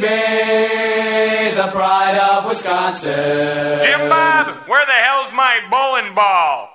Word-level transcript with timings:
Baby, 0.00 1.56
the 1.56 1.68
pride 1.72 2.18
of 2.18 2.46
Wisconsin. 2.46 3.80
Jim 3.80 4.08
Bob, 4.08 4.68
where 4.68 4.84
the 4.86 4.92
hell's 4.92 5.32
my 5.32 5.60
bowling 5.70 6.14
ball? 6.14 6.68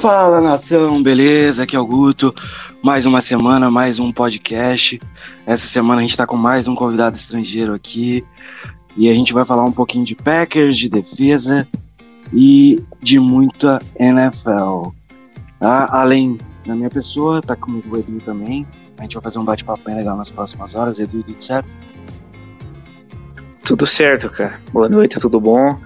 Fala 0.00 0.40
nação, 0.40 1.02
beleza? 1.02 1.62
Aqui 1.64 1.74
é 1.74 1.80
o 1.80 1.86
Guto. 1.86 2.34
Mais 2.82 3.06
uma 3.06 3.20
semana, 3.20 3.70
mais 3.70 3.98
um 3.98 4.12
podcast. 4.12 5.00
Essa 5.46 5.66
semana 5.66 6.00
a 6.00 6.04
gente 6.04 6.16
tá 6.16 6.26
com 6.26 6.36
mais 6.36 6.68
um 6.68 6.74
convidado 6.74 7.16
estrangeiro 7.16 7.74
aqui. 7.74 8.24
E 8.96 9.08
a 9.08 9.14
gente 9.14 9.32
vai 9.32 9.44
falar 9.44 9.64
um 9.64 9.72
pouquinho 9.72 10.04
de 10.04 10.14
Packers, 10.14 10.76
de 10.76 10.88
defesa 10.88 11.66
e 12.32 12.82
de 13.02 13.18
muita 13.18 13.80
NFL. 13.98 14.90
Tá? 15.58 15.88
Além 15.90 16.38
da 16.64 16.74
minha 16.74 16.90
pessoa, 16.90 17.42
tá 17.42 17.56
comigo 17.56 17.96
o 17.96 17.98
Edu 17.98 18.20
também. 18.20 18.66
A 18.98 19.02
gente 19.02 19.14
vai 19.14 19.22
fazer 19.22 19.38
um 19.38 19.44
bate-papo 19.44 19.82
bem 19.84 19.96
legal 19.96 20.16
nas 20.16 20.30
próximas 20.30 20.74
horas. 20.74 20.98
Edu, 20.98 21.22
tudo 21.22 21.42
certo? 21.42 21.68
Tudo 23.66 23.84
certo, 23.84 24.30
cara. 24.30 24.60
Boa 24.72 24.88
noite, 24.88 25.18
tudo 25.18 25.40
bom? 25.40 25.76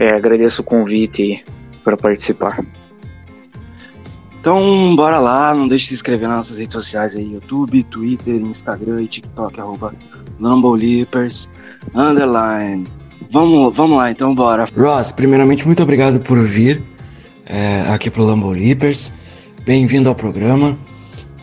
É, 0.00 0.08
agradeço 0.08 0.62
o 0.62 0.64
convite 0.64 1.44
para 1.84 1.94
participar. 1.94 2.64
Então, 4.40 4.96
bora 4.96 5.18
lá, 5.18 5.54
não 5.54 5.68
deixe 5.68 5.84
de 5.84 5.88
se 5.88 5.94
inscrever 5.96 6.28
nas 6.28 6.38
nossas 6.38 6.58
redes 6.58 6.72
sociais 6.72 7.14
aí, 7.14 7.34
YouTube, 7.34 7.82
Twitter, 7.84 8.36
Instagram 8.36 9.02
e 9.02 9.08
TikTok, 9.08 9.60
arroba 9.60 9.94
Lamboleapers, 10.40 11.50
underline. 11.94 12.86
Vamos, 13.30 13.76
vamos 13.76 13.98
lá, 13.98 14.10
então 14.10 14.34
bora. 14.34 14.66
Ross, 14.74 15.12
primeiramente, 15.12 15.66
muito 15.66 15.82
obrigado 15.82 16.20
por 16.20 16.42
vir 16.42 16.82
é, 17.44 17.82
aqui 17.92 18.10
pro 18.10 18.24
Lambo 18.24 18.50
Leapers. 18.50 19.14
Bem-vindo 19.62 20.08
ao 20.08 20.14
programa. 20.14 20.78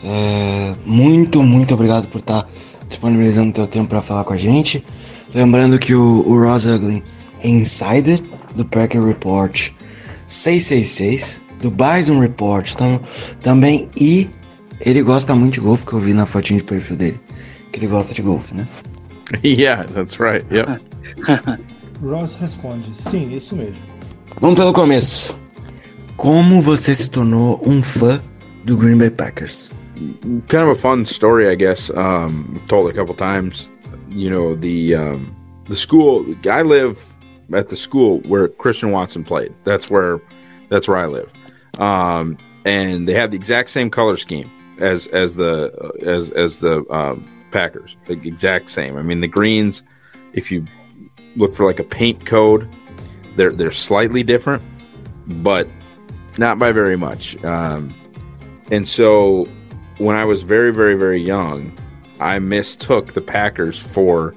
É, 0.02 0.74
muito, 0.84 1.40
muito 1.40 1.72
obrigado 1.72 2.08
por 2.08 2.18
estar 2.18 2.48
disponibilizando 2.88 3.52
teu 3.52 3.66
tempo 3.68 3.90
para 3.90 4.02
falar 4.02 4.24
com 4.24 4.32
a 4.32 4.36
gente. 4.36 4.84
Lembrando 5.34 5.78
que 5.78 5.94
o, 5.94 6.26
o 6.26 6.44
Ross 6.44 6.66
Uglin 6.66 7.02
é 7.40 7.48
insider 7.48 8.20
do 8.54 8.64
Packer 8.64 9.02
Report 9.02 9.70
666, 10.26 11.42
do 11.60 11.70
Bison 11.70 12.20
Report 12.20 12.72
tam, 12.74 13.00
também, 13.42 13.90
e 14.00 14.30
ele 14.80 15.02
gosta 15.02 15.34
muito 15.34 15.54
de 15.54 15.60
golfe, 15.60 15.84
que 15.84 15.92
eu 15.92 15.98
vi 15.98 16.14
na 16.14 16.26
fotinha 16.26 16.58
de 16.58 16.64
perfil 16.64 16.96
dele. 16.96 17.20
Que 17.72 17.80
ele 17.80 17.88
gosta 17.88 18.14
de 18.14 18.22
golfe, 18.22 18.54
né? 18.54 18.66
yeah, 19.44 19.84
that's 19.92 20.18
right. 20.18 20.44
Yep. 20.54 20.80
Ross 22.02 22.36
responde: 22.40 22.94
Sim, 22.94 23.34
isso 23.34 23.56
mesmo. 23.56 23.82
Vamos 24.40 24.56
pelo 24.56 24.72
começo. 24.72 25.38
Como 26.16 26.60
você 26.60 26.94
se 26.94 27.10
tornou 27.10 27.60
um 27.66 27.82
fã 27.82 28.20
do 28.64 28.76
Green 28.76 28.96
Bay 28.96 29.10
Packers? 29.10 29.72
kind 30.48 30.62
of 30.62 30.70
a 30.70 30.74
fun 30.74 31.04
story, 31.04 31.48
I 31.48 31.54
guess. 31.54 31.90
Um, 31.90 32.60
told 32.66 32.90
a 32.90 32.92
couple 32.92 33.14
times. 33.14 33.68
You 34.14 34.30
know, 34.30 34.54
the 34.54 34.94
um, 34.94 35.36
the 35.66 35.76
school. 35.76 36.24
I 36.48 36.62
live 36.62 37.04
at 37.52 37.68
the 37.68 37.76
school 37.76 38.20
where 38.20 38.48
Christian 38.48 38.90
Watson 38.90 39.24
played. 39.24 39.52
That's 39.64 39.90
where 39.90 40.20
that's 40.70 40.88
where 40.88 40.98
I 40.98 41.06
live. 41.06 41.30
Um, 41.78 42.38
and 42.64 43.08
they 43.08 43.14
have 43.14 43.30
the 43.30 43.36
exact 43.36 43.70
same 43.70 43.90
color 43.90 44.16
scheme 44.16 44.50
as 44.80 45.06
as 45.08 45.34
the 45.34 45.72
uh, 45.72 46.08
as 46.08 46.30
as 46.30 46.60
the 46.60 46.84
um, 46.90 47.28
Packers. 47.50 47.96
The 48.06 48.14
exact 48.14 48.70
same. 48.70 48.96
I 48.96 49.02
mean, 49.02 49.20
the 49.20 49.28
greens. 49.28 49.82
If 50.32 50.50
you 50.50 50.64
look 51.36 51.54
for 51.54 51.66
like 51.66 51.78
a 51.78 51.84
paint 51.84 52.24
code, 52.24 52.68
they're 53.36 53.52
they're 53.52 53.70
slightly 53.70 54.22
different, 54.22 54.62
but 55.26 55.68
not 56.38 56.58
by 56.58 56.72
very 56.72 56.96
much. 56.96 57.42
Um, 57.44 57.94
and 58.70 58.88
so 58.88 59.46
when 59.98 60.16
I 60.16 60.24
was 60.24 60.42
very, 60.42 60.72
very, 60.72 60.94
very 60.94 61.22
young, 61.22 61.76
I 62.20 62.38
mistook 62.38 63.12
the 63.12 63.20
Packers 63.20 63.78
for 63.78 64.34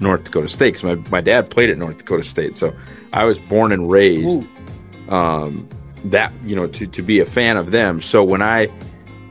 North 0.00 0.24
Dakota 0.24 0.48
State 0.48 0.74
because 0.74 0.84
my, 0.84 1.10
my 1.10 1.20
dad 1.20 1.50
played 1.50 1.70
at 1.70 1.78
North 1.78 1.98
Dakota 1.98 2.24
State. 2.24 2.56
So 2.56 2.74
I 3.12 3.24
was 3.24 3.38
born 3.38 3.72
and 3.72 3.90
raised 3.90 4.46
um, 5.08 5.68
that, 6.04 6.32
you 6.44 6.54
know, 6.54 6.66
to, 6.68 6.86
to 6.86 7.02
be 7.02 7.20
a 7.20 7.26
fan 7.26 7.56
of 7.56 7.70
them. 7.70 8.00
So 8.00 8.22
when 8.22 8.42
I 8.42 8.68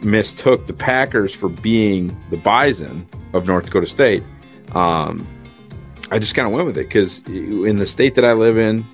mistook 0.02 0.68
the 0.68 0.74
Packers 0.74 1.34
for 1.34 1.50
being 1.50 2.16
the 2.30 2.38
Bison 2.38 3.07
of 3.34 3.47
North 3.47 3.66
Dakota 3.66 3.88
State, 3.88 4.24
um, 4.74 5.25
I 6.12 6.19
just 6.19 6.36
kind 6.36 6.47
of 6.47 6.53
went 6.53 6.66
with 6.66 6.78
it 6.78 6.88
because 6.88 7.19
in 7.28 7.78
the 7.78 7.88
state 7.88 8.16
that 8.16 8.25
I 8.25 8.34
live 8.34 8.57
in, 8.57 8.86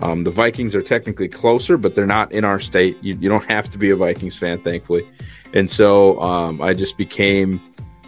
um, 0.00 0.24
the 0.24 0.30
Vikings 0.30 0.74
are 0.74 0.82
technically 0.82 1.28
closer, 1.28 1.76
but 1.76 1.94
they're 1.94 2.06
not 2.06 2.30
in 2.32 2.44
our 2.44 2.60
state. 2.60 2.96
You, 3.00 3.16
you 3.18 3.28
don't 3.28 3.48
have 3.50 3.70
to 3.70 3.78
be 3.78 3.90
a 3.90 3.96
Vikings 3.96 4.36
fan, 4.36 4.60
thankfully. 4.60 5.08
And 5.52 5.70
so 5.70 6.20
um, 6.20 6.60
I 6.60 6.74
just 6.74 6.98
became 6.98 7.60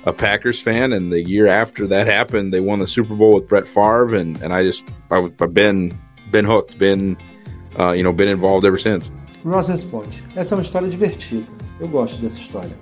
a 0.06 0.12
Packers 0.12 0.61
fan. 0.61 0.93
And 0.93 1.12
the 1.12 1.22
year 1.22 1.47
after 1.47 1.87
that 1.89 2.06
happened, 2.06 2.55
they 2.55 2.61
won 2.61 2.78
the 2.78 2.87
Super 2.87 3.15
Bowl 3.15 3.34
with 3.34 3.49
Brett 3.49 3.67
Favre, 3.67 4.15
and, 4.15 4.41
and 4.43 4.53
I 4.55 4.62
just 4.62 4.89
I, 5.11 5.28
been 5.47 5.93
been 6.31 6.44
hooked, 6.44 6.78
been 6.78 7.17
uh, 7.78 7.93
you 7.93 8.03
know 8.03 8.12
been 8.12 8.28
involved 8.28 8.65
ever 8.65 8.78
since. 8.78 9.11
Essa 10.34 10.55
é 10.55 10.56
uma 10.56 10.62
história 10.62 10.89
divertida. 10.89 11.47
Eu 11.78 11.89
gosto 11.89 12.21
dessa 12.21 12.39
história. 12.39 12.77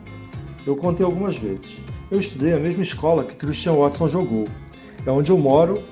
Eu 0.66 0.76
contei 0.76 1.04
algumas 1.04 1.36
vezes. 1.36 1.82
Eu 2.10 2.18
estudei 2.18 2.52
na 2.52 2.58
mesma 2.58 2.82
escola 2.82 3.22
que 3.24 3.36
Christian 3.36 3.74
Watson 3.74 4.08
jogou. 4.08 4.46
É 5.04 5.10
onde 5.10 5.30
eu 5.30 5.36
moro 5.36 5.82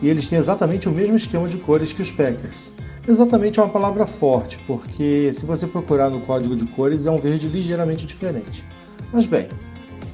e 0.00 0.08
eles 0.08 0.28
têm 0.28 0.38
exatamente 0.38 0.88
o 0.88 0.92
mesmo 0.92 1.16
esquema 1.16 1.48
de 1.48 1.56
cores 1.58 1.92
que 1.92 2.02
os 2.02 2.12
Packers. 2.12 2.72
Exatamente 3.08 3.58
é 3.58 3.62
uma 3.62 3.72
palavra 3.72 4.06
forte, 4.06 4.58
porque 4.66 5.32
se 5.32 5.44
você 5.44 5.66
procurar 5.66 6.10
no 6.10 6.20
código 6.20 6.54
de 6.54 6.64
cores 6.66 7.06
é 7.06 7.10
um 7.10 7.18
verde 7.18 7.48
ligeiramente 7.48 8.06
diferente. 8.06 8.64
Mas 9.12 9.26
bem, 9.26 9.48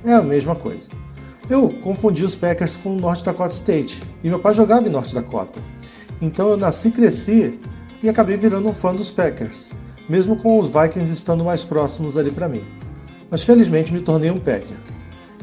é 0.06 0.15
a 0.15 0.22
mesma 0.22 0.55
coisa. 0.55 0.89
Eu 1.50 1.69
confundi 1.69 2.25
os 2.25 2.34
Packers 2.34 2.77
com 2.77 2.97
o 2.97 3.00
North 3.00 3.22
Dakota 3.22 3.53
State 3.53 4.03
e 4.22 4.28
meu 4.28 4.39
pai 4.39 4.55
jogava 4.55 4.87
em 4.87 4.91
North 4.91 5.12
Dakota. 5.12 5.61
Então 6.21 6.49
eu 6.49 6.56
nasci, 6.56 6.91
cresci 6.91 7.59
e 8.03 8.09
acabei 8.09 8.37
virando 8.37 8.69
um 8.69 8.72
fã 8.72 8.95
dos 8.95 9.11
Packers, 9.11 9.72
mesmo 10.09 10.37
com 10.37 10.59
os 10.59 10.72
Vikings 10.72 11.12
estando 11.12 11.45
mais 11.45 11.62
próximos 11.62 12.16
ali 12.16 12.31
para 12.31 12.49
mim. 12.49 12.65
Mas 13.31 13.45
felizmente 13.45 13.93
me 13.93 14.00
tornei 14.00 14.31
um 14.31 14.39
Packer. 14.39 14.77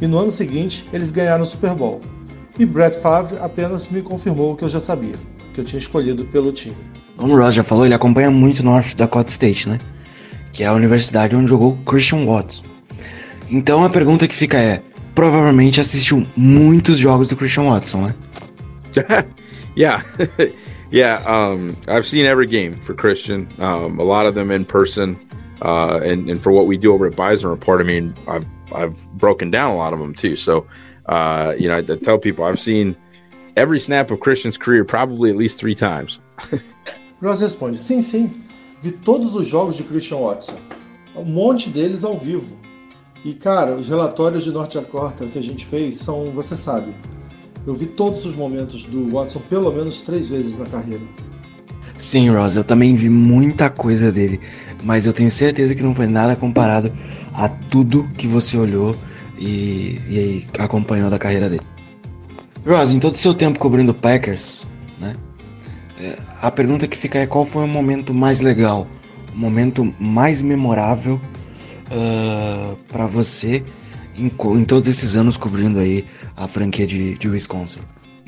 E 0.02 0.08
no 0.08 0.18
ano 0.18 0.32
seguinte 0.32 0.90
eles 0.92 1.12
ganharam 1.12 1.44
o 1.44 1.48
Super 1.48 1.76
Bowl. 1.76 2.02
E 2.58 2.66
Brett 2.66 2.98
Favre 3.00 3.38
apenas 3.40 3.88
me 3.88 4.02
confirmou 4.02 4.54
o 4.54 4.56
que 4.56 4.64
eu 4.64 4.70
já 4.70 4.80
sabia, 4.80 5.16
que 5.54 5.60
eu 5.60 5.64
tinha 5.64 5.80
escolhido 5.80 6.26
pelo 6.26 6.52
time. 6.52 6.76
Como 7.18 7.34
o 7.34 7.38
Ross 7.38 7.56
já 7.56 7.64
falou, 7.64 7.86
ele 7.86 7.94
acompanha 7.94 8.30
muito 8.30 8.64
North 8.64 8.96
Dakota 8.96 9.30
State, 9.30 9.70
né? 9.70 9.80
Que 10.52 10.64
é 10.64 10.68
a 10.68 10.74
universidade 10.74 11.36
onde 11.36 11.50
jogou 11.50 11.78
Christian 11.86 12.26
Watson. 12.26 12.73
Então 13.54 13.84
a 13.84 13.90
pergunta 13.90 14.28
que 14.28 14.36
fica 14.36 14.58
é: 14.58 14.82
provavelmente 15.14 15.80
assistiu 15.80 16.26
muitos 16.36 16.98
jogos 16.98 17.30
do 17.30 17.36
Christian 17.36 17.66
Watson, 17.66 18.08
né? 18.08 18.16
yeah, 19.78 20.04
yeah. 20.92 21.24
Um, 21.28 21.76
I've 21.88 22.08
seen 22.08 22.26
every 22.26 22.48
game 22.48 22.74
for 22.82 22.96
Christian. 22.96 23.48
Um, 23.60 24.00
a 24.00 24.04
lot 24.04 24.26
of 24.26 24.34
them 24.34 24.50
in 24.50 24.66
person, 24.66 25.20
uh, 25.62 26.00
and 26.04 26.32
and 26.32 26.42
for 26.42 26.52
what 26.52 26.66
we 26.66 26.78
do 26.80 26.94
over 26.94 27.06
at 27.06 27.16
Bison 27.16 27.48
Report, 27.48 27.80
I 27.80 27.84
mean, 27.84 28.16
I've 28.28 28.48
I've 28.74 28.98
broken 29.20 29.52
down 29.52 29.70
a 29.70 29.78
lot 29.78 29.94
of 29.94 30.00
them 30.00 30.16
too. 30.16 30.36
So, 30.36 30.66
uh, 31.06 31.54
you 31.56 31.70
know, 31.70 31.76
I, 31.76 31.94
I 31.94 31.98
tell 31.98 32.18
people 32.18 32.46
I've 32.46 32.60
seen 32.60 32.96
every 33.56 33.80
snap 33.80 34.10
of 34.10 34.20
Christian's 34.20 34.58
career 34.58 34.84
probably 34.84 35.30
at 35.30 35.38
least 35.38 35.60
three 35.60 35.76
times. 35.76 36.20
Ross 37.22 37.40
responde: 37.40 37.78
Sim, 37.78 38.02
sim. 38.02 38.32
Vi 38.82 38.92
todos 38.94 39.36
os 39.36 39.48
jogos 39.48 39.78
de 39.78 39.84
Christian 39.84 40.22
Watson. 40.22 40.58
Um 41.16 41.24
monte 41.24 41.70
deles 41.70 42.04
ao 42.04 42.18
vivo. 42.18 42.63
E 43.24 43.34
cara, 43.34 43.76
os 43.76 43.88
relatórios 43.88 44.44
de 44.44 44.52
Norte 44.52 44.78
Dakota 44.78 45.26
que 45.28 45.40
a 45.40 45.42
gente 45.42 45.66
fez 45.66 45.98
são, 45.98 46.32
você 46.32 46.58
sabe. 46.58 46.94
Eu 47.66 47.74
vi 47.74 47.86
todos 47.86 48.26
os 48.26 48.36
momentos 48.36 48.84
do 48.84 49.10
Watson 49.10 49.40
pelo 49.50 49.72
menos 49.72 50.02
três 50.02 50.30
vezes 50.30 50.58
na 50.58 50.66
carreira. 50.66 51.04
Sim, 51.98 52.30
Ross, 52.32 52.58
eu 52.58 52.64
também 52.64 52.96
vi 52.96 53.10
muita 53.10 53.70
coisa 53.70 54.12
dele, 54.12 54.42
mas 54.84 55.06
eu 55.06 55.14
tenho 55.14 55.32
certeza 55.32 55.74
que 55.74 55.82
não 55.82 55.96
foi 55.96 56.08
nada 56.08 56.36
comparado 56.36 56.92
a 57.34 57.48
tudo 57.48 58.10
que 58.18 58.28
você 58.28 58.58
olhou 58.58 58.94
e, 59.40 60.02
e 60.10 60.48
acompanhou 60.60 61.10
da 61.10 61.18
carreira 61.18 61.50
dele. 61.50 61.64
Ross, 62.66 62.92
em 62.92 63.00
todo 63.00 63.16
o 63.16 63.18
seu 63.18 63.34
tempo 63.34 63.58
cobrindo 63.58 63.94
Packers, 63.94 64.70
né? 65.00 65.14
A 66.42 66.52
pergunta 66.52 66.88
que 66.88 66.98
fica 66.98 67.20
é 67.20 67.26
qual 67.26 67.46
foi 67.46 67.64
o 67.64 67.68
momento 67.68 68.14
mais 68.14 68.42
legal, 68.42 68.86
o 69.34 69.38
momento 69.38 69.94
mais 69.98 70.42
memorável 70.42 71.22
uh, 71.94 72.76
para 72.88 73.08
você 73.08 73.64
em, 74.18 74.26
em, 74.26 74.66
todos 74.66 74.88
esses 74.88 75.16
anos 75.16 75.38
cobrindo 75.38 75.80
aí 75.80 76.06
a 76.36 76.48
franquia 76.48 76.86
de, 76.86 77.18
de 77.18 77.30
Wisconsin? 77.30 77.82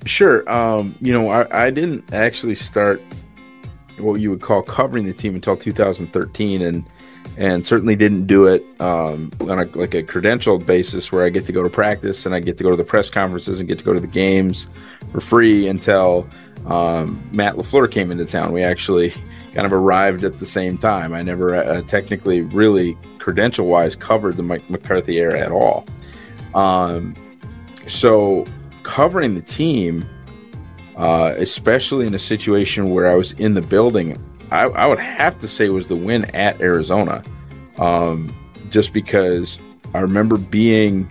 Sure. 0.05 0.43
Um, 0.47 0.93
you 1.01 1.13
know, 1.13 1.29
I, 1.29 1.67
I 1.67 1.71
didn't 1.71 2.13
actually 2.13 2.55
start 2.55 3.01
what 3.97 4.19
you 4.19 4.29
would 4.29 4.41
call 4.41 4.61
covering 4.61 5.05
the 5.05 5.13
team 5.13 5.35
until 5.35 5.55
2013, 5.55 6.61
and 6.61 6.85
and 7.37 7.65
certainly 7.65 7.95
didn't 7.95 8.27
do 8.27 8.45
it 8.47 8.63
um, 8.79 9.31
on 9.41 9.59
a, 9.59 9.65
like 9.75 9.93
a 9.93 10.03
credentialed 10.03 10.65
basis 10.65 11.11
where 11.11 11.25
I 11.25 11.29
get 11.29 11.45
to 11.47 11.51
go 11.51 11.63
to 11.63 11.69
practice 11.69 12.25
and 12.25 12.33
I 12.33 12.39
get 12.39 12.57
to 12.59 12.63
go 12.63 12.69
to 12.69 12.75
the 12.75 12.83
press 12.83 13.09
conferences 13.09 13.59
and 13.59 13.67
get 13.67 13.79
to 13.79 13.83
go 13.83 13.93
to 13.93 13.99
the 13.99 14.07
games 14.07 14.67
for 15.11 15.19
free 15.19 15.67
until 15.67 16.29
um, 16.65 17.27
Matt 17.31 17.55
Lafleur 17.55 17.89
came 17.89 18.11
into 18.11 18.25
town. 18.25 18.51
We 18.51 18.63
actually 18.63 19.09
kind 19.53 19.65
of 19.65 19.73
arrived 19.73 20.23
at 20.23 20.39
the 20.39 20.45
same 20.45 20.77
time. 20.77 21.13
I 21.13 21.21
never 21.21 21.55
uh, 21.55 21.81
technically, 21.83 22.41
really 22.41 22.97
credential 23.19 23.67
wise, 23.67 23.95
covered 23.95 24.37
the 24.37 24.43
Mike 24.43 24.69
McCarthy 24.69 25.19
era 25.19 25.39
at 25.39 25.51
all. 25.51 25.85
Um, 26.53 27.15
so 27.87 28.45
covering 28.83 29.35
the 29.35 29.41
team, 29.41 30.07
uh, 30.97 31.33
especially 31.37 32.07
in 32.07 32.13
a 32.13 32.19
situation 32.19 32.91
where 32.91 33.07
I 33.07 33.15
was 33.15 33.33
in 33.33 33.53
the 33.53 33.61
building, 33.61 34.21
I, 34.51 34.63
I 34.63 34.85
would 34.85 34.99
have 34.99 35.37
to 35.39 35.47
say 35.47 35.69
was 35.69 35.87
the 35.87 35.95
win 35.95 36.25
at 36.35 36.59
Arizona, 36.61 37.23
um, 37.77 38.33
just 38.69 38.93
because 38.93 39.59
I 39.93 39.99
remember 39.99 40.37
being 40.37 41.09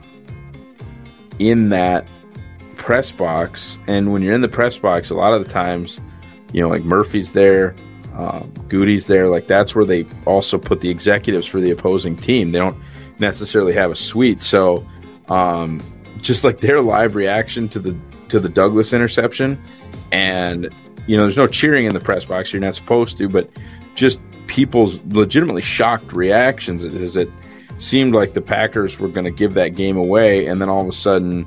in 1.38 1.68
that 1.70 2.06
press 2.84 3.10
box, 3.10 3.78
and 3.86 4.12
when 4.12 4.20
you're 4.20 4.34
in 4.34 4.42
the 4.42 4.48
press 4.48 4.76
box, 4.76 5.08
a 5.08 5.14
lot 5.14 5.32
of 5.32 5.42
the 5.42 5.50
times, 5.50 5.98
you 6.52 6.60
know, 6.60 6.68
like 6.68 6.84
Murphy's 6.84 7.32
there, 7.32 7.74
um, 8.14 8.52
Goody's 8.68 9.06
there, 9.06 9.28
like 9.28 9.46
that's 9.46 9.74
where 9.74 9.86
they 9.86 10.04
also 10.26 10.58
put 10.58 10.82
the 10.82 10.90
executives 10.90 11.46
for 11.46 11.62
the 11.62 11.70
opposing 11.70 12.14
team. 12.14 12.50
They 12.50 12.58
don't 12.58 12.76
necessarily 13.18 13.72
have 13.72 13.90
a 13.90 13.96
suite, 13.96 14.42
so 14.42 14.86
um, 15.30 15.80
just 16.20 16.44
like 16.44 16.60
their 16.60 16.82
live 16.82 17.14
reaction 17.14 17.70
to 17.70 17.78
the 17.78 17.96
to 18.28 18.38
the 18.38 18.50
Douglas 18.50 18.92
interception, 18.92 19.58
and 20.12 20.68
you 21.06 21.16
know, 21.16 21.22
there's 21.22 21.38
no 21.38 21.46
cheering 21.46 21.86
in 21.86 21.94
the 21.94 22.00
press 22.00 22.26
box. 22.26 22.52
You're 22.52 22.60
not 22.60 22.74
supposed 22.74 23.16
to, 23.16 23.30
but 23.30 23.48
just 23.94 24.20
people's 24.46 25.00
legitimately 25.06 25.62
shocked 25.62 26.12
reactions 26.12 26.84
as 26.84 27.16
it 27.16 27.30
seemed 27.78 28.14
like 28.14 28.34
the 28.34 28.42
Packers 28.42 28.98
were 29.00 29.08
going 29.08 29.24
to 29.24 29.30
give 29.30 29.54
that 29.54 29.68
game 29.68 29.96
away, 29.96 30.44
and 30.44 30.60
then 30.60 30.68
all 30.68 30.82
of 30.82 30.88
a 30.88 30.92
sudden, 30.92 31.46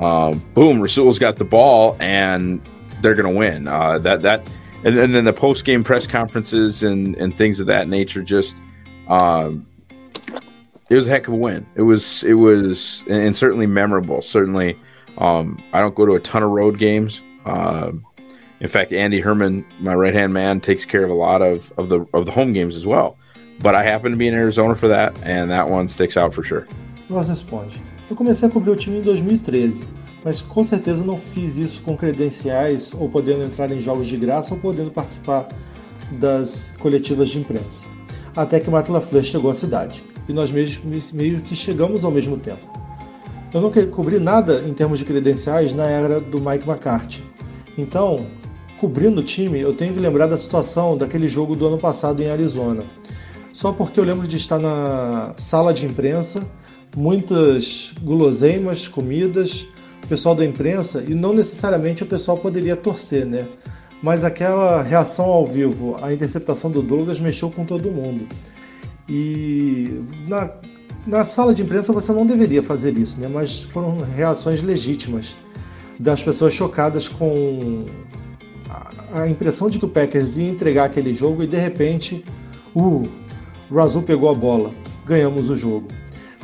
um, 0.00 0.38
boom, 0.54 0.80
Rasul's 0.80 1.18
got 1.18 1.36
the 1.36 1.44
ball, 1.44 1.96
and 2.00 2.60
they're 3.00 3.14
going 3.14 3.32
to 3.32 3.38
win. 3.38 3.68
Uh, 3.68 3.98
that 3.98 4.22
that, 4.22 4.48
and, 4.84 4.98
and, 4.98 5.14
then 5.14 5.24
the 5.24 5.32
post 5.32 5.64
game 5.64 5.84
press 5.84 6.06
conferences 6.06 6.82
and 6.82 7.16
and 7.16 7.36
things 7.36 7.60
of 7.60 7.66
that 7.66 7.88
nature. 7.88 8.22
Just, 8.22 8.62
um, 9.08 9.66
it 10.88 10.94
was 10.94 11.06
a 11.06 11.10
heck 11.10 11.28
of 11.28 11.34
a 11.34 11.36
win. 11.36 11.66
It 11.74 11.82
was 11.82 12.24
it 12.24 12.34
was 12.34 13.02
and 13.08 13.36
certainly 13.36 13.66
memorable. 13.66 14.22
Certainly, 14.22 14.78
um, 15.18 15.62
I 15.72 15.80
don't 15.80 15.94
go 15.94 16.06
to 16.06 16.14
a 16.14 16.20
ton 16.20 16.42
of 16.42 16.50
road 16.50 16.78
games. 16.78 17.20
Uh, 17.44 17.92
in 18.60 18.68
fact, 18.68 18.92
Andy 18.92 19.20
Herman, 19.20 19.66
my 19.80 19.94
right 19.94 20.14
hand 20.14 20.32
man, 20.32 20.60
takes 20.60 20.84
care 20.84 21.02
of 21.02 21.10
a 21.10 21.14
lot 21.14 21.42
of, 21.42 21.72
of 21.78 21.88
the 21.88 22.06
of 22.14 22.26
the 22.26 22.32
home 22.32 22.52
games 22.52 22.76
as 22.76 22.86
well. 22.86 23.18
But 23.58 23.74
I 23.74 23.82
happen 23.82 24.12
to 24.12 24.16
be 24.16 24.28
in 24.28 24.34
Arizona 24.34 24.74
for 24.74 24.88
that, 24.88 25.16
and 25.24 25.50
that 25.50 25.68
one 25.68 25.88
sticks 25.88 26.16
out 26.16 26.32
for 26.32 26.42
sure. 26.42 26.66
Ross 27.08 27.28
responde: 27.28 27.80
Eu 28.12 28.16
comecei 28.16 28.46
a 28.46 28.50
cobrir 28.50 28.70
o 28.70 28.76
time 28.76 28.98
em 28.98 29.00
2013, 29.00 29.86
mas 30.22 30.42
com 30.42 30.62
certeza 30.62 31.02
não 31.02 31.16
fiz 31.16 31.56
isso 31.56 31.80
com 31.80 31.96
credenciais 31.96 32.92
ou 32.92 33.08
podendo 33.08 33.42
entrar 33.42 33.72
em 33.72 33.80
jogos 33.80 34.06
de 34.06 34.18
graça 34.18 34.52
ou 34.52 34.60
podendo 34.60 34.90
participar 34.90 35.48
das 36.20 36.74
coletivas 36.78 37.30
de 37.30 37.38
imprensa. 37.38 37.86
Até 38.36 38.60
que 38.60 38.68
Matt 38.68 38.90
LaFleur 38.90 39.24
chegou 39.24 39.50
à 39.50 39.54
cidade 39.54 40.04
e 40.28 40.32
nós 40.34 40.52
meio, 40.52 41.40
que 41.40 41.56
chegamos 41.56 42.04
ao 42.04 42.10
mesmo 42.10 42.36
tempo. 42.36 42.60
Eu 43.50 43.62
não 43.62 43.70
cobri 43.90 44.18
nada 44.18 44.62
em 44.68 44.74
termos 44.74 44.98
de 44.98 45.06
credenciais 45.06 45.72
na 45.72 45.86
era 45.86 46.20
do 46.20 46.38
Mike 46.38 46.68
McCarthy. 46.68 47.24
Então, 47.78 48.26
cobrindo 48.78 49.22
o 49.22 49.24
time, 49.24 49.58
eu 49.58 49.72
tenho 49.72 49.94
que 49.94 50.00
lembrar 50.00 50.26
da 50.26 50.36
situação 50.36 50.98
daquele 50.98 51.28
jogo 51.28 51.56
do 51.56 51.66
ano 51.66 51.78
passado 51.78 52.22
em 52.22 52.28
Arizona. 52.28 52.84
Só 53.54 53.72
porque 53.72 53.98
eu 53.98 54.04
lembro 54.04 54.28
de 54.28 54.36
estar 54.36 54.58
na 54.58 55.32
sala 55.38 55.72
de 55.72 55.86
imprensa, 55.86 56.46
muitas 56.96 57.92
guloseimas, 58.02 58.86
comidas, 58.86 59.66
o 60.04 60.06
pessoal 60.06 60.34
da 60.34 60.44
imprensa, 60.44 61.04
e 61.06 61.14
não 61.14 61.32
necessariamente 61.32 62.02
o 62.02 62.06
pessoal 62.06 62.38
poderia 62.38 62.76
torcer, 62.76 63.24
né? 63.24 63.48
Mas 64.02 64.24
aquela 64.24 64.82
reação 64.82 65.26
ao 65.26 65.46
vivo, 65.46 65.96
a 66.02 66.12
interceptação 66.12 66.70
do 66.70 66.82
Douglas 66.82 67.20
mexeu 67.20 67.50
com 67.50 67.64
todo 67.64 67.90
mundo. 67.90 68.26
E 69.08 70.02
na, 70.26 70.50
na 71.06 71.24
sala 71.24 71.54
de 71.54 71.62
imprensa 71.62 71.92
você 71.92 72.12
não 72.12 72.26
deveria 72.26 72.62
fazer 72.62 72.96
isso, 72.96 73.20
né? 73.20 73.28
Mas 73.28 73.62
foram 73.62 74.00
reações 74.00 74.62
legítimas 74.62 75.36
das 75.98 76.22
pessoas 76.22 76.52
chocadas 76.52 77.08
com 77.08 77.86
a 79.12 79.28
impressão 79.28 79.68
de 79.68 79.78
que 79.78 79.84
o 79.84 79.88
Packers 79.88 80.36
ia 80.36 80.48
entregar 80.48 80.84
aquele 80.84 81.12
jogo 81.12 81.42
e 81.42 81.46
de 81.46 81.56
repente 81.56 82.24
o 82.74 83.06
Razul 83.70 84.02
pegou 84.02 84.30
a 84.30 84.34
bola, 84.34 84.74
ganhamos 85.04 85.48
o 85.50 85.54
jogo. 85.54 85.88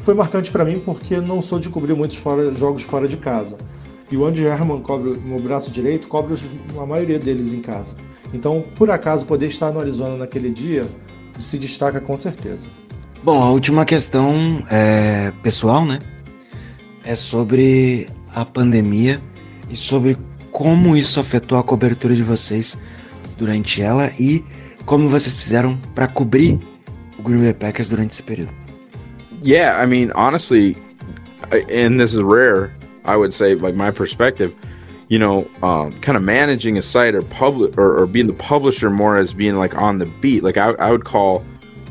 Foi 0.00 0.14
marcante 0.14 0.50
para 0.50 0.64
mim 0.64 0.80
porque 0.80 1.20
não 1.20 1.42
sou 1.42 1.58
de 1.58 1.68
cobrir 1.68 1.94
muitos 1.94 2.16
fora, 2.16 2.54
jogos 2.54 2.82
fora 2.82 3.06
de 3.06 3.16
casa. 3.16 3.58
E 4.10 4.16
o 4.16 4.24
Andy 4.24 4.44
Herman 4.44 4.80
cobre 4.80 5.18
meu 5.18 5.40
braço 5.40 5.70
direito, 5.70 6.08
cobre 6.08 6.34
a 6.78 6.86
maioria 6.86 7.18
deles 7.18 7.52
em 7.52 7.60
casa. 7.60 7.96
Então, 8.32 8.64
por 8.74 8.90
acaso, 8.90 9.26
poder 9.26 9.46
estar 9.46 9.70
no 9.70 9.80
Arizona 9.80 10.16
naquele 10.16 10.50
dia 10.50 10.86
se 11.38 11.58
destaca 11.58 12.00
com 12.00 12.16
certeza. 12.16 12.68
Bom, 13.22 13.42
a 13.42 13.50
última 13.50 13.84
questão 13.84 14.64
é 14.70 15.32
pessoal, 15.42 15.84
né? 15.84 15.98
É 17.04 17.14
sobre 17.14 18.08
a 18.34 18.44
pandemia 18.44 19.20
e 19.68 19.76
sobre 19.76 20.16
como 20.50 20.96
isso 20.96 21.20
afetou 21.20 21.58
a 21.58 21.62
cobertura 21.62 22.14
de 22.14 22.22
vocês 22.22 22.78
durante 23.36 23.82
ela 23.82 24.12
e 24.18 24.44
como 24.84 25.08
vocês 25.08 25.36
fizeram 25.36 25.78
para 25.94 26.08
cobrir 26.08 26.58
o 27.18 27.22
Green 27.22 27.40
Bay 27.40 27.54
Packers 27.54 27.90
durante 27.90 28.12
esse 28.12 28.22
período. 28.22 28.67
Yeah, 29.40 29.78
I 29.78 29.86
mean, 29.86 30.10
honestly, 30.12 30.76
and 31.52 32.00
this 32.00 32.14
is 32.14 32.22
rare, 32.22 32.74
I 33.04 33.16
would 33.16 33.32
say, 33.32 33.54
like 33.54 33.74
my 33.74 33.90
perspective, 33.90 34.54
you 35.08 35.18
know, 35.18 35.48
um, 35.62 35.98
kind 36.00 36.16
of 36.16 36.22
managing 36.22 36.76
a 36.76 36.82
site 36.82 37.14
or 37.14 37.22
public 37.22 37.78
or, 37.78 37.98
or, 37.98 38.06
being 38.06 38.26
the 38.26 38.34
publisher 38.34 38.90
more 38.90 39.16
as 39.16 39.32
being 39.32 39.54
like 39.54 39.74
on 39.76 39.98
the 39.98 40.06
beat. 40.06 40.42
Like 40.42 40.58
I, 40.58 40.70
I 40.72 40.90
would 40.90 41.04
call 41.04 41.44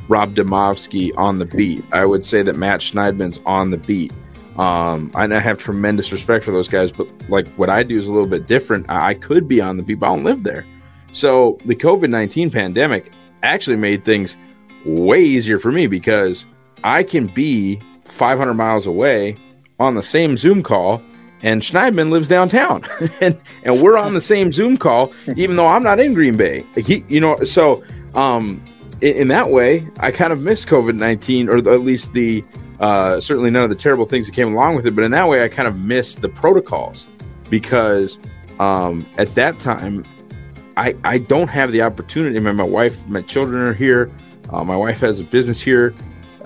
Rob 0.07 0.35
Demovsky 0.35 1.11
on 1.17 1.39
the 1.39 1.45
beat. 1.45 1.83
I 1.91 2.05
would 2.05 2.25
say 2.25 2.43
that 2.43 2.55
Matt 2.55 2.81
Schneidman's 2.81 3.39
on 3.45 3.71
the 3.71 3.77
beat. 3.77 4.13
Um, 4.57 5.11
and 5.15 5.33
I 5.33 5.39
have 5.39 5.57
tremendous 5.57 6.11
respect 6.11 6.43
for 6.43 6.51
those 6.51 6.67
guys, 6.67 6.91
but 6.91 7.07
like 7.29 7.47
what 7.55 7.69
I 7.69 7.83
do 7.83 7.97
is 7.97 8.07
a 8.07 8.11
little 8.11 8.29
bit 8.29 8.47
different. 8.47 8.89
I 8.89 9.13
could 9.13 9.47
be 9.47 9.61
on 9.61 9.77
the 9.77 9.83
beat, 9.83 9.99
but 9.99 10.07
I 10.07 10.15
don't 10.15 10.23
live 10.23 10.43
there. 10.43 10.65
So 11.11 11.57
the 11.65 11.75
COVID 11.75 12.09
19 12.09 12.51
pandemic 12.51 13.11
actually 13.43 13.77
made 13.77 14.03
things 14.03 14.35
way 14.85 15.23
easier 15.23 15.59
for 15.59 15.71
me 15.71 15.87
because 15.87 16.45
I 16.83 17.03
can 17.03 17.27
be 17.27 17.79
500 18.05 18.53
miles 18.53 18.85
away 18.85 19.35
on 19.79 19.95
the 19.95 20.03
same 20.03 20.37
Zoom 20.37 20.63
call 20.63 21.01
and 21.43 21.61
Schneidman 21.61 22.09
lives 22.09 22.27
downtown 22.27 22.83
and, 23.21 23.39
and 23.63 23.81
we're 23.81 23.97
on 23.97 24.13
the 24.13 24.21
same 24.21 24.51
Zoom 24.51 24.77
call, 24.77 25.13
even 25.35 25.55
though 25.55 25.67
I'm 25.67 25.83
not 25.83 25.99
in 25.99 26.13
Green 26.13 26.35
Bay. 26.35 26.65
He, 26.75 27.03
you 27.07 27.19
know, 27.19 27.37
so 27.43 27.83
um, 28.15 28.63
in, 29.01 29.15
in 29.15 29.27
that 29.27 29.49
way, 29.49 29.87
I 29.99 30.11
kind 30.11 30.33
of 30.33 30.41
miss 30.41 30.65
COVID 30.65 30.95
19 30.95 31.49
or 31.49 31.57
at 31.57 31.81
least 31.81 32.13
the 32.13 32.43
uh, 32.79 33.19
certainly 33.19 33.49
none 33.49 33.63
of 33.63 33.69
the 33.69 33.75
terrible 33.75 34.05
things 34.05 34.27
that 34.27 34.33
came 34.33 34.53
along 34.53 34.75
with 34.75 34.85
it, 34.85 34.95
but 34.95 35.03
in 35.03 35.11
that 35.11 35.27
way, 35.27 35.43
I 35.43 35.47
kind 35.47 35.67
of 35.67 35.77
miss 35.77 36.15
the 36.15 36.29
protocols 36.29 37.07
because 37.49 38.19
um, 38.59 39.05
at 39.17 39.33
that 39.35 39.59
time, 39.59 40.05
I, 40.75 40.95
I 41.03 41.17
don't 41.17 41.47
have 41.47 41.71
the 41.71 41.81
opportunity. 41.81 42.39
Mean, 42.39 42.55
my 42.55 42.63
wife, 42.63 43.05
my 43.07 43.21
children 43.21 43.61
are 43.61 43.73
here. 43.73 44.11
Uh, 44.51 44.63
my 44.63 44.75
wife 44.75 44.99
has 44.99 45.19
a 45.19 45.23
business 45.23 45.59
here. 45.59 45.93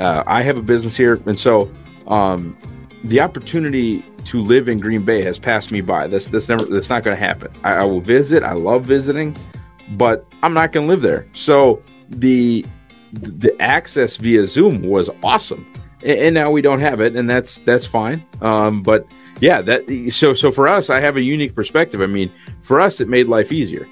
Uh, 0.01 0.23
I 0.25 0.41
have 0.41 0.57
a 0.57 0.61
business 0.61 0.97
here, 0.97 1.21
and 1.25 1.37
so 1.37 1.71
um, 2.07 2.57
the 3.03 3.21
opportunity 3.21 4.03
to 4.25 4.41
live 4.41 4.67
in 4.67 4.79
Green 4.79 5.03
Bay 5.03 5.21
has 5.21 5.39
passed 5.39 5.71
me 5.71 5.81
by. 5.81 6.07
That's 6.07 6.27
that's 6.27 6.49
never 6.49 6.65
that's 6.65 6.89
not 6.89 7.03
going 7.03 7.15
to 7.15 7.23
happen. 7.23 7.51
I, 7.63 7.73
I 7.75 7.83
will 7.83 8.01
visit. 8.01 8.43
I 8.43 8.53
love 8.53 8.85
visiting, 8.85 9.35
but 9.91 10.25
I'm 10.43 10.53
not 10.53 10.71
going 10.71 10.87
to 10.87 10.89
live 10.93 11.01
there. 11.01 11.27
So 11.33 11.81
the 12.09 12.65
the 13.13 13.55
access 13.61 14.17
via 14.17 14.45
Zoom 14.45 14.83
was 14.83 15.09
awesome 15.21 15.65
and 16.03 16.33
now 16.33 16.51
we 16.51 16.61
don't 16.61 16.79
have 16.79 16.99
it, 16.99 17.15
and 17.15 17.29
that's 17.29 17.59
that's 17.65 17.85
fine. 17.85 18.25
Um, 18.41 18.81
but 18.81 19.05
yeah, 19.39 19.61
that 19.61 20.09
so 20.11 20.33
so 20.33 20.51
for 20.51 20.67
us, 20.67 20.89
I 20.89 20.99
have 20.99 21.17
a 21.17 21.21
unique 21.21 21.55
perspective. 21.55 22.01
I 22.01 22.07
mean, 22.07 22.31
for 22.61 22.79
us, 22.79 22.99
it 22.99 23.07
made 23.07 23.27
life 23.27 23.51
easier. 23.51 23.87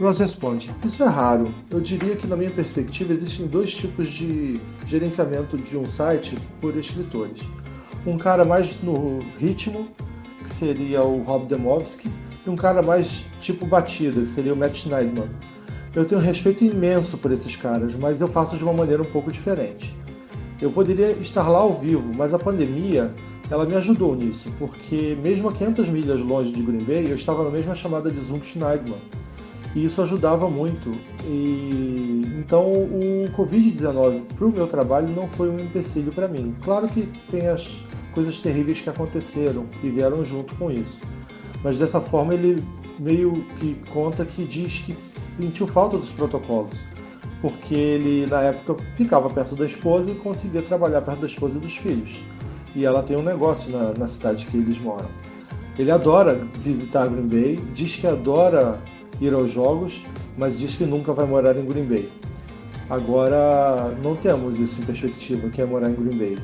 Ross 0.00 0.18
responde: 0.18 0.74
Isso 0.82 1.02
é 1.02 1.06
raro. 1.06 1.54
Eu 1.70 1.80
diria 1.80 2.16
que, 2.16 2.26
na 2.26 2.36
minha 2.36 2.50
perspectiva, 2.50 3.12
existem 3.12 3.46
dois 3.46 3.76
tipos 3.76 4.08
de 4.08 4.58
gerenciamento 4.86 5.58
de 5.58 5.76
um 5.76 5.86
site 5.86 6.38
por 6.60 6.74
escritores. 6.76 7.46
Um 8.06 8.16
cara 8.16 8.44
mais 8.44 8.82
no 8.82 9.18
ritmo, 9.38 9.88
que 10.42 10.48
seria 10.48 11.02
o 11.02 11.22
Rob 11.22 11.46
Demovsky, 11.46 12.10
e 12.46 12.48
um 12.48 12.56
cara 12.56 12.80
mais 12.80 13.26
tipo 13.40 13.66
batida, 13.66 14.22
que 14.22 14.26
seria 14.26 14.54
o 14.54 14.56
Matt 14.56 14.76
Schneidman. 14.76 15.28
Eu 15.94 16.06
tenho 16.06 16.20
um 16.20 16.24
respeito 16.24 16.64
imenso 16.64 17.18
por 17.18 17.30
esses 17.30 17.54
caras, 17.54 17.94
mas 17.94 18.22
eu 18.22 18.28
faço 18.28 18.56
de 18.56 18.64
uma 18.64 18.72
maneira 18.72 19.02
um 19.02 19.10
pouco 19.12 19.30
diferente. 19.30 19.94
Eu 20.60 20.70
poderia 20.70 21.10
estar 21.12 21.46
lá 21.48 21.58
ao 21.58 21.74
vivo, 21.74 22.14
mas 22.14 22.32
a 22.32 22.38
pandemia 22.38 23.14
ela 23.50 23.66
me 23.66 23.74
ajudou 23.74 24.14
nisso, 24.14 24.50
porque 24.58 25.18
mesmo 25.20 25.48
a 25.48 25.52
500 25.52 25.88
milhas 25.90 26.20
longe 26.20 26.52
de 26.52 26.62
Green 26.62 26.84
Bay, 26.84 27.10
eu 27.10 27.16
estava 27.16 27.44
na 27.44 27.50
mesma 27.50 27.74
chamada 27.74 28.10
de 28.10 28.20
Zoom 28.20 28.40
Schneidman. 28.40 29.00
E 29.74 29.84
isso 29.84 30.02
ajudava 30.02 30.48
muito. 30.50 30.94
E 31.24 32.22
então 32.38 32.72
o 32.72 33.28
Covid-19 33.36 34.22
para 34.36 34.46
o 34.46 34.50
meu 34.50 34.66
trabalho 34.66 35.08
não 35.08 35.28
foi 35.28 35.48
um 35.48 35.60
empecilho 35.60 36.12
para 36.12 36.26
mim. 36.26 36.54
Claro 36.62 36.88
que 36.88 37.06
tem 37.28 37.46
as 37.46 37.82
coisas 38.12 38.38
terríveis 38.38 38.80
que 38.80 38.90
aconteceram 38.90 39.66
e 39.82 39.90
vieram 39.90 40.24
junto 40.24 40.54
com 40.56 40.70
isso. 40.70 41.00
Mas 41.62 41.78
dessa 41.78 42.00
forma 42.00 42.34
ele 42.34 42.64
meio 42.98 43.44
que 43.56 43.74
conta 43.90 44.24
que 44.24 44.44
diz 44.44 44.80
que 44.80 44.92
sentiu 44.92 45.66
falta 45.66 45.96
dos 45.96 46.12
protocolos, 46.12 46.82
porque 47.40 47.74
ele 47.74 48.26
na 48.26 48.42
época 48.42 48.82
ficava 48.94 49.30
perto 49.30 49.56
da 49.56 49.64
esposa 49.64 50.10
e 50.10 50.14
conseguia 50.14 50.62
trabalhar 50.62 51.00
perto 51.02 51.20
da 51.20 51.26
esposa 51.26 51.58
e 51.58 51.60
dos 51.60 51.76
filhos. 51.76 52.22
E 52.74 52.84
ela 52.84 53.02
tem 53.02 53.16
um 53.16 53.22
negócio 53.22 53.72
na, 53.72 53.92
na 53.92 54.06
cidade 54.06 54.46
que 54.46 54.56
eles 54.56 54.78
moram. 54.78 55.08
Ele 55.78 55.90
adora 55.90 56.40
visitar 56.58 57.08
Green 57.08 57.26
Bay, 57.26 57.64
diz 57.72 57.96
que 57.96 58.06
adora 58.06 58.80
ir 59.20 59.34
aos 59.34 59.52
jogos, 59.52 60.04
mas 60.36 60.58
diz 60.58 60.76
que 60.76 60.84
nunca 60.84 61.12
vai 61.12 61.26
morar 61.26 61.56
em 61.56 61.64
Green 61.64 61.84
Bay. 61.84 62.10
Agora, 62.88 63.96
não 64.02 64.16
temos 64.16 64.58
isso 64.58 64.80
em 64.80 64.84
perspectiva, 64.84 65.48
que 65.48 65.60
é 65.62 65.64
morar 65.64 65.90
em 65.90 65.94
Green 65.94 66.18
Bay. 66.18 66.38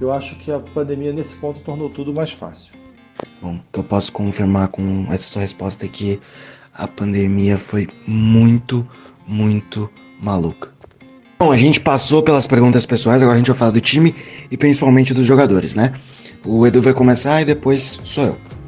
Eu 0.00 0.12
acho 0.12 0.36
que 0.36 0.50
a 0.50 0.58
pandemia 0.58 1.12
nesse 1.12 1.36
ponto 1.36 1.60
tornou 1.60 1.88
tudo 1.88 2.12
mais 2.12 2.30
fácil. 2.30 2.74
Bom, 3.42 3.56
o 3.56 3.60
que 3.72 3.80
eu 3.80 3.84
posso 3.84 4.12
confirmar 4.12 4.68
com 4.68 5.06
essa 5.10 5.28
sua 5.28 5.42
resposta 5.42 5.86
é 5.86 5.88
que 5.88 6.20
a 6.72 6.86
pandemia 6.86 7.58
foi 7.58 7.88
muito, 8.06 8.86
muito 9.26 9.90
maluca. 10.20 10.72
Bom, 11.38 11.50
a 11.50 11.56
gente 11.56 11.80
passou 11.80 12.22
pelas 12.22 12.46
perguntas 12.46 12.84
pessoais, 12.84 13.22
agora 13.22 13.36
a 13.36 13.38
gente 13.38 13.48
vai 13.48 13.56
falar 13.56 13.70
do 13.70 13.80
time 13.80 14.14
e 14.50 14.56
principalmente 14.56 15.14
dos 15.14 15.26
jogadores, 15.26 15.74
né? 15.74 15.94
O 16.44 16.66
Edu 16.66 16.80
vai 16.82 16.92
começar 16.92 17.40
e 17.40 17.44
depois 17.44 18.00
sou 18.04 18.26
eu. 18.26 18.59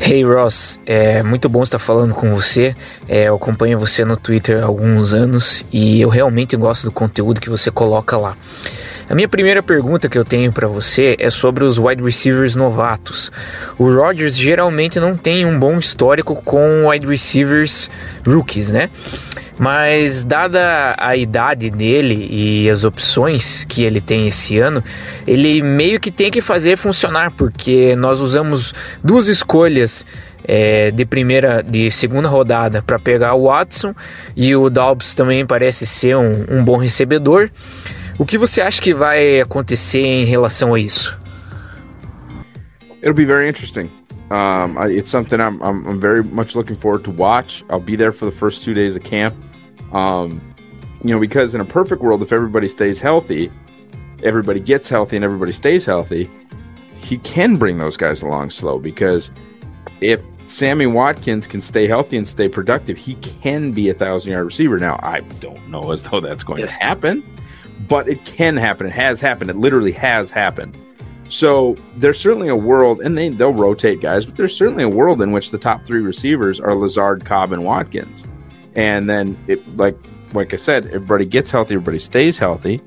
Hey 0.00 0.22
Ross, 0.22 0.78
é 0.84 1.22
muito 1.22 1.48
bom 1.48 1.62
estar 1.62 1.78
falando 1.78 2.14
com 2.14 2.34
você. 2.34 2.76
É, 3.08 3.24
eu 3.28 3.36
acompanho 3.36 3.78
você 3.78 4.04
no 4.04 4.16
Twitter 4.16 4.62
há 4.62 4.66
alguns 4.66 5.14
anos 5.14 5.64
e 5.72 6.00
eu 6.00 6.08
realmente 6.08 6.56
gosto 6.56 6.84
do 6.84 6.92
conteúdo 6.92 7.40
que 7.40 7.48
você 7.48 7.70
coloca 7.70 8.16
lá. 8.16 8.36
A 9.08 9.14
minha 9.14 9.28
primeira 9.28 9.62
pergunta 9.62 10.08
que 10.08 10.16
eu 10.16 10.24
tenho 10.24 10.50
para 10.50 10.66
você 10.66 11.14
é 11.18 11.28
sobre 11.28 11.62
os 11.62 11.78
wide 11.78 12.02
receivers 12.02 12.56
novatos. 12.56 13.30
O 13.78 13.94
Rodgers 13.94 14.34
geralmente 14.34 14.98
não 14.98 15.14
tem 15.14 15.44
um 15.44 15.58
bom 15.58 15.78
histórico 15.78 16.34
com 16.42 16.88
wide 16.88 17.06
receivers 17.06 17.90
rookies, 18.26 18.72
né? 18.72 18.88
Mas 19.58 20.24
dada 20.24 20.96
a 20.98 21.14
idade 21.16 21.70
dele 21.70 22.26
e 22.30 22.70
as 22.70 22.82
opções 22.82 23.66
que 23.68 23.84
ele 23.84 24.00
tem 24.00 24.26
esse 24.26 24.58
ano, 24.58 24.82
ele 25.26 25.62
meio 25.62 26.00
que 26.00 26.10
tem 26.10 26.30
que 26.30 26.40
fazer 26.40 26.76
funcionar, 26.76 27.30
porque 27.30 27.94
nós 27.96 28.20
usamos 28.20 28.72
duas 29.02 29.28
escolhas 29.28 30.06
é, 30.48 30.90
de 30.90 31.04
primeira, 31.04 31.62
de 31.62 31.90
segunda 31.90 32.28
rodada 32.28 32.82
para 32.82 32.98
pegar 32.98 33.34
o 33.34 33.44
Watson 33.44 33.94
e 34.34 34.56
o 34.56 34.70
Dobbs 34.70 35.14
também 35.14 35.44
parece 35.46 35.86
ser 35.86 36.16
um, 36.16 36.46
um 36.50 36.64
bom 36.64 36.78
recebedor. 36.78 37.50
O 38.16 38.24
que 38.24 38.38
você 38.38 38.60
acha 38.60 38.80
que 38.80 38.94
vai 38.94 39.40
acontecer 39.40 40.00
em 40.00 40.24
relação 40.24 40.72
a 40.72 40.78
isso? 40.78 41.18
It'll 43.02 43.12
be 43.12 43.24
very 43.24 43.48
interesting. 43.48 43.90
Um, 44.30 44.78
it's 44.88 45.10
something 45.10 45.40
I'm, 45.40 45.60
I'm, 45.62 45.86
I'm, 45.86 46.00
very 46.00 46.22
much 46.22 46.54
looking 46.54 46.76
forward 46.76 47.04
to 47.04 47.10
watch. 47.10 47.64
I'll 47.68 47.80
be 47.80 47.96
there 47.96 48.12
for 48.12 48.24
the 48.24 48.32
first 48.32 48.64
two 48.64 48.72
days 48.72 48.96
of 48.96 49.02
camp. 49.02 49.34
Um, 49.92 50.40
you 51.02 51.10
know, 51.10 51.20
because 51.20 51.54
in 51.54 51.60
a 51.60 51.64
perfect 51.64 52.02
world, 52.02 52.22
if 52.22 52.32
everybody 52.32 52.68
stays 52.68 53.00
healthy, 53.00 53.50
everybody 54.22 54.60
gets 54.60 54.88
healthy, 54.88 55.16
and 55.16 55.24
everybody 55.24 55.52
stays 55.52 55.84
healthy, 55.84 56.30
he 56.94 57.18
can 57.18 57.56
bring 57.56 57.78
those 57.78 57.96
guys 57.96 58.22
along 58.22 58.50
slow. 58.50 58.78
Because 58.78 59.30
if 60.00 60.20
Sammy 60.46 60.86
Watkins 60.86 61.46
can 61.48 61.60
stay 61.60 61.86
healthy 61.86 62.16
and 62.16 62.26
stay 62.26 62.48
productive, 62.48 62.96
he 62.96 63.16
can 63.16 63.72
be 63.72 63.90
a 63.90 63.94
thousand 63.94 64.32
yard 64.32 64.46
receiver. 64.46 64.78
Now, 64.78 65.00
I 65.02 65.20
don't 65.40 65.68
know 65.68 65.90
as 65.90 66.04
though 66.04 66.20
that's 66.20 66.44
going 66.44 66.60
yes. 66.60 66.70
to 66.70 66.78
happen 66.82 67.22
but 67.80 68.08
it 68.08 68.24
can 68.24 68.56
happen. 68.56 68.86
It 68.86 68.92
has 68.92 69.20
happened. 69.20 69.50
It 69.50 69.56
literally 69.56 69.92
has 69.92 70.30
happened. 70.30 70.76
So 71.28 71.76
there's 71.96 72.20
certainly 72.20 72.48
a 72.48 72.56
world, 72.56 73.00
and 73.00 73.16
they 73.16 73.30
they'll 73.30 73.52
rotate 73.52 74.00
guys, 74.00 74.26
but 74.26 74.36
there's 74.36 74.56
certainly 74.56 74.84
a 74.84 74.88
world 74.88 75.22
in 75.22 75.32
which 75.32 75.50
the 75.50 75.58
top 75.58 75.84
three 75.86 76.00
receivers 76.00 76.60
are 76.60 76.74
Lazard, 76.74 77.24
Cobb, 77.24 77.52
and 77.52 77.64
Watkins. 77.64 78.24
And 78.76 79.08
then 79.08 79.36
it 79.46 79.76
like 79.76 79.96
like 80.32 80.52
I 80.52 80.56
said, 80.56 80.86
everybody 80.86 81.24
gets 81.24 81.50
healthy, 81.50 81.74
everybody 81.74 81.98
stays 81.98 82.38
healthy. 82.38 82.80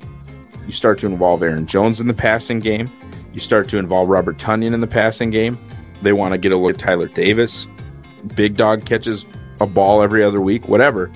You 0.66 0.72
start 0.72 1.00
to 1.00 1.06
involve 1.06 1.44
Aaron 1.44 1.66
Jones 1.66 2.00
in 2.00 2.08
the 2.08 2.14
passing 2.14 2.60
game. 2.60 2.92
You 3.34 3.40
start 3.40 3.70
to 3.70 3.78
involve 3.78 4.10
Robert 4.10 4.38
Tunyon 4.38 4.74
in 4.74 4.82
the 4.82 4.88
passing 4.88 5.30
game. 5.30 5.58
They 6.02 6.14
want 6.14 6.34
to 6.34 6.38
get 6.38 6.52
a 6.52 6.58
look 6.58 6.72
at 6.72 6.80
Tyler 6.80 7.08
Davis. 7.08 7.68
Big 8.36 8.58
dog 8.58 8.86
catches 8.86 9.26
a 9.60 9.66
ball 9.66 10.02
every 10.02 10.24
other 10.24 10.42
week, 10.42 10.68
whatever 10.68 11.12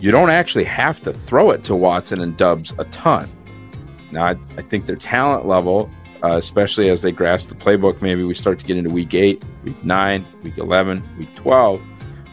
you 0.00 0.10
don't 0.10 0.30
actually 0.30 0.64
have 0.64 1.00
to 1.02 1.12
throw 1.12 1.50
it 1.50 1.64
to 1.64 1.74
Watson 1.74 2.20
and 2.20 2.36
Dubs 2.36 2.72
a 2.78 2.84
ton. 2.86 3.30
Now, 4.10 4.24
I, 4.24 4.36
I 4.56 4.62
think 4.62 4.86
their 4.86 4.96
talent 4.96 5.46
level, 5.46 5.90
uh, 6.22 6.36
especially 6.36 6.88
as 6.88 7.02
they 7.02 7.10
grasp 7.10 7.48
the 7.48 7.54
playbook, 7.54 8.00
maybe 8.00 8.22
we 8.22 8.34
start 8.34 8.58
to 8.60 8.64
get 8.64 8.76
into 8.76 8.90
week 8.90 9.14
eight, 9.14 9.44
week 9.64 9.82
nine, 9.84 10.24
week 10.42 10.58
11, 10.58 11.02
week 11.18 11.34
12, 11.36 11.82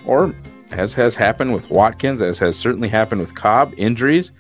or 0.06 0.36
as 0.72 0.94
has 0.94 1.16
happened 1.16 1.54
with 1.54 1.70
Watkins, 1.70 2.22
as 2.22 2.38
has 2.40 2.58
certainly 2.58 2.88
happened 2.88 3.22
with 3.22 3.36
Cobb, 3.36 3.74
injuries, 3.78 4.32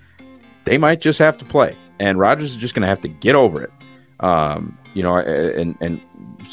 they 0.65 0.77
might 0.77 1.01
just 1.01 1.19
have 1.19 1.37
to 1.39 1.45
play. 1.45 1.75
And 1.99 2.19
Rodgers 2.19 2.51
is 2.51 2.57
just 2.57 2.73
going 2.73 2.81
to 2.81 2.87
have 2.87 3.01
to 3.01 3.07
get 3.07 3.35
over 3.35 3.63
it. 3.63 3.71
Um, 4.19 4.77
you 4.93 5.03
know, 5.03 5.17
and, 5.17 5.75
and 5.81 6.01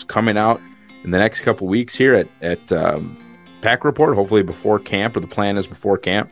coming 0.07 0.39
out 0.39 0.61
in 1.05 1.11
the 1.11 1.19
next 1.19 1.41
couple 1.41 1.67
weeks 1.67 1.95
here 1.95 2.15
at, 2.15 2.29
at 2.41 2.73
um, 2.73 3.17
Pack 3.61 3.85
Report, 3.85 4.15
hopefully 4.15 4.43
before 4.43 4.79
camp, 4.79 5.17
or 5.17 5.21
the 5.21 5.27
plan 5.27 5.59
is 5.59 5.67
before 5.67 5.99
camp 5.99 6.31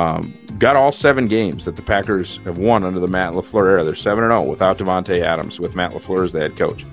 um, 0.00 0.34
got 0.58 0.76
all 0.76 0.92
seven 0.92 1.28
games 1.28 1.66
that 1.66 1.76
the 1.76 1.82
Packers 1.82 2.38
have 2.44 2.56
won 2.56 2.84
under 2.84 3.00
the 3.00 3.06
Matt 3.06 3.34
LaFleur 3.34 3.66
era. 3.66 3.84
They're 3.84 3.94
7 3.94 4.22
0 4.22 4.42
without 4.44 4.78
Devontae 4.78 5.22
Adams, 5.22 5.60
with 5.60 5.74
Matt 5.74 5.92
LaFleur 5.92 6.24
as 6.24 6.32
the 6.32 6.40
head 6.40 6.56
coach. 6.56 6.86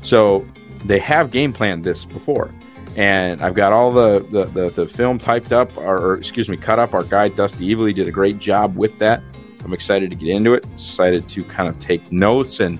So 0.00 0.46
they 0.86 0.98
have 1.00 1.30
game 1.30 1.52
planned 1.52 1.84
this 1.84 2.06
before. 2.06 2.54
And 2.96 3.42
I've 3.42 3.54
got 3.54 3.72
all 3.72 3.90
the, 3.90 4.26
the, 4.30 4.46
the, 4.46 4.70
the 4.70 4.88
film 4.88 5.18
typed 5.18 5.52
up, 5.52 5.76
or, 5.76 6.00
or, 6.00 6.16
excuse 6.16 6.48
me, 6.48 6.56
cut 6.56 6.78
up. 6.78 6.94
Our 6.94 7.04
guy, 7.04 7.28
Dusty 7.28 7.74
Evely, 7.74 7.94
did 7.94 8.08
a 8.08 8.10
great 8.10 8.38
job 8.38 8.74
with 8.74 8.98
that. 9.00 9.22
I'm 9.62 9.74
excited 9.74 10.08
to 10.08 10.16
get 10.16 10.28
into 10.28 10.54
it, 10.54 10.64
excited 10.72 11.28
to 11.28 11.44
kind 11.44 11.68
of 11.68 11.78
take 11.78 12.10
notes 12.10 12.60
and, 12.60 12.78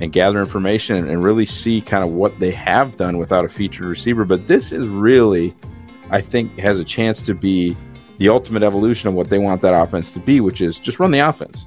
and 0.00 0.10
gather 0.10 0.40
information 0.40 0.96
and, 0.96 1.10
and 1.10 1.22
really 1.22 1.44
see 1.44 1.82
kind 1.82 2.02
of 2.02 2.10
what 2.10 2.38
they 2.38 2.52
have 2.52 2.96
done 2.96 3.18
without 3.18 3.44
a 3.44 3.48
featured 3.50 3.84
receiver. 3.84 4.24
But 4.24 4.46
this 4.46 4.72
is 4.72 4.88
really, 4.88 5.54
I 6.08 6.22
think, 6.22 6.56
has 6.58 6.78
a 6.78 6.84
chance 6.84 7.26
to 7.26 7.34
be 7.34 7.76
the 8.18 8.28
ultimate 8.28 8.62
evolution 8.62 9.08
of 9.08 9.14
what 9.14 9.30
they 9.30 9.38
want 9.38 9.62
that 9.62 9.74
offense 9.74 10.10
to 10.12 10.20
be, 10.20 10.40
which 10.40 10.60
is 10.60 10.78
just 10.78 11.00
run 11.00 11.10
the 11.10 11.20
offense. 11.20 11.66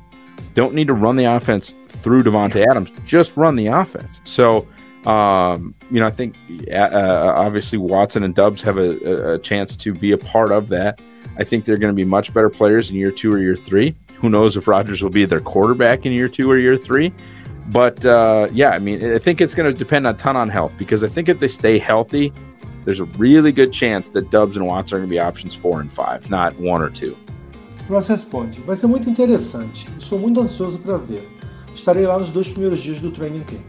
Don't 0.53 0.73
need 0.73 0.87
to 0.87 0.93
run 0.93 1.15
the 1.15 1.25
offense 1.25 1.73
through 1.87 2.23
Devontae 2.23 2.65
Adams, 2.69 2.91
just 3.05 3.35
run 3.37 3.55
the 3.55 3.67
offense. 3.67 4.21
So, 4.25 4.67
um, 5.05 5.73
you 5.89 5.99
know, 5.99 6.05
I 6.05 6.11
think 6.11 6.35
uh, 6.69 6.75
uh, 6.75 7.33
obviously 7.37 7.77
Watson 7.77 8.23
and 8.23 8.35
Dubs 8.35 8.61
have 8.61 8.77
a, 8.77 9.33
a, 9.33 9.39
chance 9.39 9.75
to 9.77 9.93
be 9.93 10.11
a 10.11 10.17
part 10.17 10.51
of 10.51 10.67
that. 10.69 10.99
I 11.37 11.43
think 11.43 11.65
they're 11.65 11.77
going 11.77 11.93
to 11.93 11.95
be 11.95 12.05
much 12.05 12.33
better 12.33 12.49
players 12.49 12.89
in 12.89 12.97
year 12.97 13.11
two 13.11 13.31
or 13.31 13.39
year 13.39 13.55
three. 13.55 13.95
Who 14.17 14.29
knows 14.29 14.57
if 14.57 14.67
Rodgers 14.67 15.01
will 15.01 15.09
be 15.09 15.25
their 15.25 15.39
quarterback 15.39 16.05
in 16.05 16.11
year 16.11 16.27
two 16.27 16.51
or 16.51 16.57
year 16.57 16.77
three? 16.77 17.13
But 17.67 18.05
uh, 18.05 18.49
yeah, 18.51 18.71
I 18.71 18.79
mean, 18.79 19.13
I 19.13 19.17
think 19.17 19.39
it's 19.39 19.55
going 19.55 19.71
to 19.71 19.77
depend 19.77 20.05
a 20.05 20.13
ton 20.13 20.35
on 20.35 20.49
health 20.49 20.73
because 20.77 21.03
I 21.03 21.07
think 21.07 21.29
if 21.29 21.39
they 21.39 21.47
stay 21.47 21.79
healthy, 21.79 22.33
there's 22.85 22.99
a 22.99 23.05
really 23.17 23.51
good 23.51 23.71
chance 23.71 24.09
that 24.09 24.29
Dubs 24.29 24.57
and 24.57 24.65
Watts 24.65 24.91
are 24.91 24.97
going 24.97 25.09
to 25.09 25.13
be 25.13 25.19
options 25.19 25.53
four 25.53 25.81
and 25.81 25.91
five, 25.91 26.29
not 26.29 26.57
one 26.59 26.81
or 26.81 26.89
two. 26.89 27.15
Ross 27.89 28.07
responde: 28.09 28.61
Vai 28.61 28.75
ser 28.75 28.87
muito 28.87 29.09
interessante. 29.09 29.87
Estou 29.97 30.19
muito 30.19 30.39
ansioso 30.39 30.79
para 30.79 30.97
ver. 30.97 31.27
Estarei 31.73 32.05
lá 32.05 32.17
nos 32.17 32.29
dois 32.29 32.49
primeiros 32.49 32.81
dias 32.81 32.99
do 32.99 33.11
training 33.11 33.43
camp. 33.43 33.61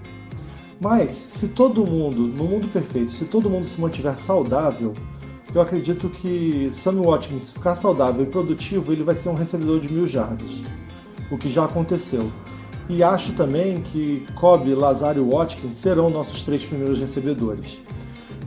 Mas, 0.81 1.13
se 1.13 1.49
todo 1.49 1.87
mundo, 1.87 2.23
no 2.23 2.45
mundo 2.45 2.67
perfeito, 2.67 3.13
se 3.13 3.25
todo 3.27 3.49
mundo 3.49 3.65
se 3.65 3.81
mantiver 3.81 4.17
saudável, 4.17 4.95
eu 5.55 5.61
acredito 5.61 6.09
que 6.09 6.71
Sammy 6.73 7.05
Watkins 7.05 7.53
ficar 7.53 7.77
saudável 7.77 8.25
e 8.25 8.27
produtivo, 8.27 8.93
ele 8.93 9.05
vai 9.05 9.15
ser 9.15 9.29
um 9.29 9.35
recebedor 9.35 9.79
de 9.79 9.93
mil 9.93 10.07
jardas, 10.07 10.65
o 11.31 11.39
que 11.39 11.49
já 11.49 11.67
aconteceu. 11.67 12.33
E 12.89 13.03
acho 13.03 13.35
também 13.35 13.81
que 13.81 14.27
Cobb, 14.35 14.75
Lazar 14.75 15.17
e 15.17 15.21
Watkins 15.21 15.77
serão 15.77 16.11
nossos 16.11 16.43
três 16.43 16.65
primeiros 16.65 16.99
recebedores. 16.99 17.81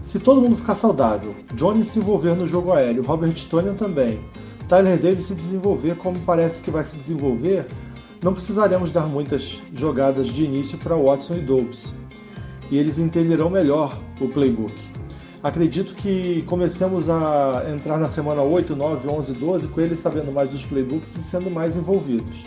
Se 0.05 0.19
todo 0.19 0.39
mundo 0.39 0.55
ficar 0.55 0.75
saudável, 0.75 1.33
Johnny 1.55 1.83
se 1.83 1.97
envolver 1.97 2.35
no 2.35 2.45
jogo 2.45 2.71
aéreo, 2.71 3.01
Robert 3.01 3.33
Tonian 3.49 3.73
também, 3.73 4.23
Tyler 4.69 5.01
Davis 5.01 5.23
se 5.23 5.33
desenvolver 5.33 5.97
como 5.97 6.19
parece 6.19 6.61
que 6.61 6.69
vai 6.69 6.83
se 6.83 6.95
desenvolver, 6.95 7.65
não 8.21 8.31
precisaremos 8.31 8.91
dar 8.91 9.07
muitas 9.07 9.63
jogadas 9.73 10.27
de 10.27 10.43
início 10.43 10.77
para 10.77 10.95
Watson 10.95 11.37
e 11.37 11.41
Dobbs, 11.41 11.95
e 12.69 12.77
eles 12.77 12.99
entenderão 12.99 13.49
melhor 13.49 13.99
o 14.21 14.27
playbook. 14.27 14.75
Acredito 15.41 15.95
que 15.95 16.43
comecemos 16.43 17.09
a 17.09 17.65
entrar 17.75 17.97
na 17.97 18.07
semana 18.07 18.43
8, 18.43 18.75
9, 18.75 19.07
11, 19.07 19.33
12 19.33 19.67
com 19.69 19.81
eles 19.81 19.97
sabendo 19.97 20.31
mais 20.31 20.49
dos 20.49 20.67
playbooks 20.67 21.15
e 21.17 21.23
sendo 21.23 21.49
mais 21.49 21.75
envolvidos. 21.75 22.45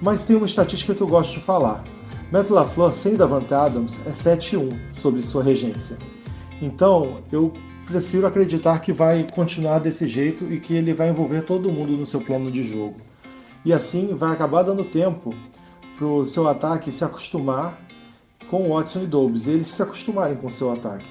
Mas 0.00 0.24
tem 0.24 0.36
uma 0.36 0.46
estatística 0.46 0.94
que 0.94 1.02
eu 1.02 1.06
gosto 1.06 1.34
de 1.34 1.40
falar. 1.40 1.84
Matt 2.32 2.48
LaFleur 2.48 2.94
sem 2.94 3.14
Davante 3.14 3.52
Adams 3.52 4.00
é 4.06 4.10
7-1 4.10 4.74
sobre 4.94 5.20
sua 5.20 5.42
regência. 5.42 5.98
Então, 6.60 7.22
eu 7.30 7.52
prefiro 7.86 8.26
acreditar 8.26 8.80
que 8.80 8.92
vai 8.92 9.26
continuar 9.32 9.78
desse 9.78 10.06
jeito 10.06 10.52
e 10.52 10.60
que 10.60 10.74
ele 10.74 10.92
vai 10.92 11.08
envolver 11.08 11.42
todo 11.42 11.72
mundo 11.72 11.92
no 11.92 12.04
seu 12.04 12.20
plano 12.20 12.50
de 12.50 12.62
jogo. 12.62 12.96
E 13.64 13.72
assim 13.72 14.14
vai 14.14 14.32
acabar 14.32 14.62
dando 14.62 14.84
tempo 14.84 15.34
para 15.96 16.06
o 16.06 16.24
seu 16.24 16.46
ataque 16.46 16.92
se 16.92 17.04
acostumar 17.04 17.78
com 18.48 18.70
Watson 18.70 19.02
e 19.02 19.06
Dobbs, 19.06 19.46
eles 19.46 19.66
se 19.66 19.82
acostumarem 19.82 20.36
com 20.36 20.46
o 20.46 20.50
seu 20.50 20.72
ataque. 20.72 21.08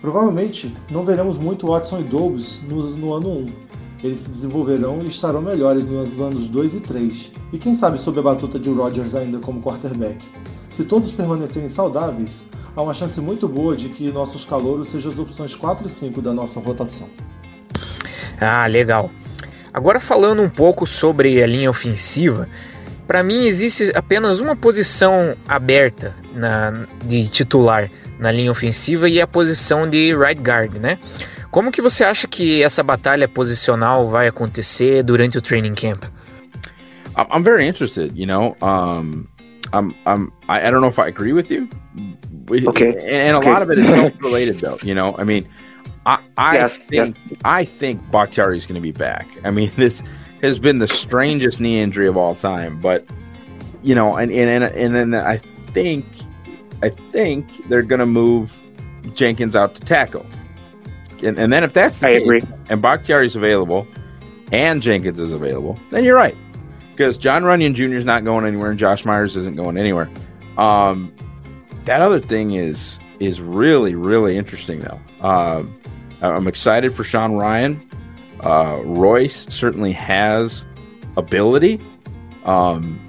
Provavelmente 0.00 0.74
não 0.90 1.04
veremos 1.04 1.36
muito 1.36 1.66
Watson 1.66 2.00
e 2.00 2.04
Dobbs 2.04 2.62
no, 2.62 2.96
no 2.96 3.12
ano 3.12 3.30
1. 3.30 3.69
Eles 4.02 4.20
se 4.20 4.30
desenvolverão 4.30 5.02
e 5.02 5.08
estarão 5.08 5.42
melhores 5.42 5.84
nos 5.84 6.18
anos 6.18 6.48
2 6.48 6.76
e 6.76 6.80
3. 6.80 7.32
E 7.52 7.58
quem 7.58 7.74
sabe 7.74 7.98
sob 7.98 8.18
a 8.18 8.22
batuta 8.22 8.58
de 8.58 8.70
Rodgers 8.70 9.14
ainda 9.14 9.38
como 9.38 9.62
quarterback. 9.62 10.24
Se 10.70 10.84
todos 10.84 11.12
permanecerem 11.12 11.68
saudáveis, 11.68 12.42
há 12.74 12.80
uma 12.80 12.94
chance 12.94 13.20
muito 13.20 13.46
boa 13.46 13.76
de 13.76 13.88
que 13.90 14.10
nossos 14.10 14.44
calouros 14.44 14.88
sejam 14.88 15.12
as 15.12 15.18
opções 15.18 15.54
4 15.54 15.86
e 15.86 15.90
5 15.90 16.22
da 16.22 16.32
nossa 16.32 16.60
rotação. 16.60 17.08
Ah, 18.40 18.66
legal. 18.66 19.10
Agora 19.72 20.00
falando 20.00 20.42
um 20.42 20.48
pouco 20.48 20.86
sobre 20.86 21.42
a 21.42 21.46
linha 21.46 21.68
ofensiva, 21.68 22.48
para 23.06 23.22
mim 23.22 23.46
existe 23.46 23.92
apenas 23.94 24.40
uma 24.40 24.56
posição 24.56 25.36
aberta 25.46 26.14
na, 26.32 26.86
de 27.04 27.28
titular 27.28 27.90
na 28.18 28.30
linha 28.30 28.50
ofensiva 28.50 29.08
e 29.08 29.20
a 29.20 29.26
posição 29.26 29.88
de 29.88 30.14
right 30.14 30.40
guard, 30.40 30.76
né? 30.76 30.98
Como 31.50 31.70
que 31.70 31.82
você 31.82 32.04
acha 32.04 32.28
que 32.28 32.62
essa 32.62 32.82
batalha 32.82 33.28
posicional 33.28 34.06
vai 34.06 34.28
acontecer 34.28 35.02
durante 35.02 35.38
o 35.38 35.40
training 35.40 35.74
camp? 35.74 36.04
I'm 37.16 37.42
very 37.42 37.66
interested. 37.66 38.16
You 38.16 38.26
know, 38.26 38.56
um, 38.62 39.28
I'm, 39.72 39.94
I'm, 40.06 40.32
I 40.48 40.70
don't 40.70 40.80
know 40.80 40.88
if 40.88 40.98
I 40.98 41.08
agree 41.08 41.32
with 41.32 41.50
you. 41.50 41.68
Okay, 42.50 42.90
and 43.08 43.36
a 43.36 43.38
okay. 43.38 43.50
lot 43.50 43.62
of 43.62 43.70
it 43.70 43.78
is 43.78 43.88
health 43.94 44.14
related, 44.20 44.60
though. 44.60 44.78
You 44.82 44.94
know, 44.94 45.16
I 45.18 45.24
mean, 45.24 45.46
I, 46.06 46.18
I 46.36 46.54
Yes, 46.54 46.84
think, 46.84 46.92
yes. 46.92 47.12
I 47.44 47.64
think 47.64 48.10
Bakhtiari 48.10 48.56
is 48.56 48.66
going 48.66 48.76
to 48.76 48.80
be 48.80 48.92
back. 48.92 49.26
I 49.44 49.50
mean, 49.50 49.70
this 49.76 50.02
has 50.42 50.58
been 50.58 50.78
the 50.78 50.88
strangest 50.88 51.60
knee 51.60 51.80
injury 51.80 52.08
of 52.08 52.16
all 52.16 52.34
time, 52.34 52.80
but 52.80 53.04
you 53.82 53.94
know, 53.94 54.16
and 54.16 54.30
and 54.30 54.64
and, 54.64 54.74
and 54.74 54.94
then 54.94 55.14
I 55.14 55.36
think, 55.36 56.06
I 56.82 56.88
think 56.88 57.68
they're 57.68 57.82
going 57.82 58.00
to 58.00 58.06
move 58.06 58.58
Jenkins 59.14 59.54
out 59.54 59.74
to 59.76 59.80
tackle, 59.80 60.26
and, 61.22 61.38
and 61.38 61.52
then 61.52 61.64
if 61.64 61.72
that's 61.72 62.00
the 62.00 62.06
I 62.08 62.12
case, 62.14 62.22
agree. 62.22 62.42
and 62.68 62.80
Bakhtiari 62.82 63.26
is 63.26 63.36
available, 63.36 63.86
and 64.52 64.80
Jenkins 64.82 65.20
is 65.20 65.32
available, 65.32 65.78
then 65.90 66.04
you're 66.04 66.16
right 66.16 66.36
because 67.00 67.16
John 67.16 67.44
Runyon 67.44 67.74
Jr. 67.74 67.94
is 67.94 68.04
not 68.04 68.24
going 68.24 68.44
anywhere 68.44 68.70
and 68.70 68.78
Josh 68.78 69.06
Myers 69.06 69.34
isn't 69.34 69.56
going 69.56 69.78
anywhere. 69.78 70.10
Um, 70.58 71.14
that 71.84 72.02
other 72.02 72.20
thing 72.20 72.52
is 72.52 72.98
is 73.20 73.40
really 73.40 73.94
really 73.94 74.36
interesting 74.36 74.80
though. 74.80 75.00
Um, 75.26 75.80
I'm 76.20 76.46
excited 76.46 76.94
for 76.94 77.04
Sean 77.04 77.32
Ryan. 77.32 77.88
Uh, 78.44 78.80
Royce 78.84 79.46
certainly 79.48 79.92
has 79.92 80.64
ability, 81.16 81.80
um, 82.44 83.00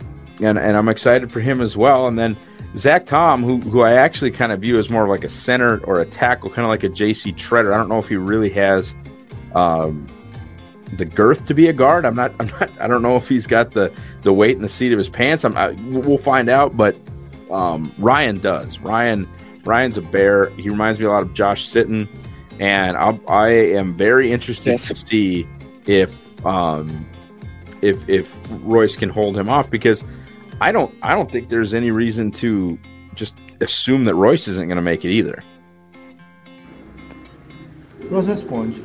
and 0.42 0.58
and 0.58 0.78
I'm 0.78 0.88
excited 0.90 1.32
for 1.32 1.40
him 1.42 1.62
as 1.62 1.76
well. 1.76 2.08
And 2.08 2.18
then 2.18 2.38
Zach 2.78 3.06
Tom, 3.06 3.44
who 3.44 3.58
who 3.60 3.82
I 3.82 3.94
actually 3.94 4.32
kind 4.32 4.52
of 4.52 4.62
view 4.62 4.78
as 4.80 4.90
more 4.90 5.08
like 5.08 5.24
a 5.24 5.30
center 5.30 5.80
or 5.86 6.00
a 6.00 6.06
tackle, 6.06 6.50
kind 6.50 6.64
of 6.66 6.70
like 6.70 6.84
a 6.84 6.90
JC 6.90 7.36
Treader. 7.36 7.74
I 7.74 7.78
don't 7.78 7.90
know 7.90 8.00
if 8.00 8.08
he 8.08 8.16
really 8.16 8.50
has. 8.52 8.96
Um, 9.54 10.08
the 10.98 11.06
girth 11.06 11.46
to 11.46 11.54
be 11.54 11.68
a 11.68 11.74
guard. 11.74 12.06
I'm 12.06 12.16
not. 12.16 12.34
I'm 12.40 12.48
not. 12.48 12.70
I 12.80 12.88
don't 12.88 13.02
know 13.02 13.16
if 13.18 13.28
he's 13.30 13.48
got 13.48 13.72
the 13.72 13.92
the 14.24 14.34
weight 14.34 14.56
in 14.56 14.62
the 14.62 14.70
seat 14.70 14.92
of 14.94 14.98
his 14.98 15.10
pants. 15.10 15.44
I'm. 15.44 15.56
I, 15.58 15.72
we'll 15.90 16.18
find 16.18 16.50
out. 16.50 16.76
But 16.78 16.96
um, 17.50 17.94
Ryan 17.98 18.40
does. 18.40 18.80
Ryan. 18.80 19.28
Ryan's 19.66 19.98
a 19.98 20.02
bear. 20.02 20.50
He 20.52 20.70
reminds 20.70 21.00
me 21.00 21.06
a 21.06 21.10
lot 21.10 21.22
of 21.24 21.34
Josh 21.34 21.68
Sitton, 21.68 22.08
and 22.60 22.98
I'll, 22.98 23.20
I 23.30 23.50
am 23.50 23.96
very 23.96 24.32
interested 24.32 24.72
Yes. 24.72 24.88
to 24.88 24.96
see 24.96 25.48
if 25.86 26.46
um, 26.46 27.06
if 27.82 28.08
if 28.10 28.38
Royce 28.64 28.96
can 28.96 29.10
hold 29.10 29.38
him 29.38 29.50
off 29.50 29.70
because 29.70 30.04
I 30.62 30.72
don't. 30.72 30.94
I 31.02 31.16
don't 31.16 31.30
think 31.32 31.50
there's 31.50 31.74
any 31.74 31.90
reason 31.90 32.30
to 32.34 32.78
just 33.16 33.34
assume 33.62 34.06
that 34.06 34.14
Royce 34.14 34.48
isn't 34.48 34.68
going 34.68 34.76
to 34.76 34.84
make 34.84 35.04
it 35.04 35.12
either. 35.12 35.44
Ross 38.12 38.28
responde: 38.28 38.80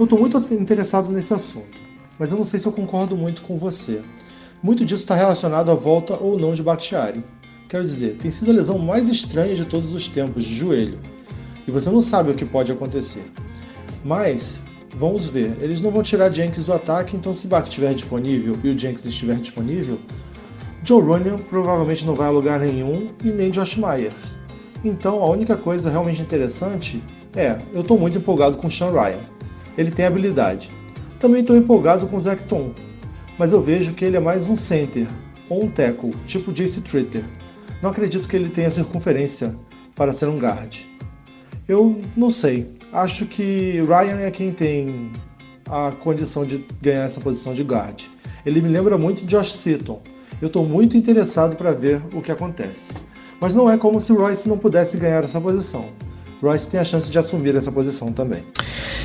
Eu 0.00 0.04
estou 0.04 0.18
muito 0.18 0.36
interessado 0.52 1.12
nesse 1.12 1.32
assunto, 1.32 1.80
mas 2.18 2.32
eu 2.32 2.38
não 2.38 2.44
sei 2.44 2.58
se 2.58 2.66
eu 2.66 2.72
concordo 2.72 3.16
muito 3.16 3.42
com 3.42 3.56
você. 3.56 4.02
Muito 4.60 4.84
disso 4.84 5.02
está 5.02 5.14
relacionado 5.14 5.70
à 5.70 5.74
volta 5.74 6.14
ou 6.14 6.36
não 6.40 6.54
de 6.54 6.62
Bakhtiari. 6.62 7.22
Quero 7.68 7.84
dizer, 7.84 8.16
tem 8.16 8.30
sido 8.30 8.50
a 8.50 8.54
lesão 8.54 8.78
mais 8.78 9.08
estranha 9.08 9.54
de 9.54 9.64
todos 9.64 9.94
os 9.94 10.08
tempos 10.08 10.42
de 10.44 10.54
joelho, 10.54 10.98
e 11.66 11.70
você 11.70 11.88
não 11.88 12.00
sabe 12.00 12.32
o 12.32 12.34
que 12.34 12.44
pode 12.44 12.70
acontecer. 12.72 13.24
Mas, 14.04 14.62
vamos 14.94 15.26
ver, 15.26 15.56
eles 15.60 15.80
não 15.80 15.90
vão 15.90 16.02
tirar 16.02 16.32
Jenkins 16.32 16.66
do 16.66 16.72
ataque, 16.72 17.16
então 17.16 17.32
se 17.32 17.46
Bach 17.46 17.66
estiver 17.66 17.94
disponível 17.94 18.58
e 18.62 18.68
o 18.68 18.78
Jenkins 18.78 19.06
estiver 19.06 19.36
disponível, 19.36 19.98
Joe 20.84 21.00
Runyon 21.00 21.38
provavelmente 21.38 22.04
não 22.04 22.14
vai 22.14 22.26
a 22.26 22.30
lugar 22.30 22.58
nenhum 22.58 23.08
e 23.24 23.30
nem 23.30 23.50
Josh 23.50 23.76
Myers. 23.76 24.36
Então 24.84 25.22
a 25.22 25.30
única 25.30 25.56
coisa 25.56 25.90
realmente 25.90 26.22
interessante 26.22 27.02
é, 27.34 27.58
eu 27.72 27.82
estou 27.82 27.98
muito 27.98 28.18
empolgado 28.18 28.56
com 28.56 28.66
o 28.66 28.70
Sean 28.70 28.90
Ryan. 28.90 29.20
Ele 29.78 29.90
tem 29.90 30.04
habilidade. 30.04 30.70
Também 31.18 31.40
estou 31.40 31.56
empolgado 31.56 32.06
com 32.06 32.16
o 32.16 32.20
Zach 32.20 32.42
Tom, 32.44 32.74
mas 33.38 33.52
eu 33.52 33.62
vejo 33.62 33.94
que 33.94 34.04
ele 34.04 34.16
é 34.16 34.20
mais 34.20 34.48
um 34.48 34.56
center 34.56 35.06
ou 35.48 35.64
um 35.64 35.68
tackle, 35.68 36.12
tipo 36.26 36.52
JC 36.52 36.80
Tritter. 36.80 37.24
Não 37.80 37.90
acredito 37.90 38.28
que 38.28 38.36
ele 38.36 38.48
tenha 38.48 38.70
circunferência 38.70 39.54
para 39.94 40.12
ser 40.12 40.26
um 40.26 40.38
guard. 40.38 40.84
Eu 41.68 42.00
não 42.16 42.30
sei. 42.30 42.74
Acho 42.92 43.26
que 43.26 43.80
Ryan 43.82 44.20
é 44.20 44.30
quem 44.30 44.52
tem 44.52 45.10
a 45.66 45.92
condição 45.92 46.44
de 46.44 46.66
ganhar 46.80 47.04
essa 47.04 47.20
posição 47.20 47.54
de 47.54 47.62
guard. 47.62 48.02
Ele 48.44 48.60
me 48.60 48.68
lembra 48.68 48.98
muito 48.98 49.24
Josh 49.24 49.52
Seaton. 49.52 50.02
Eu 50.42 50.48
estou 50.48 50.66
muito 50.66 50.96
interessado 50.96 51.54
para 51.54 51.70
ver 51.70 52.02
o 52.12 52.20
que 52.20 52.32
acontece. 52.32 52.92
Mas 53.40 53.54
não 53.54 53.70
é 53.70 53.78
como 53.78 54.00
se 54.00 54.12
Royce 54.12 54.48
não 54.48 54.58
pudesse 54.58 54.96
ganhar 54.96 55.22
essa 55.22 55.40
posição. 55.40 55.90
Royce 56.42 56.68
tem 56.68 56.80
a 56.80 56.84
chance 56.84 57.08
de 57.08 57.16
assumir 57.16 57.54
essa 57.54 57.70
posição 57.70 58.12
também. 58.12 58.44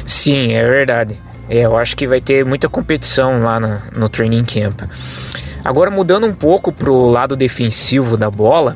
Sim, 0.03 0.53
é 0.53 0.67
verdade. 0.67 1.21
É, 1.47 1.59
eu 1.59 1.77
acho 1.77 1.95
que 1.95 2.07
vai 2.07 2.19
ter 2.19 2.43
muita 2.43 2.67
competição 2.67 3.43
lá 3.43 3.59
na- 3.59 3.83
no 3.95 4.09
training 4.09 4.43
camp. 4.45 4.81
Agora 5.63 5.91
mudando 5.91 6.25
um 6.25 6.33
pouco 6.33 6.71
pro 6.71 7.05
lado 7.05 7.35
defensivo 7.35 8.17
da 8.17 8.31
bola, 8.31 8.75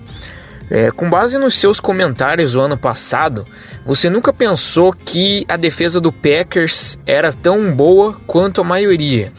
é, 0.69 0.91
com 0.91 1.09
base 1.09 1.39
nos 1.39 1.55
seus 1.59 1.79
comentários 1.79 2.53
do 2.53 2.61
ano 2.61 2.77
passado, 2.77 3.43
você 3.83 4.07
nunca 4.07 4.31
pensou 4.31 4.93
que 4.93 5.43
a 5.49 5.57
defesa 5.57 5.99
do 5.99 6.11
Packers 6.11 6.99
era 7.07 7.33
tão 7.33 7.73
boa 7.75 8.17
quanto 8.27 8.61
a 8.61 8.63
maioria. 8.63 9.33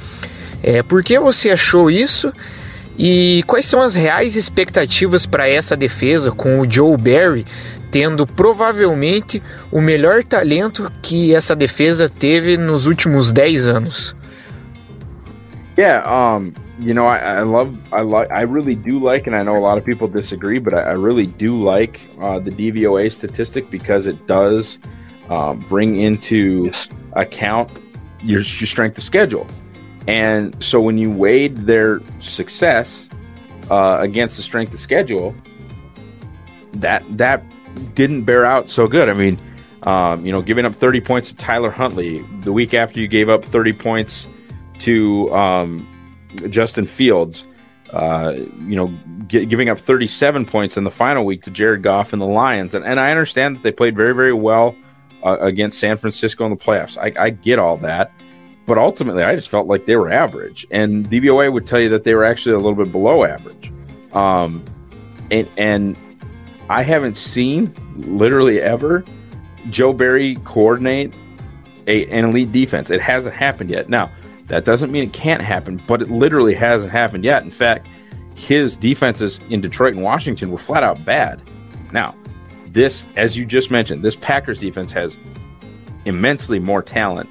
É, 0.60 0.82
por 0.82 1.04
que 1.04 1.20
você 1.20 1.50
achou 1.50 1.88
isso? 1.88 2.32
E 2.98 3.42
quais 3.46 3.66
são 3.66 3.80
as 3.80 3.94
reais 3.94 4.36
expectativas 4.36 5.24
para 5.26 5.48
essa 5.48 5.76
defesa 5.76 6.30
com 6.30 6.60
o 6.60 6.70
Joe 6.70 6.96
Barry 6.96 7.44
tendo 7.90 8.26
provavelmente 8.26 9.42
o 9.70 9.80
melhor 9.80 10.24
talento 10.24 10.90
que 11.02 11.34
essa 11.34 11.54
defesa 11.54 12.08
teve 12.08 12.56
nos 12.56 12.86
últimos 12.86 13.32
10 13.32 13.66
anos? 13.66 14.16
Yeah, 15.76 16.02
um, 16.06 16.52
you 16.78 16.94
know, 16.94 17.06
I, 17.06 17.18
I 17.18 17.42
love, 17.42 17.76
I 17.92 18.02
like, 18.02 18.30
I 18.30 18.42
really 18.42 18.74
do 18.74 18.98
like, 18.98 19.26
and 19.26 19.36
I 19.36 19.42
know 19.42 19.56
a 19.56 19.60
lot 19.60 19.78
of 19.78 19.84
people 19.84 20.08
disagree, 20.08 20.58
but 20.58 20.74
I, 20.74 20.80
I 20.80 20.92
really 20.92 21.26
do 21.26 21.62
like 21.62 22.08
uh, 22.20 22.38
the 22.38 22.50
DVOA 22.50 23.10
statistic 23.10 23.70
because 23.70 24.06
it 24.06 24.26
does 24.26 24.78
um, 25.30 25.60
bring 25.68 25.96
into 25.96 26.70
account 27.14 27.78
your, 28.22 28.40
your 28.40 28.66
strength 28.66 28.98
of 28.98 29.04
schedule. 29.04 29.46
And 30.06 30.62
so 30.62 30.80
when 30.80 30.98
you 30.98 31.10
weighed 31.10 31.56
their 31.56 32.00
success 32.18 33.08
uh, 33.70 33.98
against 34.00 34.36
the 34.36 34.42
strength 34.42 34.74
of 34.74 34.80
schedule, 34.80 35.34
that 36.74 37.04
that 37.16 37.44
didn't 37.94 38.24
bear 38.24 38.44
out 38.44 38.68
so 38.68 38.88
good. 38.88 39.08
I 39.08 39.14
mean, 39.14 39.38
um, 39.84 40.24
you 40.24 40.32
know, 40.32 40.42
giving 40.42 40.64
up 40.64 40.74
30 40.74 41.00
points 41.00 41.28
to 41.30 41.36
Tyler 41.36 41.70
Huntley 41.70 42.24
the 42.40 42.52
week 42.52 42.74
after 42.74 43.00
you 43.00 43.08
gave 43.08 43.28
up 43.28 43.44
30 43.44 43.72
points 43.72 44.28
to 44.80 45.32
um, 45.34 45.88
Justin 46.50 46.86
Fields, 46.86 47.46
uh, 47.90 48.32
you 48.34 48.76
know, 48.76 48.92
gi- 49.26 49.46
giving 49.46 49.68
up 49.68 49.78
37 49.78 50.46
points 50.46 50.76
in 50.76 50.84
the 50.84 50.90
final 50.90 51.24
week 51.24 51.42
to 51.42 51.50
Jared 51.50 51.82
Goff 51.82 52.12
and 52.12 52.22
the 52.22 52.26
Lions. 52.26 52.74
And, 52.74 52.84
and 52.84 52.98
I 53.00 53.10
understand 53.10 53.56
that 53.56 53.62
they 53.62 53.72
played 53.72 53.96
very, 53.96 54.14
very 54.14 54.32
well 54.32 54.76
uh, 55.24 55.38
against 55.40 55.78
San 55.78 55.96
Francisco 55.96 56.44
in 56.44 56.50
the 56.50 56.56
playoffs. 56.56 56.96
I, 56.96 57.24
I 57.24 57.30
get 57.30 57.58
all 57.58 57.76
that. 57.78 58.12
But 58.66 58.78
ultimately, 58.78 59.22
I 59.24 59.34
just 59.34 59.48
felt 59.48 59.66
like 59.66 59.86
they 59.86 59.96
were 59.96 60.10
average. 60.10 60.66
And 60.70 61.08
DVOA 61.08 61.52
would 61.52 61.66
tell 61.66 61.80
you 61.80 61.88
that 61.90 62.04
they 62.04 62.14
were 62.14 62.24
actually 62.24 62.54
a 62.54 62.58
little 62.58 62.76
bit 62.76 62.92
below 62.92 63.24
average. 63.24 63.72
Um, 64.12 64.64
and, 65.30 65.48
and 65.56 65.96
I 66.68 66.82
haven't 66.82 67.16
seen 67.16 67.74
literally 67.96 68.60
ever 68.60 69.04
Joe 69.70 69.92
Barry 69.92 70.36
coordinate 70.44 71.12
a, 71.86 72.06
an 72.06 72.26
elite 72.26 72.52
defense. 72.52 72.90
It 72.90 73.00
hasn't 73.00 73.34
happened 73.34 73.70
yet. 73.70 73.88
Now, 73.88 74.10
that 74.46 74.64
doesn't 74.64 74.92
mean 74.92 75.04
it 75.04 75.12
can't 75.12 75.42
happen, 75.42 75.82
but 75.86 76.02
it 76.02 76.10
literally 76.10 76.54
hasn't 76.54 76.92
happened 76.92 77.24
yet. 77.24 77.42
In 77.42 77.50
fact, 77.50 77.88
his 78.34 78.76
defenses 78.76 79.40
in 79.50 79.60
Detroit 79.60 79.94
and 79.94 80.02
Washington 80.02 80.50
were 80.50 80.58
flat 80.58 80.82
out 80.82 81.04
bad. 81.04 81.40
Now, 81.92 82.14
this, 82.68 83.06
as 83.16 83.36
you 83.36 83.44
just 83.44 83.70
mentioned, 83.70 84.02
this 84.02 84.16
Packers 84.16 84.58
defense 84.58 84.92
has 84.92 85.18
immensely 86.04 86.58
more 86.58 86.82
talent 86.82 87.30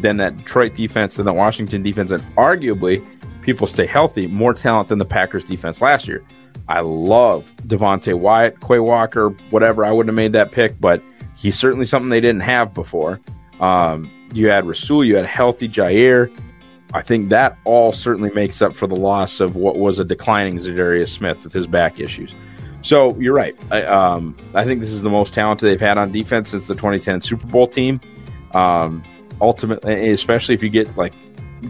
than 0.00 0.16
that 0.18 0.36
Detroit 0.36 0.74
defense, 0.74 1.16
than 1.16 1.26
the 1.26 1.32
Washington 1.32 1.82
defense, 1.82 2.10
and 2.10 2.22
arguably, 2.36 3.04
people 3.42 3.66
stay 3.66 3.86
healthy, 3.86 4.26
more 4.26 4.54
talent 4.54 4.88
than 4.88 4.98
the 4.98 5.04
Packers 5.04 5.44
defense 5.44 5.80
last 5.80 6.06
year. 6.08 6.24
I 6.68 6.80
love 6.80 7.50
Devontae 7.66 8.14
Wyatt, 8.14 8.60
Quay 8.60 8.78
Walker, 8.78 9.30
whatever. 9.50 9.84
I 9.84 9.92
wouldn't 9.92 10.10
have 10.10 10.16
made 10.16 10.32
that 10.34 10.52
pick, 10.52 10.80
but 10.80 11.02
he's 11.36 11.58
certainly 11.58 11.84
something 11.84 12.10
they 12.10 12.20
didn't 12.20 12.42
have 12.42 12.74
before. 12.74 13.20
Um, 13.60 14.10
you 14.32 14.48
had 14.48 14.66
Rasul, 14.66 15.04
you 15.04 15.16
had 15.16 15.26
healthy 15.26 15.68
Jair. 15.68 16.30
I 16.92 17.02
think 17.02 17.30
that 17.30 17.56
all 17.64 17.92
certainly 17.92 18.30
makes 18.30 18.62
up 18.62 18.74
for 18.74 18.86
the 18.86 18.96
loss 18.96 19.40
of 19.40 19.56
what 19.56 19.76
was 19.76 19.98
a 19.98 20.04
declining 20.04 20.56
Zadarius 20.56 21.08
Smith 21.08 21.44
with 21.44 21.52
his 21.52 21.66
back 21.66 22.00
issues. 22.00 22.34
So 22.82 23.16
you're 23.18 23.34
right. 23.34 23.56
I, 23.70 23.82
um, 23.82 24.36
I 24.54 24.64
think 24.64 24.80
this 24.80 24.90
is 24.90 25.02
the 25.02 25.10
most 25.10 25.34
talented 25.34 25.68
they've 25.68 25.80
had 25.80 25.98
on 25.98 26.10
defense 26.10 26.50
since 26.50 26.66
the 26.66 26.74
2010 26.74 27.20
Super 27.20 27.46
Bowl 27.46 27.66
team. 27.66 28.00
Um, 28.52 29.02
ultimately, 29.40 30.10
especially 30.10 30.54
if 30.54 30.62
you 30.62 30.68
get 30.68 30.96
like 30.96 31.14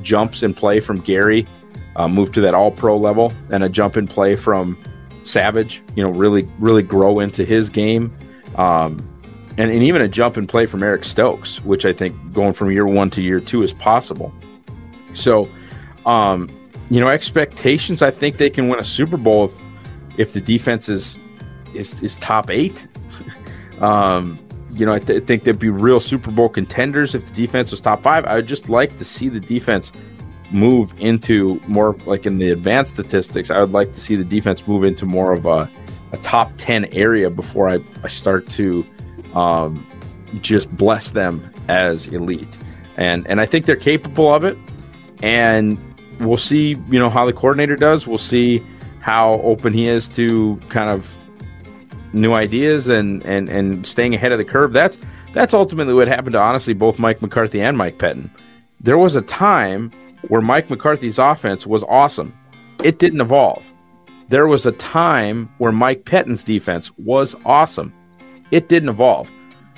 jumps 0.02 0.42
in 0.42 0.54
play 0.54 0.80
from 0.80 1.00
Gary, 1.00 1.46
uh, 1.96 2.09
move 2.09 2.33
to 2.33 2.40
that 2.40 2.54
All 2.54 2.70
Pro 2.70 2.96
level, 2.96 3.33
and 3.50 3.64
a 3.64 3.68
jump 3.68 3.96
in 3.96 4.06
play 4.06 4.37
from 4.37 4.78
Savage. 5.24 5.83
You 5.96 6.02
know, 6.02 6.11
really, 6.11 6.48
really 6.59 6.83
grow 6.83 7.20
into 7.20 7.44
his 7.44 7.68
game. 7.70 8.16
Um, 8.56 9.06
and, 9.59 9.70
and 9.70 9.83
even 9.83 10.00
a 10.00 10.09
jump 10.09 10.38
in 10.38 10.46
play 10.46 10.66
from 10.66 10.83
Eric 10.83 11.04
Stokes, 11.04 11.62
which 11.64 11.85
I 11.85 11.92
think 11.92 12.33
going 12.33 12.52
from 12.52 12.70
year 12.70 12.87
one 12.87 13.11
to 13.11 13.22
year 13.22 13.40
two 13.40 13.62
is 13.62 13.72
possible. 13.72 14.33
So, 15.12 15.48
um, 16.06 16.48
you 16.88 17.00
know, 17.00 17.09
expectations. 17.09 18.02
I 18.02 18.11
think 18.11 18.38
they 18.38 18.50
can 18.50 18.68
win 18.68 18.80
a 18.80 18.85
Super 18.85 19.16
Bowl 19.16 19.46
if, 19.46 19.52
if 20.18 20.33
the 20.33 20.40
defense 20.40 20.88
is 20.88 21.18
is, 21.74 22.02
is 22.02 22.18
top 22.18 22.50
eight. 22.50 22.87
um, 23.80 24.38
you 24.72 24.87
know, 24.87 24.92
I, 24.94 24.98
th- 24.98 25.24
think 25.24 25.44
they'd 25.44 25.59
be 25.59 25.70
real 25.70 26.00
Super 26.00 26.30
Bowl 26.30 26.48
contenders 26.48 27.14
if 27.14 27.26
the 27.26 27.33
defense 27.33 27.70
was 27.70 27.80
top 27.80 28.02
five. 28.02 28.24
I 28.24 28.35
would 28.37 28.46
just 28.46 28.68
like 28.68 28.96
to 28.98 29.04
see 29.04 29.28
the 29.28 29.40
defense 29.40 29.92
move 30.50 30.92
into 30.98 31.61
more 31.66 31.96
like 32.06 32.26
in 32.26 32.38
the 32.38 32.50
advanced 32.50 32.94
statistics. 32.94 33.50
I 33.50 33.61
would 33.61 33.72
like 33.72 33.92
to 33.92 34.00
see 34.00 34.16
the 34.16 34.24
defense 34.24 34.66
move 34.66 34.85
into 34.85 35.06
more 35.06 35.33
of 35.33 35.46
a, 35.46 35.70
a 36.12 36.16
top 36.18 36.52
10 36.56 36.87
area 36.92 37.30
before 37.30 37.68
I, 37.68 37.80
I 38.02 38.09
start 38.09 38.48
to 38.50 38.85
um, 39.35 39.87
just 40.40 40.70
bless 40.76 41.11
them 41.11 41.52
as 41.68 42.09
elite. 42.09 42.59
And, 42.96 43.26
and 43.26 43.40
I 43.40 43.46
think 43.46 43.66
they're 43.66 43.76
capable 43.76 44.33
of 44.33 44.44
it. 44.44 44.59
And 45.22 45.78
we'll 46.20 46.37
see, 46.37 46.76
you 46.88 46.98
know, 46.98 47.11
how 47.11 47.24
the 47.24 47.33
coordinator 47.33 47.76
does. 47.76 48.06
We'll 48.06 48.18
see 48.18 48.64
how 49.00 49.35
open 49.42 49.72
he 49.72 49.88
is 49.88 50.09
to 50.11 50.61
kind 50.68 50.90
of 50.90 51.14
new 52.12 52.32
ideas 52.32 52.88
and, 52.88 53.24
and, 53.24 53.48
and 53.48 53.86
staying 53.86 54.14
ahead 54.14 54.32
of 54.32 54.38
the 54.38 54.44
curve. 54.44 54.72
That's, 54.72 54.98
that's 55.32 55.54
ultimately 55.54 55.94
what 55.94 56.08
happened 56.08 56.32
to 56.32 56.40
honestly 56.40 56.74
both 56.74 56.98
Mike 56.98 57.22
McCarthy 57.22 57.60
and 57.60 57.76
Mike 57.76 57.98
Pettine. 57.98 58.30
There 58.80 58.98
was 58.98 59.16
a 59.16 59.22
time 59.22 59.90
where 60.28 60.40
Mike 60.40 60.70
McCarthy's 60.70 61.18
offense 61.18 61.66
was 61.66 61.82
awesome. 61.84 62.36
It 62.82 62.98
didn't 62.98 63.20
evolve. 63.20 63.62
There 64.28 64.46
was 64.46 64.64
a 64.64 64.72
time 64.72 65.52
where 65.58 65.72
Mike 65.72 66.04
Pettine's 66.04 66.44
defense 66.44 66.90
was 66.98 67.34
awesome. 67.44 67.92
It 68.50 68.68
didn't 68.68 68.88
evolve. 68.88 69.30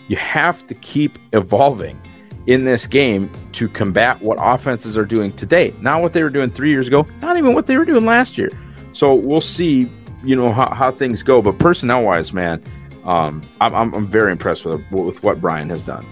You 0.08 0.16
have 0.16 0.66
to 0.66 0.74
keep 0.74 1.18
evolving 1.32 2.00
in 2.46 2.64
this 2.64 2.86
game 2.86 3.30
to 3.52 3.68
combat 3.68 4.20
what 4.20 4.38
offenses 4.40 4.98
are 4.98 5.04
doing 5.04 5.32
today. 5.32 5.72
Not 5.80 6.02
what 6.02 6.12
they 6.12 6.22
were 6.22 6.30
doing 6.30 6.50
three 6.50 6.70
years 6.70 6.88
ago, 6.88 7.06
not 7.20 7.36
even 7.36 7.54
what 7.54 7.66
they 7.66 7.76
were 7.76 7.84
doing 7.84 8.04
last 8.04 8.36
year. 8.36 8.50
So 8.92 9.14
we'll 9.14 9.40
see, 9.40 9.90
you 10.24 10.37
know, 10.37 10.52
how, 10.52 10.72
how 10.72 10.90
things 10.90 11.22
go. 11.22 11.42
But 11.42 11.58
personnel 11.58 12.04
wise, 12.04 12.32
man, 12.32 12.62
um, 13.04 13.42
I'm, 13.61 13.94
I'm 13.94 14.06
very 14.06 14.32
impressed 14.32 14.64
with, 14.64 14.80
with 14.90 15.22
what 15.22 15.40
Brian 15.40 15.70
has 15.70 15.82
done. 15.82 16.06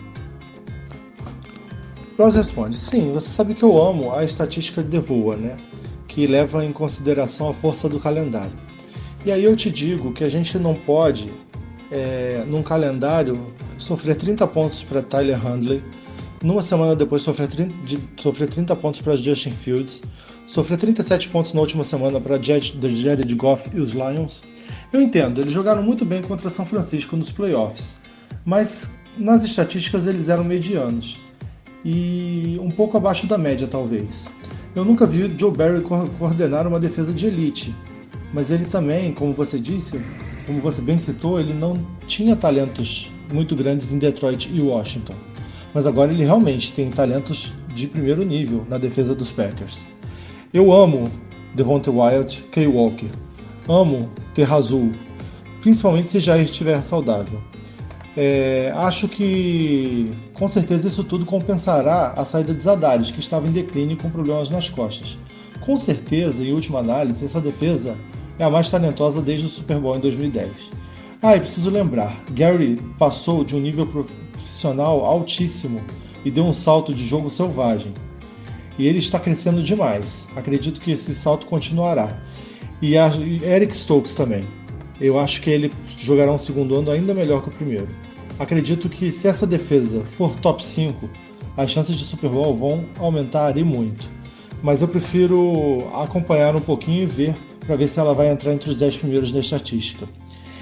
Ross 2.18 2.36
responde: 2.36 2.76
Sim, 2.76 3.12
você 3.12 3.28
sabe 3.28 3.54
que 3.54 3.62
eu 3.62 3.80
amo 3.80 4.12
a 4.12 4.24
estatística 4.24 4.82
de 4.82 4.88
Devoa, 4.88 5.36
né? 5.36 5.56
Que 6.06 6.26
leva 6.26 6.64
em 6.64 6.72
consideração 6.72 7.48
a 7.48 7.52
força 7.52 7.88
do 7.88 7.98
calendário. 7.98 8.52
E 9.24 9.30
aí 9.30 9.44
eu 9.44 9.54
te 9.54 9.70
digo 9.70 10.12
que 10.12 10.24
a 10.24 10.28
gente 10.28 10.58
não 10.58 10.74
pode, 10.74 11.32
é, 11.90 12.42
num 12.46 12.62
calendário, 12.62 13.38
sofrer 13.76 14.16
30 14.16 14.46
pontos 14.46 14.82
para 14.82 15.02
Tyler 15.02 15.38
Handley, 15.38 15.82
numa 16.42 16.62
semana 16.62 16.96
depois 16.96 17.22
sofrer 17.22 17.48
30, 17.48 17.74
de, 17.84 17.98
sofrer 18.16 18.48
30 18.48 18.74
pontos 18.76 19.00
para 19.00 19.14
Justin 19.16 19.52
Fields, 19.52 20.02
sofrer 20.50 20.78
37 20.78 21.28
pontos 21.28 21.54
na 21.54 21.60
última 21.60 21.84
semana 21.84 22.20
para 22.20 22.40
Jared 22.42 23.34
Goff 23.36 23.70
e 23.72 23.78
os 23.78 23.92
Lions. 23.92 24.42
Eu 24.92 25.00
entendo, 25.00 25.40
eles 25.40 25.52
jogaram 25.52 25.80
muito 25.80 26.04
bem 26.04 26.22
contra 26.22 26.50
São 26.50 26.66
Francisco 26.66 27.16
nos 27.16 27.30
playoffs, 27.30 27.98
mas 28.44 28.94
nas 29.16 29.44
estatísticas 29.44 30.08
eles 30.08 30.28
eram 30.28 30.42
medianos 30.42 31.20
e 31.84 32.58
um 32.60 32.70
pouco 32.72 32.96
abaixo 32.96 33.28
da 33.28 33.38
média, 33.38 33.68
talvez. 33.68 34.28
Eu 34.74 34.84
nunca 34.84 35.06
vi 35.06 35.32
Joe 35.38 35.52
Barry 35.52 35.82
coordenar 36.18 36.66
uma 36.66 36.80
defesa 36.80 37.12
de 37.12 37.26
elite, 37.26 37.72
mas 38.34 38.50
ele 38.50 38.64
também, 38.64 39.14
como 39.14 39.32
você 39.32 39.56
disse, 39.56 40.04
como 40.48 40.60
você 40.60 40.82
bem 40.82 40.98
citou, 40.98 41.38
ele 41.38 41.54
não 41.54 41.86
tinha 42.08 42.34
talentos 42.34 43.12
muito 43.32 43.54
grandes 43.54 43.92
em 43.92 43.98
Detroit 43.98 44.50
e 44.52 44.60
Washington. 44.60 45.14
Mas 45.72 45.86
agora 45.86 46.12
ele 46.12 46.24
realmente 46.24 46.72
tem 46.72 46.90
talentos 46.90 47.54
de 47.72 47.86
primeiro 47.86 48.24
nível 48.24 48.66
na 48.68 48.78
defesa 48.78 49.14
dos 49.14 49.30
Packers. 49.30 49.86
Eu 50.52 50.72
amo 50.72 51.08
Devontae 51.54 51.94
Wyatt, 51.94 52.42
Kay 52.50 52.66
Walker. 52.66 53.06
Amo 53.68 54.10
Terrazul, 54.34 54.90
principalmente 55.60 56.10
se 56.10 56.18
já 56.18 56.36
estiver 56.38 56.82
saudável. 56.82 57.40
É, 58.16 58.72
acho 58.74 59.06
que 59.06 60.10
com 60.34 60.48
certeza 60.48 60.88
isso 60.88 61.04
tudo 61.04 61.24
compensará 61.24 62.14
a 62.16 62.24
saída 62.24 62.52
de 62.52 62.60
Zadares, 62.60 63.12
que 63.12 63.20
estava 63.20 63.46
em 63.46 63.52
declínio 63.52 63.96
com 63.96 64.10
problemas 64.10 64.50
nas 64.50 64.68
costas. 64.68 65.16
Com 65.60 65.76
certeza, 65.76 66.42
em 66.42 66.52
última 66.52 66.80
análise, 66.80 67.24
essa 67.24 67.40
defesa 67.40 67.96
é 68.36 68.42
a 68.42 68.50
mais 68.50 68.68
talentosa 68.68 69.22
desde 69.22 69.46
o 69.46 69.48
Super 69.48 69.78
Bowl 69.78 69.96
em 69.96 70.00
2010. 70.00 70.50
Ah, 71.22 71.36
e 71.36 71.38
preciso 71.38 71.70
lembrar, 71.70 72.24
Gary 72.32 72.76
passou 72.98 73.44
de 73.44 73.54
um 73.54 73.60
nível 73.60 73.86
profissional 73.86 75.04
altíssimo 75.04 75.80
e 76.24 76.30
deu 76.30 76.44
um 76.44 76.52
salto 76.52 76.92
de 76.92 77.06
jogo 77.06 77.30
selvagem. 77.30 77.92
E 78.80 78.86
ele 78.86 78.98
está 78.98 79.18
crescendo 79.20 79.62
demais. 79.62 80.26
Acredito 80.34 80.80
que 80.80 80.90
esse 80.90 81.14
salto 81.14 81.46
continuará. 81.46 82.18
E, 82.80 82.96
a, 82.96 83.08
Eric 83.44 83.76
Stokes 83.76 84.14
também 84.14 84.46
eu 85.00 85.18
acho 85.18 85.40
que 85.40 85.48
ele 85.48 85.72
jogará 85.96 86.30
um 86.30 86.38
segundo 86.38 86.76
ano 86.76 86.90
ainda 86.90 87.14
melhor 87.14 87.42
que 87.42 87.48
o 87.48 87.52
primeiro. 87.52 87.88
Acredito 88.38 88.88
que 88.88 89.10
se 89.10 89.26
essa 89.26 89.46
defesa 89.46 90.04
for 90.04 90.34
top 90.36 90.64
5, 90.64 91.08
as 91.56 91.70
chances 91.70 91.96
de 91.96 92.04
Super 92.04 92.28
Bowl 92.28 92.54
vão 92.54 92.84
aumentar 92.98 93.56
e 93.56 93.64
muito. 93.64 94.08
Mas 94.62 94.82
eu 94.82 94.88
prefiro 94.88 95.88
acompanhar 95.94 96.54
um 96.54 96.60
pouquinho 96.60 97.02
e 97.02 97.06
ver 97.06 97.34
para 97.66 97.76
ver 97.76 97.88
se 97.88 97.98
ela 97.98 98.12
vai 98.12 98.28
entrar 98.28 98.52
entre 98.52 98.68
os 98.68 98.76
10 98.76 98.98
primeiros 98.98 99.32
da 99.32 99.40
estatística. 99.40 100.06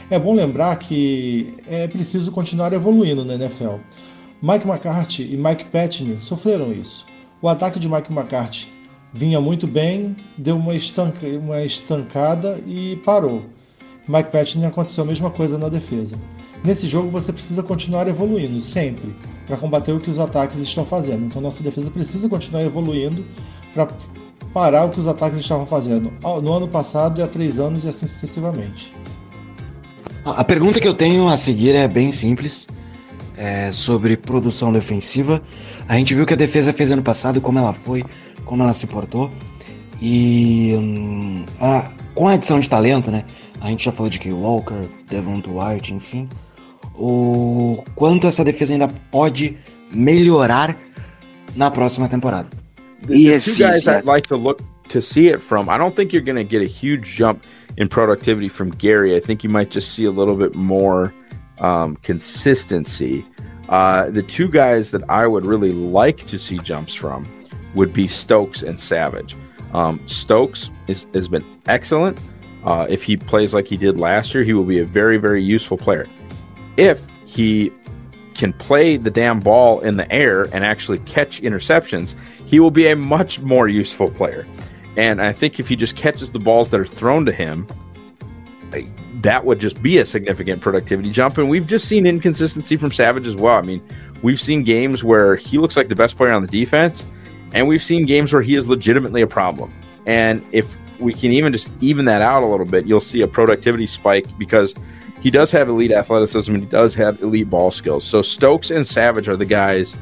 É 0.09 0.19
bom 0.19 0.35
lembrar 0.35 0.77
que 0.77 1.55
é 1.67 1.89
preciso 1.89 2.31
continuar 2.31 2.73
evoluindo 2.73 3.25
na 3.25 3.35
NFL. 3.35 3.77
Mike 4.41 4.69
McCarthy 4.69 5.35
e 5.35 5.37
Mike 5.37 5.65
Patney 5.65 6.21
sofreram 6.21 6.73
isso. 6.73 7.05
O 7.41 7.49
ataque 7.49 7.79
de 7.79 7.89
Mike 7.89 8.13
McCarthy 8.13 8.67
vinha 9.13 9.41
muito 9.41 9.67
bem, 9.67 10.17
deu 10.37 10.57
uma, 10.57 10.75
estanca, 10.75 11.27
uma 11.27 11.63
estancada 11.63 12.61
e 12.67 12.97
parou. 13.05 13.45
Mike 14.09 14.31
Patton 14.31 14.67
aconteceu 14.67 15.05
a 15.05 15.07
mesma 15.07 15.31
coisa 15.31 15.57
na 15.57 15.69
defesa. 15.69 16.19
Nesse 16.65 16.87
jogo 16.87 17.11
você 17.11 17.33
precisa 17.33 17.63
continuar 17.63 18.09
evoluindo 18.09 18.61
sempre 18.61 19.15
para 19.47 19.57
combater 19.57 19.93
o 19.93 20.01
que 20.01 20.11
os 20.11 20.19
ataques 20.19 20.59
estão 20.59 20.85
fazendo. 20.85 21.27
Então 21.27 21.41
nossa 21.41 21.63
defesa 21.63 21.91
precisa 21.91 22.29
continuar 22.29 22.65
evoluindo 22.65 23.25
para 23.73 23.87
parar 24.53 24.87
o 24.87 24.91
que 24.91 24.99
os 24.99 25.07
ataques 25.07 25.39
estavam 25.39 25.67
fazendo 25.67 26.13
no 26.43 26.53
ano 26.53 26.67
passado 26.67 27.21
e 27.21 27.23
há 27.23 27.29
três 27.29 27.61
anos 27.61 27.85
e 27.85 27.89
assim 27.89 28.07
sucessivamente. 28.07 28.93
A 30.25 30.43
pergunta 30.43 30.81
que 30.81 30.89
eu 30.89 30.95
tenho 30.95 31.29
a 31.29 31.37
seguir 31.37 31.75
é 31.75 31.87
bem 31.87 32.11
simples. 32.11 32.67
É 33.41 33.71
sobre 33.71 34.17
produção 34.17 34.73
defensiva. 34.73 35.41
A 35.89 35.97
gente 35.97 36.13
viu 36.13 36.27
que 36.27 36.35
a 36.35 36.37
defesa 36.37 36.73
fez 36.73 36.91
ano 36.91 37.05
passado, 37.05 37.41
como 37.41 37.57
ela 37.57 37.73
foi, 37.73 38.05
como 38.45 38.65
ela 38.65 38.73
se 38.73 38.89
portou. 38.89 39.31
E 40.03 40.75
hum, 40.77 41.45
a, 41.61 41.93
com 42.15 42.27
a 42.27 42.33
adição 42.33 42.59
de 42.59 42.69
talento, 42.69 43.13
né? 43.13 43.25
A 43.61 43.69
gente 43.69 43.85
já 43.85 43.93
falou 43.93 44.11
de 44.11 44.19
Key 44.19 44.33
Walker, 44.33 44.89
Devon 45.09 45.41
White, 45.47 45.95
enfim. 45.95 46.29
O 46.97 47.85
quanto 47.95 48.27
essa 48.27 48.45
defesa 48.45 48.73
ainda 48.73 48.89
pode 48.89 49.57
melhorar 49.93 50.77
na 51.55 51.71
próxima 51.71 52.09
temporada. 52.09 52.49
The, 53.07 53.39
two 53.39 53.55
guys 53.57 53.85
yes. 53.85 53.87
I'd 53.87 54.05
like 54.05 54.27
to 54.29 54.37
look 54.37 54.61
to 54.89 55.01
see 55.01 55.29
it 55.29 55.41
from. 55.41 55.69
I 55.69 55.79
don't 55.79 55.95
think 55.95 56.13
you're 56.13 56.25
going 56.25 56.37
to 56.37 56.45
get 56.45 56.61
a 56.61 56.69
huge 56.69 57.17
jump 57.17 57.45
in 57.77 57.89
productivity 57.89 58.49
from 58.49 58.71
Gary. 58.71 59.15
I 59.17 59.21
think 59.21 59.45
you 59.45 59.51
might 59.51 59.71
just 59.71 59.95
see 59.95 60.05
a 60.05 60.11
little 60.11 60.35
bit 60.35 60.55
more 60.55 61.15
um, 61.61 61.97
consistency. 61.97 63.25
Uh, 63.69 64.11
the 64.11 64.23
two 64.23 64.49
guys 64.49 64.91
that 64.93 65.03
I 65.11 65.27
would 65.27 65.47
really 65.47 65.73
like 65.73 66.27
to 66.27 66.39
see 66.39 66.59
jumps 66.59 66.95
from 66.95 67.29
would 67.75 67.93
be 67.93 68.09
Stokes 68.09 68.63
and 68.63 68.81
Savage. 68.81 69.37
Um, 69.75 70.01
Stokes 70.07 70.71
is, 70.87 71.07
has 71.15 71.29
been 71.29 71.45
excellent. 71.67 72.19
Uh, 72.65 72.87
if 72.89 73.03
he 73.03 73.17
plays 73.17 73.55
like 73.55 73.67
he 73.67 73.77
did 73.77 73.99
last 73.99 74.35
year, 74.35 74.43
he 74.43 74.53
will 74.53 74.65
be 74.65 74.79
a 74.81 74.85
very, 74.85 75.19
very 75.19 75.43
useful 75.43 75.77
player. 75.77 76.07
If 76.77 77.03
he 77.27 77.71
can 78.35 78.53
play 78.53 78.97
the 78.97 79.11
damn 79.11 79.41
ball 79.41 79.81
in 79.81 79.97
the 79.97 80.11
air 80.13 80.45
and 80.55 80.65
actually 80.65 80.99
catch 81.01 81.43
interceptions, 81.43 82.15
he 82.47 82.61
will 82.61 82.71
be 82.71 82.87
a 82.89 82.97
much 82.97 83.41
more 83.41 83.69
useful 83.69 84.11
player. 84.11 84.47
And 84.97 85.21
I 85.21 85.33
think 85.33 85.61
if 85.61 85.69
he 85.69 85.77
just 85.77 85.97
catches 85.97 86.33
the 86.33 86.39
balls 86.39 86.71
that 86.71 86.81
are 86.81 86.87
thrown 86.87 87.27
to 87.27 87.33
him, 87.33 87.67
that 89.23 89.45
would 89.45 89.59
just 89.59 89.83
be 89.83 89.99
a 89.99 90.07
significant 90.07 90.63
productivity 90.63 91.11
jump. 91.11 91.39
And 91.39 91.49
we've 91.49 91.67
just 91.67 91.87
seen 91.87 92.07
inconsistency 92.07 92.77
from 92.77 92.93
Savage 92.93 93.27
as 93.27 93.35
well. 93.35 93.55
I 93.55 93.63
mean, 93.63 93.83
we've 94.23 94.41
seen 94.41 94.63
games 94.63 95.03
where 95.03 95.37
he 95.37 95.59
looks 95.59 95.77
like 95.77 95.89
the 95.89 95.97
best 95.97 96.17
player 96.17 96.33
on 96.33 96.43
the 96.43 96.49
defense, 96.49 97.05
and 97.53 97.67
we've 97.67 97.83
seen 97.83 98.07
games 98.07 98.33
where 98.33 98.43
he 98.43 98.55
is 98.55 98.69
legitimately 98.69 99.23
a 99.23 99.27
problem. 99.27 99.73
And 100.07 100.45
if 100.53 100.77
we 101.01 101.13
can 101.13 101.33
even 101.33 101.53
just 101.53 101.71
even 101.81 102.05
that 102.07 102.23
out 102.23 102.43
a 102.43 102.47
little 102.47 102.67
bit, 102.67 102.87
you'll 102.87 103.01
see 103.01 103.21
a 103.23 103.29
productivity 103.29 103.87
spike 103.87 104.27
because 104.39 104.75
he 105.21 105.31
does 105.31 105.51
have 105.51 105.69
elite 105.69 105.93
athleticism 105.93 106.55
and 106.55 106.65
he 106.65 106.69
does 106.71 106.95
have 106.95 107.21
elite 107.23 107.51
ball 107.51 107.71
skills. 107.71 108.05
So 108.05 108.23
Stokes 108.23 108.71
and 108.71 108.87
Savage 108.87 109.29
are 109.29 109.37
the 109.37 109.45
guys 109.45 109.97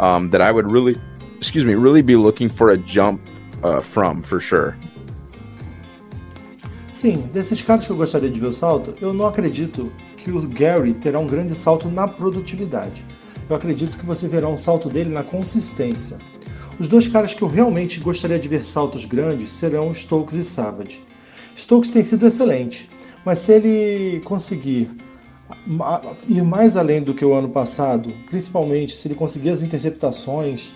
um, 0.00 0.30
that 0.30 0.40
I 0.40 0.50
would 0.50 0.70
really, 0.70 1.00
excuse 1.36 1.64
me, 1.64 1.74
really 1.74 2.02
be 2.02 2.16
looking 2.16 2.48
for 2.48 2.70
a 2.70 2.78
jump 2.78 3.20
uh, 3.62 3.80
from 3.80 4.22
for 4.22 4.40
sure. 4.40 4.76
Sim, 6.94 7.28
desses 7.32 7.60
caras 7.60 7.88
que 7.88 7.92
eu 7.92 7.96
gostaria 7.96 8.30
de 8.30 8.40
ver 8.40 8.46
o 8.46 8.52
salto, 8.52 8.94
eu 9.00 9.12
não 9.12 9.26
acredito 9.26 9.90
que 10.16 10.30
o 10.30 10.40
Gary 10.42 10.94
terá 10.94 11.18
um 11.18 11.26
grande 11.26 11.52
salto 11.52 11.88
na 11.88 12.06
produtividade. 12.06 13.04
Eu 13.50 13.56
acredito 13.56 13.98
que 13.98 14.06
você 14.06 14.28
verá 14.28 14.46
um 14.46 14.56
salto 14.56 14.88
dele 14.88 15.12
na 15.12 15.24
consistência. 15.24 16.18
Os 16.78 16.86
dois 16.86 17.08
caras 17.08 17.34
que 17.34 17.42
eu 17.42 17.48
realmente 17.48 17.98
gostaria 17.98 18.38
de 18.38 18.46
ver 18.46 18.62
saltos 18.62 19.06
grandes 19.06 19.50
serão 19.50 19.92
Stokes 19.92 20.36
e 20.36 20.44
Savage. 20.44 21.02
Stokes 21.56 21.90
tem 21.90 22.04
sido 22.04 22.28
excelente, 22.28 22.88
mas 23.24 23.40
se 23.40 23.54
ele 23.54 24.20
conseguir 24.20 24.88
ir 26.28 26.44
mais 26.44 26.76
além 26.76 27.02
do 27.02 27.12
que 27.12 27.24
o 27.24 27.34
ano 27.34 27.48
passado, 27.48 28.14
principalmente 28.30 28.96
se 28.96 29.08
ele 29.08 29.16
conseguir 29.16 29.50
as 29.50 29.64
interceptações, 29.64 30.72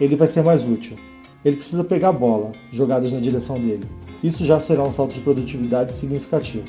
ele 0.00 0.16
vai 0.16 0.28
ser 0.28 0.42
mais 0.42 0.66
útil. 0.66 0.96
Ele 1.44 1.56
precisa 1.56 1.84
pegar 1.84 2.08
a 2.08 2.12
bola, 2.12 2.52
jogadas 2.72 3.12
na 3.12 3.20
direção 3.20 3.60
dele. 3.60 3.86
Isso 4.22 4.44
já 4.44 4.58
será 4.58 4.82
um 4.82 4.90
salto 4.90 5.14
de 5.14 5.20
produtividade 5.20 5.92
significativo. 5.92 6.66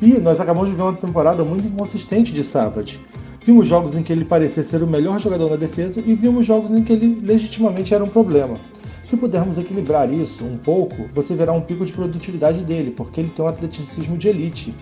E 0.00 0.18
nós 0.18 0.40
acabamos 0.40 0.70
de 0.70 0.76
ver 0.76 0.82
uma 0.82 0.92
temporada 0.92 1.44
muito 1.44 1.66
inconsistente 1.66 2.32
de 2.32 2.44
Savage. 2.44 3.00
Vimos 3.42 3.66
jogos 3.66 3.96
em 3.96 4.02
que 4.02 4.12
ele 4.12 4.24
parecia 4.24 4.62
ser 4.62 4.82
o 4.82 4.86
melhor 4.86 5.20
jogador 5.20 5.50
na 5.50 5.56
defesa 5.56 6.02
e 6.04 6.14
vimos 6.14 6.46
jogos 6.46 6.70
em 6.70 6.82
que 6.84 6.92
ele 6.92 7.20
legitimamente 7.22 7.94
era 7.94 8.04
um 8.04 8.08
problema. 8.08 8.60
Se 9.02 9.16
pudermos 9.16 9.58
equilibrar 9.58 10.12
isso 10.12 10.44
um 10.44 10.56
pouco, 10.56 11.08
você 11.14 11.34
verá 11.34 11.52
um 11.52 11.60
pico 11.60 11.84
de 11.84 11.92
produtividade 11.92 12.62
dele, 12.64 12.90
porque 12.90 13.20
ele 13.20 13.30
tem 13.30 13.44
um 13.44 13.48
atleticismo 13.48 14.18
de 14.18 14.28
elite 14.28 14.74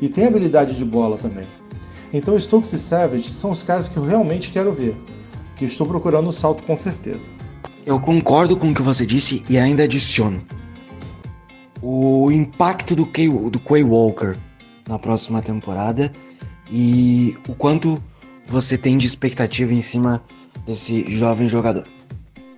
e 0.00 0.08
tem 0.08 0.26
habilidade 0.26 0.76
de 0.76 0.84
bola 0.84 1.18
também. 1.18 1.46
Então 2.12 2.38
Stokes 2.38 2.72
e 2.72 2.78
Savage 2.78 3.32
são 3.32 3.50
os 3.50 3.62
caras 3.62 3.88
que 3.88 3.96
eu 3.96 4.04
realmente 4.04 4.50
quero 4.50 4.72
ver, 4.72 4.96
que 5.54 5.66
estou 5.66 5.86
procurando 5.86 6.28
o 6.28 6.32
salto 6.32 6.62
com 6.62 6.76
certeza. 6.76 7.30
Eu 7.84 8.00
concordo 8.00 8.56
com 8.56 8.70
o 8.70 8.74
que 8.74 8.82
você 8.82 9.04
disse 9.04 9.44
e 9.48 9.58
ainda 9.58 9.82
adiciono. 9.84 10.42
O 11.82 12.30
impacto 12.30 12.96
do 12.96 13.06
Quay, 13.06 13.28
do 13.50 13.60
Quay 13.60 13.84
Walker 13.84 14.36
na 14.88 14.98
próxima 14.98 15.42
temporada 15.42 16.12
e 16.70 17.36
o 17.48 17.54
quanto 17.54 18.02
você 18.46 18.76
tem 18.76 18.96
de 18.96 19.06
expectativa 19.06 19.72
em 19.72 19.80
cima 19.80 20.22
desse 20.66 21.08
jovem 21.10 21.48
jogador. 21.48 21.84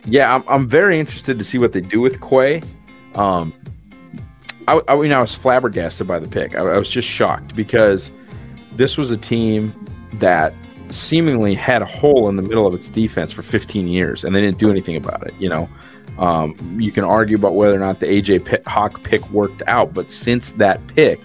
Yeah, 0.06 0.34
I'm, 0.34 0.44
I'm 0.48 0.66
very 0.66 0.98
interested 0.98 1.38
to 1.38 1.44
see 1.44 1.58
what 1.58 1.72
they 1.72 1.82
do 1.82 2.00
with 2.00 2.20
Quay. 2.20 2.62
Um, 3.14 3.52
I, 4.66 4.80
I 4.88 4.94
I 4.94 5.20
was 5.20 5.34
flabbergasted 5.34 6.06
by 6.06 6.18
the 6.18 6.28
pick. 6.28 6.54
I, 6.54 6.60
I 6.60 6.78
was 6.78 6.88
just 6.88 7.08
shocked 7.08 7.54
because 7.54 8.10
this 8.76 8.96
was 8.96 9.10
a 9.10 9.16
team 9.16 9.74
that 10.14 10.54
seemingly 10.88 11.54
had 11.54 11.82
a 11.82 11.86
hole 11.86 12.28
in 12.28 12.36
the 12.36 12.42
middle 12.42 12.66
of 12.66 12.74
its 12.74 12.88
defense 12.88 13.32
for 13.32 13.42
15 13.42 13.88
years, 13.88 14.24
and 14.24 14.34
they 14.34 14.40
didn't 14.40 14.58
do 14.58 14.70
anything 14.70 14.96
about 14.96 15.26
it. 15.26 15.34
You 15.38 15.48
know, 15.48 15.68
um, 16.20 16.54
you 16.78 16.92
can 16.92 17.02
argue 17.02 17.36
about 17.36 17.54
whether 17.54 17.74
or 17.74 17.78
not 17.78 17.98
the 17.98 18.06
AJ 18.06 18.44
Pitt, 18.44 18.62
Hawk 18.68 19.02
pick 19.02 19.28
worked 19.30 19.62
out, 19.66 19.94
but 19.94 20.10
since 20.10 20.52
that 20.52 20.86
pick, 20.88 21.20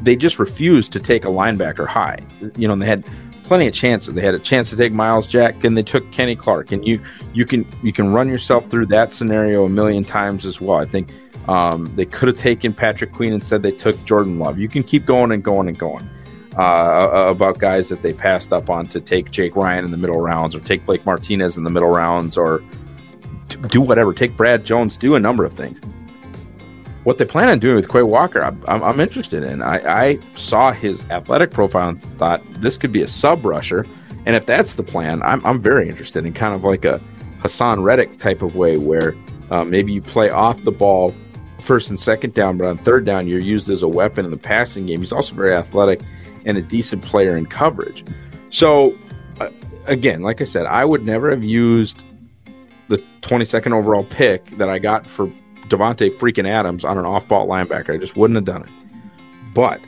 they 0.00 0.16
just 0.16 0.38
refused 0.38 0.92
to 0.92 1.00
take 1.00 1.26
a 1.26 1.28
linebacker 1.28 1.86
high. 1.86 2.18
You 2.56 2.66
know, 2.66 2.74
they 2.74 2.86
had 2.86 3.04
plenty 3.44 3.68
of 3.68 3.74
chances. 3.74 4.14
They 4.14 4.22
had 4.22 4.34
a 4.34 4.38
chance 4.38 4.70
to 4.70 4.76
take 4.76 4.92
Miles 4.92 5.28
Jack, 5.28 5.60
then 5.60 5.74
they 5.74 5.82
took 5.82 6.10
Kenny 6.10 6.34
Clark, 6.34 6.72
and 6.72 6.86
you 6.86 7.00
you 7.34 7.44
can 7.44 7.66
you 7.82 7.92
can 7.92 8.12
run 8.12 8.28
yourself 8.28 8.70
through 8.70 8.86
that 8.86 9.12
scenario 9.12 9.66
a 9.66 9.68
million 9.68 10.04
times 10.04 10.46
as 10.46 10.58
well. 10.58 10.78
I 10.78 10.86
think 10.86 11.12
um, 11.46 11.94
they 11.94 12.06
could 12.06 12.28
have 12.28 12.38
taken 12.38 12.72
Patrick 12.72 13.12
Queen 13.12 13.34
and 13.34 13.44
said 13.44 13.62
They 13.62 13.72
took 13.72 14.02
Jordan 14.04 14.38
Love. 14.38 14.58
You 14.58 14.68
can 14.68 14.82
keep 14.82 15.04
going 15.04 15.32
and 15.32 15.44
going 15.44 15.68
and 15.68 15.78
going 15.78 16.08
uh, 16.56 17.26
about 17.28 17.58
guys 17.58 17.90
that 17.90 18.00
they 18.02 18.14
passed 18.14 18.54
up 18.54 18.70
on 18.70 18.86
to 18.88 19.00
take 19.00 19.30
Jake 19.30 19.54
Ryan 19.54 19.84
in 19.84 19.90
the 19.90 19.96
middle 19.98 20.20
rounds 20.20 20.56
or 20.56 20.60
take 20.60 20.86
Blake 20.86 21.04
Martinez 21.04 21.58
in 21.58 21.64
the 21.64 21.70
middle 21.70 21.90
rounds 21.90 22.38
or 22.38 22.62
do 23.56 23.80
whatever. 23.80 24.12
Take 24.12 24.36
Brad 24.36 24.64
Jones. 24.64 24.96
Do 24.96 25.14
a 25.14 25.20
number 25.20 25.44
of 25.44 25.52
things. 25.52 25.80
What 27.04 27.16
they 27.16 27.24
plan 27.24 27.48
on 27.48 27.58
doing 27.58 27.76
with 27.76 27.88
Quay 27.88 28.02
Walker, 28.02 28.44
I'm, 28.44 28.62
I'm, 28.68 29.00
interested 29.00 29.42
in. 29.42 29.62
I, 29.62 30.10
I 30.10 30.18
saw 30.36 30.70
his 30.70 31.02
athletic 31.04 31.50
profile 31.50 31.88
and 31.88 32.02
thought 32.18 32.42
this 32.54 32.76
could 32.76 32.92
be 32.92 33.00
a 33.00 33.08
sub 33.08 33.44
rusher. 33.44 33.86
And 34.26 34.36
if 34.36 34.44
that's 34.44 34.74
the 34.74 34.82
plan, 34.82 35.22
I'm, 35.22 35.44
I'm 35.46 35.62
very 35.62 35.88
interested 35.88 36.26
in 36.26 36.34
kind 36.34 36.54
of 36.54 36.62
like 36.62 36.84
a 36.84 37.00
Hassan 37.40 37.82
Reddick 37.82 38.18
type 38.18 38.42
of 38.42 38.54
way 38.54 38.76
where 38.76 39.14
uh, 39.50 39.64
maybe 39.64 39.92
you 39.92 40.02
play 40.02 40.28
off 40.28 40.62
the 40.62 40.70
ball 40.70 41.14
first 41.62 41.88
and 41.88 41.98
second 41.98 42.34
down, 42.34 42.58
but 42.58 42.66
on 42.66 42.76
third 42.76 43.06
down, 43.06 43.26
you're 43.26 43.40
used 43.40 43.70
as 43.70 43.82
a 43.82 43.88
weapon 43.88 44.26
in 44.26 44.30
the 44.30 44.36
passing 44.36 44.86
game. 44.86 45.00
He's 45.00 45.12
also 45.12 45.34
very 45.34 45.54
athletic 45.54 46.00
and 46.44 46.58
a 46.58 46.62
decent 46.62 47.02
player 47.02 47.36
in 47.36 47.46
coverage. 47.46 48.04
So, 48.50 48.96
uh, 49.40 49.50
again, 49.86 50.22
like 50.22 50.40
I 50.40 50.44
said, 50.44 50.66
I 50.66 50.84
would 50.84 51.04
never 51.04 51.30
have 51.30 51.44
used 51.44 52.04
the 52.90 52.98
22nd 53.22 53.72
overall 53.72 54.04
pick 54.04 54.44
that 54.58 54.68
I 54.68 54.78
got 54.78 55.08
for 55.08 55.28
Devontae 55.68 56.16
freaking 56.18 56.48
Adams 56.48 56.84
on 56.84 56.98
an 56.98 57.06
off 57.06 57.26
ball 57.28 57.46
linebacker. 57.46 57.94
I 57.94 57.98
just 57.98 58.16
wouldn't 58.16 58.36
have 58.36 58.44
done 58.44 58.64
it. 58.64 58.70
But 59.54 59.80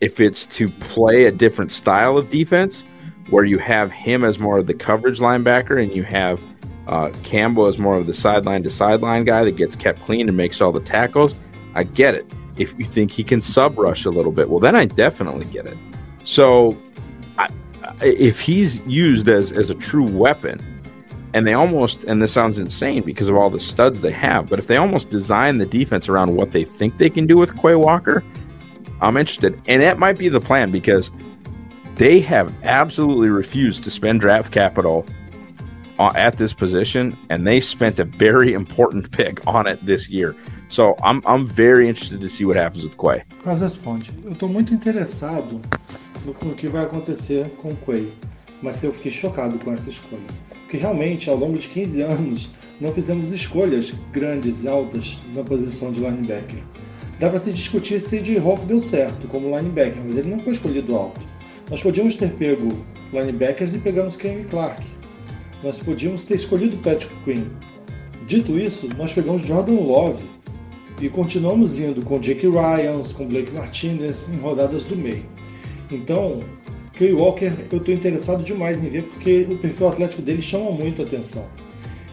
if 0.00 0.18
it's 0.18 0.46
to 0.46 0.68
play 0.68 1.26
a 1.26 1.30
different 1.30 1.70
style 1.70 2.16
of 2.16 2.30
defense 2.30 2.84
where 3.28 3.44
you 3.44 3.58
have 3.58 3.92
him 3.92 4.24
as 4.24 4.38
more 4.38 4.58
of 4.58 4.66
the 4.66 4.74
coverage 4.74 5.20
linebacker 5.20 5.80
and 5.80 5.94
you 5.94 6.02
have 6.04 6.40
uh, 6.88 7.10
Campbell 7.22 7.68
as 7.68 7.78
more 7.78 7.96
of 7.96 8.06
the 8.06 8.14
sideline 8.14 8.62
to 8.62 8.70
sideline 8.70 9.24
guy 9.24 9.44
that 9.44 9.56
gets 9.56 9.76
kept 9.76 10.02
clean 10.02 10.26
and 10.26 10.36
makes 10.36 10.60
all 10.60 10.72
the 10.72 10.80
tackles, 10.80 11.34
I 11.74 11.84
get 11.84 12.14
it. 12.14 12.26
If 12.56 12.76
you 12.78 12.84
think 12.84 13.10
he 13.10 13.22
can 13.22 13.40
sub 13.40 13.78
rush 13.78 14.06
a 14.06 14.10
little 14.10 14.32
bit, 14.32 14.48
well, 14.50 14.58
then 14.58 14.74
I 14.74 14.86
definitely 14.86 15.46
get 15.46 15.66
it. 15.66 15.76
So, 16.24 16.76
I, 17.38 17.48
if 18.00 18.40
he's 18.40 18.80
used 18.80 19.28
as 19.28 19.52
as 19.52 19.70
a 19.70 19.74
true 19.74 20.06
weapon, 20.10 20.71
and 21.34 21.46
they 21.46 21.54
almost 21.54 22.04
and 22.04 22.22
this 22.22 22.32
sounds 22.32 22.58
insane 22.58 23.02
because 23.02 23.28
of 23.28 23.36
all 23.36 23.50
the 23.50 23.60
studs 23.60 24.00
they 24.00 24.12
have, 24.12 24.48
but 24.48 24.58
if 24.58 24.66
they 24.66 24.76
almost 24.76 25.08
design 25.08 25.58
the 25.58 25.66
defense 25.66 26.08
around 26.08 26.34
what 26.34 26.52
they 26.52 26.64
think 26.64 26.98
they 26.98 27.10
can 27.10 27.26
do 27.26 27.36
with 27.36 27.56
Quay 27.56 27.74
Walker, 27.74 28.22
I'm 29.00 29.16
interested, 29.16 29.60
and 29.66 29.82
that 29.82 29.98
might 29.98 30.18
be 30.18 30.28
the 30.28 30.40
plan 30.40 30.70
because 30.70 31.10
they 31.96 32.20
have 32.20 32.54
absolutely 32.64 33.30
refused 33.30 33.84
to 33.84 33.90
spend 33.90 34.20
draft 34.20 34.52
capital 34.52 35.04
uh, 35.98 36.12
at 36.14 36.36
this 36.38 36.54
position, 36.54 37.16
and 37.28 37.46
they 37.46 37.60
spent 37.60 38.00
a 38.00 38.04
very 38.04 38.52
important 38.62 39.10
pick 39.10 39.46
on 39.46 39.66
it 39.66 39.84
this 39.84 40.08
year. 40.08 40.34
So 40.68 40.96
I'm, 41.02 41.22
I'm 41.26 41.46
very 41.46 41.86
interested 41.86 42.20
to 42.22 42.30
see 42.30 42.46
what 42.46 42.56
happens 42.56 42.84
with 42.84 42.96
Quay. 42.96 43.22
Eu 44.24 44.32
estou 44.32 44.48
muito 44.48 44.72
interessado 44.72 45.60
no, 46.24 46.48
no, 46.48 46.54
que 46.54 46.66
vai 46.66 46.84
acontecer 46.84 47.50
com 47.60 47.72
o 47.72 47.76
Quay, 47.76 48.14
mas 48.62 48.82
eu 48.82 48.92
fiquei 48.92 49.10
chocado 49.10 49.58
com 49.58 49.72
essa 49.72 49.90
escolha. 49.90 50.22
Porque 50.72 50.84
realmente, 50.84 51.28
ao 51.28 51.36
longo 51.36 51.58
de 51.58 51.68
15 51.68 52.00
anos, 52.00 52.48
não 52.80 52.94
fizemos 52.94 53.30
escolhas 53.30 53.92
grandes 54.10 54.64
e 54.64 54.68
altas 54.68 55.18
na 55.34 55.42
posição 55.44 55.92
de 55.92 56.00
linebacker. 56.00 56.62
Dá 57.20 57.28
para 57.28 57.38
se 57.38 57.52
discutir 57.52 58.00
se 58.00 58.20
J. 58.20 58.38
Hawk 58.38 58.64
deu 58.64 58.80
certo 58.80 59.28
como 59.28 59.54
linebacker, 59.54 60.02
mas 60.02 60.16
ele 60.16 60.30
não 60.30 60.38
foi 60.38 60.54
escolhido 60.54 60.96
alto. 60.96 61.20
Nós 61.68 61.82
podíamos 61.82 62.16
ter 62.16 62.30
pego 62.30 62.70
linebackers 63.12 63.74
e 63.74 63.80
pegamos 63.80 64.16
Kenny 64.16 64.44
Clark. 64.44 64.82
Nós 65.62 65.78
podíamos 65.78 66.24
ter 66.24 66.36
escolhido 66.36 66.78
Patrick 66.78 67.14
Quinn. 67.22 67.44
Dito 68.26 68.58
isso, 68.58 68.88
nós 68.96 69.12
pegamos 69.12 69.42
Jordan 69.42 69.78
Love 69.78 70.24
e 71.02 71.10
continuamos 71.10 71.78
indo 71.80 72.00
com 72.00 72.18
Jake 72.18 72.48
Ryans, 72.48 73.12
com 73.12 73.28
Blake 73.28 73.50
Martinez 73.50 74.30
em 74.32 74.38
rodadas 74.38 74.86
do 74.86 74.96
meio. 74.96 75.26
Então, 75.90 76.40
Kay 76.94 77.12
Walker 77.12 77.52
eu 77.70 77.78
estou 77.78 77.94
interessado 77.94 78.44
demais 78.44 78.82
em 78.82 78.88
ver 78.88 79.04
porque 79.04 79.46
o 79.50 79.58
perfil 79.58 79.88
atlético 79.88 80.22
dele 80.22 80.42
chama 80.42 80.70
muito 80.70 81.02
a 81.02 81.04
atenção. 81.04 81.46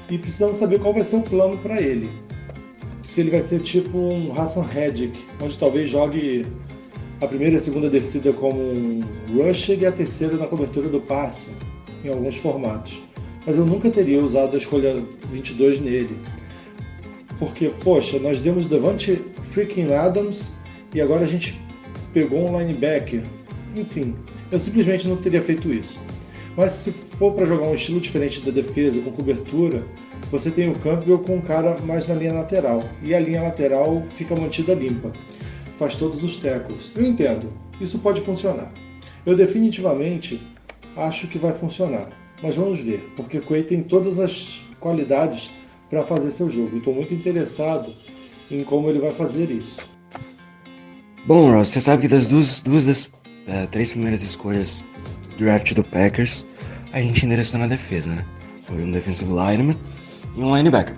E 0.10 0.18
precisamos 0.18 0.58
saber 0.58 0.80
qual 0.80 0.94
vai 0.94 1.04
ser 1.04 1.18
o 1.18 1.22
plano 1.22 1.58
para 1.58 1.82
ele. 1.82 2.10
Se 3.04 3.22
ele 3.22 3.32
vai 3.32 3.42
ser 3.42 3.60
tipo 3.60 3.98
um 3.98 4.34
Hassan 4.40 4.64
Reddick, 4.64 5.20
onde 5.42 5.58
talvez 5.58 5.90
jogue 5.90 6.46
a 7.22 7.28
primeira 7.28 7.56
e 7.56 7.58
a 7.58 7.60
segunda 7.60 7.90
descida 7.90 8.32
como 8.32 8.60
um 8.60 9.02
rusher 9.36 9.78
e 9.80 9.86
a 9.86 9.92
terceira 9.92 10.38
na 10.38 10.48
cobertura 10.48 10.88
do 10.88 11.02
passe. 11.02 11.52
em 12.04 12.08
alguns 12.08 12.38
formatos, 12.38 13.02
mas 13.46 13.58
eu 13.58 13.66
nunca 13.66 13.90
teria 13.90 14.24
usado 14.24 14.56
a 14.56 14.58
escolha 14.58 15.04
22 15.32 15.82
nele. 15.82 16.18
Porque, 17.38 17.70
poxa, 17.84 18.20
nós 18.20 18.40
demos 18.40 18.66
Devante 18.66 19.22
freaking 19.42 19.94
Adams 19.94 20.54
e 20.94 21.02
agora 21.02 21.24
a 21.24 21.28
gente 21.28 21.60
pegou 22.14 22.50
um 22.50 22.60
linebacker. 22.60 23.24
Enfim, 23.76 24.16
eu 24.52 24.60
simplesmente 24.60 25.08
não 25.08 25.18
teria 25.18 25.42
feito 25.42 25.74
isso. 25.74 26.00
Mas 26.56 26.74
se 26.74 26.92
for 26.92 27.34
para 27.34 27.46
jogar 27.46 27.68
um 27.68 27.74
estilo 27.74 28.00
diferente 28.00 28.42
da 28.42 28.52
defesa 28.52 29.02
com 29.02 29.12
cobertura, 29.12 29.86
você 30.32 30.52
tem 30.52 30.70
o 30.70 30.78
Campbell 30.80 31.20
com 31.20 31.38
um 31.38 31.42
cara 31.42 31.78
mais 31.80 32.08
na 32.08 32.16
linha 32.16 32.34
lateral 32.34 32.84
e 33.02 33.14
a 33.14 33.20
linha 33.20 33.42
lateral 33.42 34.04
fica 34.10 34.36
mantida 34.36 34.74
limpa. 34.74 35.14
Faz 35.78 35.96
todos 35.96 36.24
os 36.24 36.38
tackles. 36.38 36.92
Eu 36.96 37.06
entendo, 37.06 37.54
isso 37.80 38.00
pode 38.00 38.22
funcionar. 38.22 38.72
Eu 39.26 39.36
definitivamente 39.36 40.42
acho 40.96 41.28
que 41.28 41.38
vai 41.38 41.54
funcionar, 41.54 42.10
mas 42.44 42.56
vamos 42.56 42.80
ver, 42.80 43.10
porque 43.16 43.40
Quay 43.40 43.64
tem 43.64 43.84
todas 43.84 44.20
as 44.20 44.64
qualidades 44.80 45.52
para 45.90 46.04
fazer 46.04 46.32
seu 46.32 46.50
jogo. 46.50 46.78
Estou 46.78 46.94
muito 46.94 47.14
interessado 47.14 47.94
em 48.52 48.64
como 48.64 48.90
ele 48.90 49.00
vai 49.00 49.14
fazer 49.14 49.50
isso. 49.50 49.80
Bom, 51.26 51.52
Ross, 51.52 51.70
você 51.70 51.82
sabe 51.82 52.04
que 52.04 52.08
das 52.08 52.28
duas, 52.28 52.62
duas 52.62 52.86
das 52.86 53.12
uh, 53.50 53.68
três 53.68 53.92
primeiras 53.92 54.22
escolhas 54.22 54.86
do 55.32 55.38
draft 55.38 55.74
do 55.74 55.84
Packers, 55.84 56.48
a 56.94 57.02
gente 57.02 57.26
endereçou 57.26 57.60
na 57.60 57.68
defesa, 57.68 58.12
né? 58.12 58.26
Foi 58.62 58.84
um 58.84 58.92
defensive 58.92 59.30
lineman 59.30 59.76
e 60.36 60.42
um 60.42 60.56
linebacker. 60.56 60.96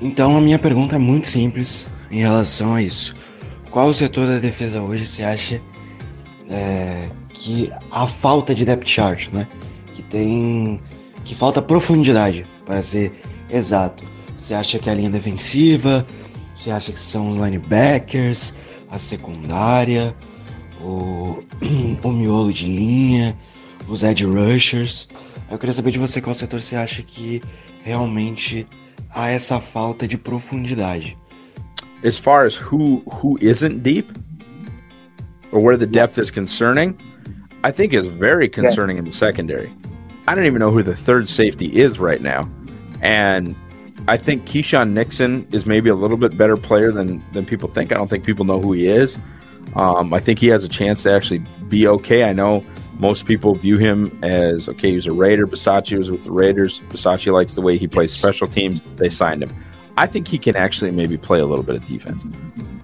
Então 0.00 0.36
a 0.36 0.40
minha 0.40 0.58
pergunta 0.58 0.96
é 0.96 0.98
muito 0.98 1.28
simples 1.28 1.90
em 2.10 2.20
relação 2.20 2.74
a 2.74 2.82
isso. 2.82 3.14
Qual 3.70 3.92
setor 3.92 4.26
da 4.26 4.38
defesa 4.38 4.82
hoje 4.82 5.06
você 5.06 5.22
acha 5.22 5.62
é, 6.48 7.08
que 7.32 7.70
a 7.90 8.06
falta 8.06 8.54
de 8.54 8.64
depth 8.64 8.88
chart, 8.88 9.28
né? 9.32 9.46
Que 9.94 10.02
tem. 10.02 10.80
que 11.24 11.34
falta 11.34 11.60
profundidade, 11.62 12.46
para 12.64 12.82
ser 12.82 13.12
exato. 13.48 14.04
Você 14.36 14.54
acha 14.54 14.78
que 14.78 14.88
é 14.88 14.92
a 14.92 14.96
linha 14.96 15.10
defensiva? 15.10 16.06
Você 16.54 16.70
acha 16.70 16.92
que 16.92 17.00
são 17.00 17.28
os 17.28 17.36
linebackers? 17.36 18.54
A 18.90 18.98
secundária? 18.98 20.14
O, 20.82 21.42
o 22.02 22.12
miolo 22.12 22.52
de 22.52 22.66
linha? 22.66 23.36
Os 23.88 24.02
edge 24.02 24.24
rushers? 24.24 25.08
Eu 25.50 25.58
queria 25.58 25.72
saber 25.72 25.90
de 25.90 25.98
você 25.98 26.20
qual 26.20 26.34
setor 26.34 26.60
você 26.60 26.76
acha 26.76 27.02
que 27.02 27.42
realmente 27.82 28.66
há 29.14 29.28
essa 29.28 29.60
falta 29.60 30.06
de 30.06 30.16
profundidade. 30.16 31.16
As 32.04 32.16
far 32.16 32.46
as 32.46 32.56
who 32.56 33.02
who 33.06 33.36
isn't 33.40 33.82
deep 33.82 34.10
or 35.52 35.60
where 35.60 35.76
the 35.76 35.86
depth 35.86 36.18
is 36.18 36.30
concerning, 36.30 36.96
I 37.62 37.72
think 37.72 37.92
is 37.92 38.06
very 38.06 38.48
concerning 38.48 38.98
in 38.98 39.04
the 39.04 39.12
secondary. 39.12 39.70
I 40.26 40.34
don't 40.34 40.46
even 40.46 40.60
know 40.60 40.70
who 40.70 40.82
the 40.82 40.96
third 40.96 41.28
safety 41.28 41.66
is 41.66 41.98
right 41.98 42.22
now. 42.22 42.48
And 43.02 43.54
I 44.08 44.16
think 44.16 44.46
Keyshawn 44.46 44.92
Nixon 44.92 45.46
is 45.52 45.66
maybe 45.66 45.90
a 45.90 45.94
little 45.94 46.16
bit 46.16 46.36
better 46.38 46.56
player 46.56 46.92
than 46.92 47.22
than 47.32 47.44
people 47.44 47.68
think. 47.68 47.92
I 47.92 47.96
don't 47.96 48.08
think 48.08 48.24
people 48.24 48.44
know 48.44 48.60
who 48.60 48.72
he 48.72 48.86
is. 48.86 49.18
Um, 49.76 50.12
I 50.12 50.18
think 50.18 50.38
he 50.38 50.48
has 50.48 50.64
a 50.64 50.68
chance 50.68 51.02
to 51.04 51.12
actually 51.12 51.38
be 51.68 51.86
okay. 51.86 52.24
I 52.24 52.32
know 52.32 52.64
most 52.98 53.24
people 53.24 53.54
view 53.54 53.78
him 53.78 54.18
as 54.22 54.68
okay, 54.68 54.92
he's 54.92 55.06
a 55.06 55.12
Raider. 55.12 55.46
Basacci 55.46 55.96
was 55.96 56.10
with 56.10 56.24
the 56.24 56.32
Raiders. 56.32 56.80
Basacci 56.88 57.32
likes 57.32 57.54
the 57.54 57.62
way 57.62 57.78
he 57.78 57.86
plays 57.86 58.12
special 58.12 58.46
teams. 58.46 58.82
They 58.96 59.08
signed 59.08 59.42
him. 59.42 59.54
I 59.96 60.06
think 60.06 60.28
he 60.28 60.38
can 60.38 60.56
actually 60.56 60.90
maybe 60.90 61.16
play 61.16 61.40
a 61.40 61.46
little 61.46 61.64
bit 61.64 61.76
of 61.76 61.86
defense. 61.86 62.24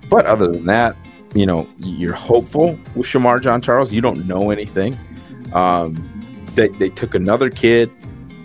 But 0.08 0.26
other 0.26 0.48
than 0.48 0.66
that, 0.66 0.96
you 1.34 1.46
know, 1.46 1.68
you're 1.78 2.14
hopeful 2.14 2.78
with 2.94 3.06
Shamar 3.06 3.42
John 3.42 3.60
Charles. 3.60 3.92
You 3.92 4.00
don't 4.00 4.26
know 4.26 4.50
anything. 4.50 4.98
Um, 5.52 5.94
they, 6.54 6.68
they 6.68 6.88
took 6.88 7.14
another 7.14 7.50
kid 7.50 7.90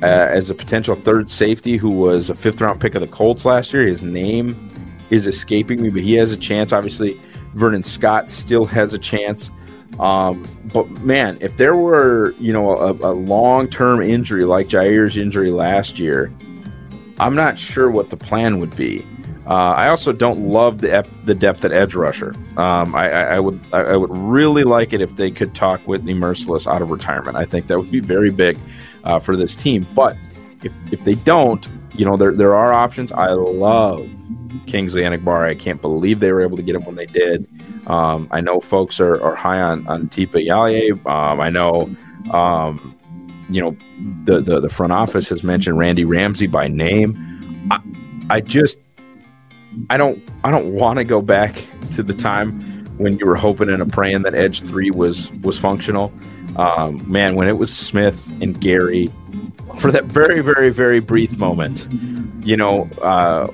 uh, 0.01 0.05
as 0.05 0.49
a 0.49 0.55
potential 0.55 0.95
third 0.95 1.29
safety 1.31 1.77
who 1.77 1.89
was 1.89 2.29
a 2.29 2.35
fifth 2.35 2.59
round 2.59 2.81
pick 2.81 2.95
of 2.95 3.01
the 3.01 3.07
Colts 3.07 3.45
last 3.45 3.73
year. 3.73 3.85
His 3.85 4.03
name 4.03 4.69
is 5.09 5.27
escaping 5.27 5.81
me, 5.81 5.89
but 5.89 6.01
he 6.01 6.13
has 6.13 6.31
a 6.31 6.37
chance. 6.37 6.73
Obviously, 6.73 7.19
Vernon 7.53 7.83
Scott 7.83 8.29
still 8.29 8.65
has 8.65 8.93
a 8.93 8.97
chance. 8.97 9.51
Um, 9.99 10.47
but 10.73 10.89
man, 11.01 11.37
if 11.41 11.57
there 11.57 11.75
were, 11.75 12.33
you 12.39 12.53
know, 12.53 12.77
a, 12.77 12.91
a 12.91 13.13
long 13.13 13.67
term 13.67 14.01
injury 14.01 14.45
like 14.45 14.71
Jair's 14.71 15.17
injury 15.17 15.51
last 15.51 15.99
year, 15.99 16.31
I'm 17.19 17.35
not 17.35 17.59
sure 17.59 17.91
what 17.91 18.09
the 18.09 18.17
plan 18.17 18.59
would 18.59 18.75
be. 18.75 19.05
Uh, 19.45 19.73
I 19.75 19.89
also 19.89 20.13
don't 20.13 20.47
love 20.47 20.79
the 20.79 20.93
ep- 20.93 21.07
the 21.25 21.35
depth 21.35 21.65
at 21.65 21.71
edge 21.71 21.95
rusher. 21.95 22.33
Um, 22.57 22.95
I, 22.95 23.09
I, 23.09 23.21
I, 23.35 23.39
would 23.39 23.59
I 23.73 23.97
would 23.97 24.15
really 24.15 24.63
like 24.63 24.93
it 24.93 25.01
if 25.01 25.15
they 25.15 25.31
could 25.31 25.55
talk 25.55 25.81
Whitney 25.81 26.13
Merciless 26.13 26.67
out 26.67 26.81
of 26.81 26.89
retirement. 26.89 27.35
I 27.35 27.45
think 27.45 27.67
that 27.67 27.77
would 27.77 27.91
be 27.91 27.99
very 27.99 28.29
big 28.29 28.57
uh, 29.03 29.19
for 29.19 29.35
this 29.35 29.55
team. 29.55 29.87
But 29.95 30.15
if, 30.63 30.71
if 30.91 31.03
they 31.03 31.15
don't, 31.15 31.67
you 31.93 32.05
know, 32.05 32.15
there 32.17 32.33
there 32.33 32.55
are 32.55 32.71
options. 32.71 33.11
I 33.11 33.29
love 33.31 34.09
Kingsley 34.65 35.03
and 35.03 35.15
Anigbar. 35.15 35.47
I 35.47 35.55
can't 35.55 35.81
believe 35.81 36.19
they 36.19 36.31
were 36.31 36.41
able 36.41 36.57
to 36.57 36.63
get 36.63 36.75
him 36.75 36.85
when 36.85 36.95
they 36.95 37.05
did. 37.05 37.47
Um, 37.87 38.27
I 38.31 38.41
know 38.41 38.59
folks 38.59 38.99
are, 38.99 39.21
are 39.21 39.35
high 39.35 39.59
on, 39.59 39.87
on 39.87 40.07
Tipa 40.09 40.45
Yalye. 40.45 40.91
Um, 41.05 41.41
I 41.41 41.49
know, 41.49 41.95
um, 42.31 42.97
you 43.49 43.61
know, 43.61 43.75
the, 44.25 44.41
the, 44.41 44.59
the, 44.59 44.69
front 44.69 44.93
office 44.93 45.27
has 45.29 45.43
mentioned 45.43 45.77
Randy 45.77 46.05
Ramsey 46.05 46.47
by 46.47 46.67
name. 46.67 47.67
I, 47.71 47.79
I 48.29 48.41
just, 48.41 48.77
I 49.89 49.97
don't, 49.97 50.21
I 50.43 50.51
don't 50.51 50.73
want 50.73 50.97
to 50.97 51.03
go 51.03 51.21
back 51.21 51.65
to 51.93 52.03
the 52.03 52.13
time 52.13 52.85
when 52.97 53.17
you 53.17 53.25
were 53.25 53.35
hoping 53.35 53.69
and 53.69 53.91
praying 53.91 54.21
that 54.21 54.35
Edge 54.35 54.61
three 54.61 54.91
was 54.91 55.31
was 55.41 55.57
functional. 55.57 56.13
Um, 56.55 57.09
man, 57.09 57.35
when 57.35 57.47
it 57.47 57.57
was 57.57 57.75
Smith 57.75 58.27
and 58.41 58.59
Gary 58.59 59.09
for 59.77 59.91
that 59.91 60.05
very, 60.05 60.41
very, 60.41 60.69
very 60.69 60.99
brief 60.99 61.37
moment, 61.37 61.87
you 62.43 62.57
know, 62.57 62.89
uh, 63.01 63.47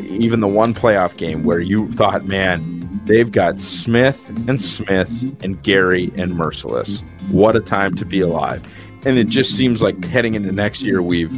even 0.00 0.40
the 0.40 0.48
one 0.48 0.74
playoff 0.74 1.16
game 1.16 1.44
where 1.44 1.60
you 1.60 1.90
thought, 1.92 2.26
man, 2.26 3.00
they've 3.06 3.30
got 3.30 3.60
Smith 3.60 4.28
and 4.48 4.60
Smith 4.60 5.10
and 5.42 5.62
Gary 5.62 6.12
and 6.16 6.36
Merciless. 6.36 7.02
What 7.30 7.56
a 7.56 7.60
time 7.60 7.96
to 7.96 8.04
be 8.04 8.20
alive. 8.20 8.62
And 9.04 9.18
it 9.18 9.28
just 9.28 9.56
seems 9.56 9.82
like 9.82 10.04
heading 10.04 10.34
into 10.34 10.52
next 10.52 10.82
year, 10.82 11.00
we've 11.00 11.32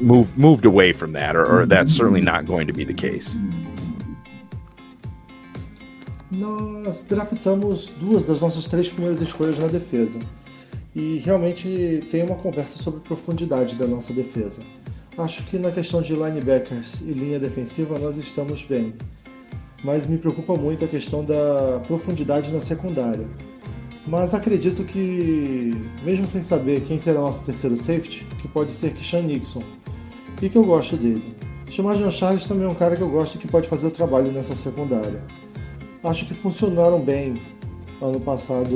moved 0.00 0.36
moved 0.36 0.64
away 0.64 0.92
from 0.92 1.12
that, 1.12 1.36
or, 1.36 1.60
or 1.60 1.66
that's 1.66 1.92
certainly 1.92 2.22
not 2.22 2.46
going 2.46 2.66
to 2.66 2.72
be 2.72 2.84
the 2.84 2.94
case. 2.94 3.34
Nós 6.32 7.04
draftamos 7.08 7.88
duas 7.98 8.24
das 8.24 8.40
nossas 8.40 8.66
três 8.66 8.88
primeiras 8.88 9.20
escolhas 9.20 9.58
na 9.58 9.66
defesa. 9.66 10.20
e 10.94 11.18
realmente 11.18 12.06
tem 12.10 12.24
uma 12.24 12.36
conversa 12.36 12.82
sobre 12.82 13.00
profundidade 13.00 13.76
da 13.76 13.86
nossa 13.86 14.12
defesa. 14.12 14.62
Acho 15.20 15.44
que 15.44 15.58
na 15.58 15.70
questão 15.70 16.00
de 16.00 16.14
linebackers 16.14 17.02
e 17.02 17.12
linha 17.12 17.38
defensiva 17.38 17.98
nós 17.98 18.16
estamos 18.16 18.64
bem, 18.64 18.94
mas 19.84 20.06
me 20.06 20.16
preocupa 20.16 20.54
muito 20.54 20.82
a 20.82 20.88
questão 20.88 21.22
da 21.22 21.82
profundidade 21.86 22.50
na 22.50 22.58
secundária. 22.58 23.28
Mas 24.06 24.32
acredito 24.32 24.82
que, 24.82 25.76
mesmo 26.02 26.26
sem 26.26 26.40
saber 26.40 26.80
quem 26.80 26.98
será 26.98 27.20
nosso 27.20 27.44
terceiro 27.44 27.76
safety, 27.76 28.26
que 28.40 28.48
pode 28.48 28.72
ser 28.72 28.94
Kishan 28.94 29.20
Nixon, 29.20 29.62
e 30.40 30.48
que 30.48 30.56
eu 30.56 30.64
gosto 30.64 30.96
dele. 30.96 31.36
Chamar 31.68 31.98
Charles 32.10 32.46
também 32.46 32.64
é 32.64 32.68
um 32.68 32.74
cara 32.74 32.96
que 32.96 33.02
eu 33.02 33.10
gosto 33.10 33.38
que 33.38 33.46
pode 33.46 33.68
fazer 33.68 33.88
o 33.88 33.90
trabalho 33.90 34.32
nessa 34.32 34.54
secundária. 34.54 35.22
Acho 36.02 36.24
que 36.24 36.32
funcionaram 36.32 36.98
bem 36.98 37.42
ano 38.00 38.20
passado 38.20 38.74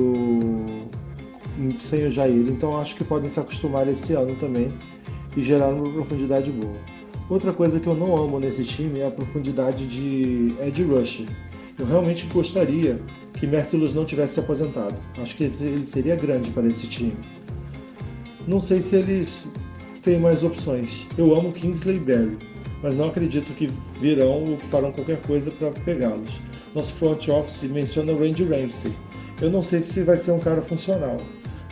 sem 1.78 2.04
o 2.04 2.10
Jair, 2.10 2.48
então 2.50 2.76
acho 2.76 2.96
que 2.96 3.02
podem 3.02 3.30
se 3.30 3.40
acostumar 3.40 3.88
esse 3.88 4.12
ano 4.12 4.36
também 4.36 4.70
e 5.36 5.42
gerar 5.42 5.68
uma 5.68 5.92
profundidade 5.92 6.50
boa. 6.50 6.76
Outra 7.28 7.52
coisa 7.52 7.80
que 7.80 7.86
eu 7.86 7.94
não 7.94 8.16
amo 8.16 8.38
nesse 8.38 8.64
time 8.64 9.00
é 9.00 9.06
a 9.06 9.10
profundidade 9.10 9.86
de 9.86 10.54
Ed 10.60 10.82
Rusher. 10.84 11.26
Eu 11.78 11.86
realmente 11.86 12.26
gostaria 12.26 13.00
que 13.32 13.46
Mercilus 13.46 13.94
não 13.94 14.04
tivesse 14.04 14.34
se 14.34 14.40
aposentado. 14.40 14.94
Acho 15.18 15.36
que 15.36 15.44
ele 15.44 15.84
seria 15.84 16.16
grande 16.16 16.50
para 16.50 16.66
esse 16.66 16.86
time. 16.86 17.16
Não 18.46 18.60
sei 18.60 18.80
se 18.80 18.96
eles 18.96 19.52
têm 20.02 20.20
mais 20.20 20.44
opções. 20.44 21.06
Eu 21.16 21.34
amo 21.34 21.50
Kingsley 21.50 21.98
Barry, 21.98 22.36
mas 22.82 22.94
não 22.94 23.06
acredito 23.06 23.54
que 23.54 23.70
virão 24.00 24.52
ou 24.52 24.58
farão 24.58 24.92
qualquer 24.92 25.20
coisa 25.22 25.50
para 25.50 25.70
pegá-los. 25.70 26.40
Nosso 26.74 26.94
front 26.94 27.28
office 27.28 27.62
menciona 27.70 28.12
o 28.12 28.18
Randy 28.18 28.44
Ramsey. 28.44 28.92
Eu 29.40 29.50
não 29.50 29.62
sei 29.62 29.80
se 29.80 30.02
vai 30.02 30.16
ser 30.16 30.32
um 30.32 30.38
cara 30.38 30.60
funcional 30.60 31.18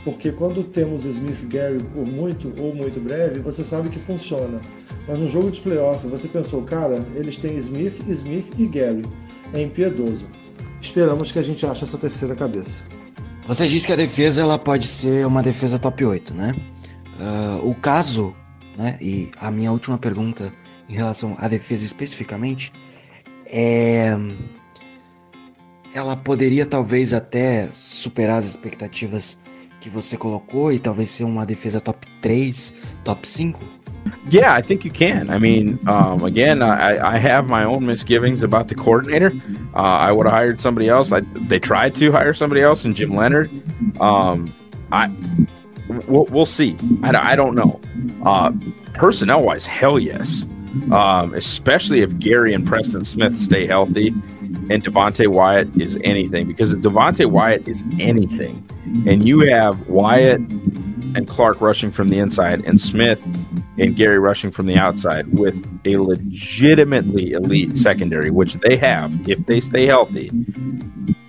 porque 0.05 0.32
quando 0.32 0.64
temos 0.64 1.05
Smith 1.05 1.46
Gary 1.48 1.78
por 1.94 2.05
muito 2.05 2.53
ou 2.59 2.74
muito 2.74 2.98
breve, 3.00 3.40
você 3.40 3.62
sabe 3.62 3.88
que 3.88 4.00
funciona. 4.00 4.61
Mas 5.07 5.18
no 5.18 5.28
jogo 5.28 5.50
de 5.50 5.61
playoff, 5.61 6.07
você 6.07 6.28
pensou, 6.28 6.62
cara, 6.62 7.05
eles 7.14 7.38
têm 7.38 7.57
Smith, 7.57 8.03
Smith 8.09 8.53
e 8.59 8.66
Gary. 8.66 9.05
É 9.53 9.61
impiedoso. 9.61 10.26
Esperamos 10.80 11.30
que 11.30 11.38
a 11.38 11.42
gente 11.42 11.64
ache 11.64 11.84
essa 11.84 11.98
terceira 11.98 12.34
cabeça. 12.34 12.84
Você 13.46 13.68
disse 13.68 13.86
que 13.86 13.92
a 13.92 13.96
defesa 13.96 14.42
ela 14.42 14.59
pode 14.59 14.86
ser 14.86 15.26
uma 15.26 15.42
defesa 15.42 15.78
top 15.78 16.05
8, 16.05 16.34
né? 16.34 16.55
Uh, 17.20 17.68
o 17.68 17.74
caso, 17.74 18.34
né? 18.76 18.96
E 19.00 19.30
a 19.38 19.50
minha 19.50 19.70
última 19.70 19.98
pergunta 19.98 20.53
em 20.88 20.94
relação 20.94 21.36
à 21.38 21.48
defesa 21.48 21.84
especificamente 21.84 22.72
é. 23.46 24.16
Ela 25.94 26.16
poderia 26.16 26.64
talvez 26.64 27.12
até 27.12 27.68
superar 27.70 28.38
as 28.38 28.46
expectativas 28.46 29.38
que 29.83 29.91
você 29.91 30.16
colocou 30.16 30.72
e 30.72 30.78
talvez 30.78 31.11
ser 31.11 31.24
uma 31.24 31.45
defesa 31.45 31.80
top 31.80 31.99
3, 32.20 32.97
top 33.03 33.26
5? 33.26 33.61
Yeah, 34.30 34.57
I 34.57 34.62
think 34.62 34.85
you 34.85 34.93
can. 34.93 35.28
I 35.28 35.39
mean, 35.39 35.78
um, 35.89 36.24
again, 36.24 36.62
I, 36.62 37.14
I 37.14 37.18
have 37.18 37.49
my 37.49 37.64
own 37.64 37.85
misgivings 37.85 38.45
about 38.45 38.68
the 38.68 38.74
coordinator. 38.76 39.33
Uh, 39.74 39.78
I 39.78 40.12
would 40.12 40.26
have 40.26 40.35
hired 40.35 40.61
somebody 40.61 40.89
else. 40.89 41.12
I, 41.12 41.20
they 41.49 41.59
tried 41.59 41.95
to 41.97 42.12
hire 42.12 42.33
somebody 42.33 42.62
else, 42.62 42.85
and 42.85 42.95
Jim 42.95 43.14
Leonard. 43.14 43.51
Um, 44.01 44.55
I 44.93 45.11
we'll, 46.09 46.26
we'll 46.26 46.47
see. 46.47 46.76
I, 47.03 47.33
I 47.33 47.37
don't 47.37 47.55
know. 47.55 47.80
Uh, 48.24 48.53
personnel 48.95 49.43
wise, 49.43 49.66
hell 49.66 49.99
yes. 49.99 50.45
Um, 50.91 51.35
especially 51.35 52.01
if 52.01 52.16
Gary 52.18 52.55
and 52.55 52.66
Preston 52.66 53.05
Smith 53.05 53.39
stay 53.39 53.66
healthy, 53.66 54.14
and 54.70 54.84
Devontae 54.84 55.28
Wyatt 55.28 55.68
is 55.80 55.98
anything. 56.05 56.46
Because 56.46 56.72
if 56.72 56.80
Devontae 56.80 57.30
Wyatt 57.30 57.66
is 57.68 57.82
anything, 57.98 58.66
and 59.07 59.26
you 59.26 59.40
have 59.40 59.88
Wyatt 59.88 60.40
and 60.40 61.28
Clark 61.28 61.61
rushing 61.61 61.90
from 61.90 62.11
the 62.11 62.18
inside, 62.18 62.64
and 62.64 62.80
Smith 62.80 63.20
and 63.78 63.96
Gary 63.96 64.18
rushing 64.18 64.50
from 64.50 64.66
the 64.66 64.76
outside 64.76 65.32
with 65.32 65.66
a 65.84 65.96
legitimately 65.96 67.32
elite 67.32 67.76
secondary, 67.76 68.30
which 68.30 68.55
they 68.55 68.76
have 68.76 69.28
if 69.28 69.44
they 69.46 69.61
stay 69.61 69.86
healthy. 69.86 70.30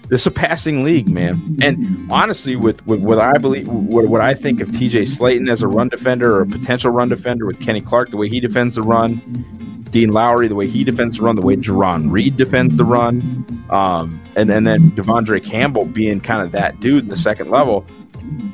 This 0.10 0.22
is 0.22 0.28
a 0.28 0.32
passing 0.32 0.84
league, 0.84 1.10
man. 1.10 1.58
And 1.62 2.12
honestly, 2.12 2.56
with, 2.56 2.86
with 2.86 3.02
what 3.02 3.20
I 3.20 3.38
believe, 3.38 3.68
what, 3.68 4.08
what 4.08 4.22
I 4.22 4.34
think 4.34 4.62
of 4.62 4.70
TJ 4.70 5.08
Slayton 5.08 5.50
as 5.50 5.64
a 5.64 5.68
run 5.68 5.90
defender 5.90 6.36
or 6.36 6.42
a 6.42 6.46
potential 6.46 6.92
run 6.92 7.10
defender 7.10 7.46
with 7.46 7.60
Kenny 7.62 7.82
Clark, 7.82 8.10
the 8.10 8.18
way 8.18 8.30
he 8.30 8.40
defends 8.40 8.76
the 8.76 8.84
run, 8.84 9.22
Dean 9.94 10.10
Lowry, 10.10 10.48
the 10.48 10.56
way 10.56 10.68
he 10.68 10.84
defends 10.84 11.18
the 11.18 11.24
run, 11.24 11.36
the 11.36 11.42
way 11.42 11.56
Jerron 11.56 12.12
Reed 12.12 12.36
defends 12.36 12.76
the 12.76 12.84
run, 12.84 13.66
um, 13.70 14.22
and, 14.36 14.50
and 14.50 14.68
then 14.68 14.92
Devondre 14.92 15.42
Campbell 15.44 15.86
being 15.86 16.20
kind 16.20 16.42
of 16.42 16.52
that 16.52 16.80
dude 16.80 17.04
in 17.04 17.10
the 17.10 17.18
second 17.18 17.50
level 17.50 17.86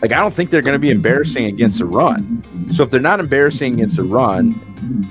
like 0.01 0.11
I 0.11 0.19
don't 0.19 0.33
think 0.33 0.49
they're 0.49 0.61
going 0.61 0.75
to 0.75 0.79
be 0.79 0.89
embarrassing 0.89 1.45
against 1.45 1.79
the 1.79 1.85
run. 1.85 2.43
So 2.71 2.83
if 2.83 2.89
they're 2.89 2.99
not 2.99 3.19
embarrassing 3.19 3.75
against 3.75 3.97
the 3.97 4.03
run 4.03 4.59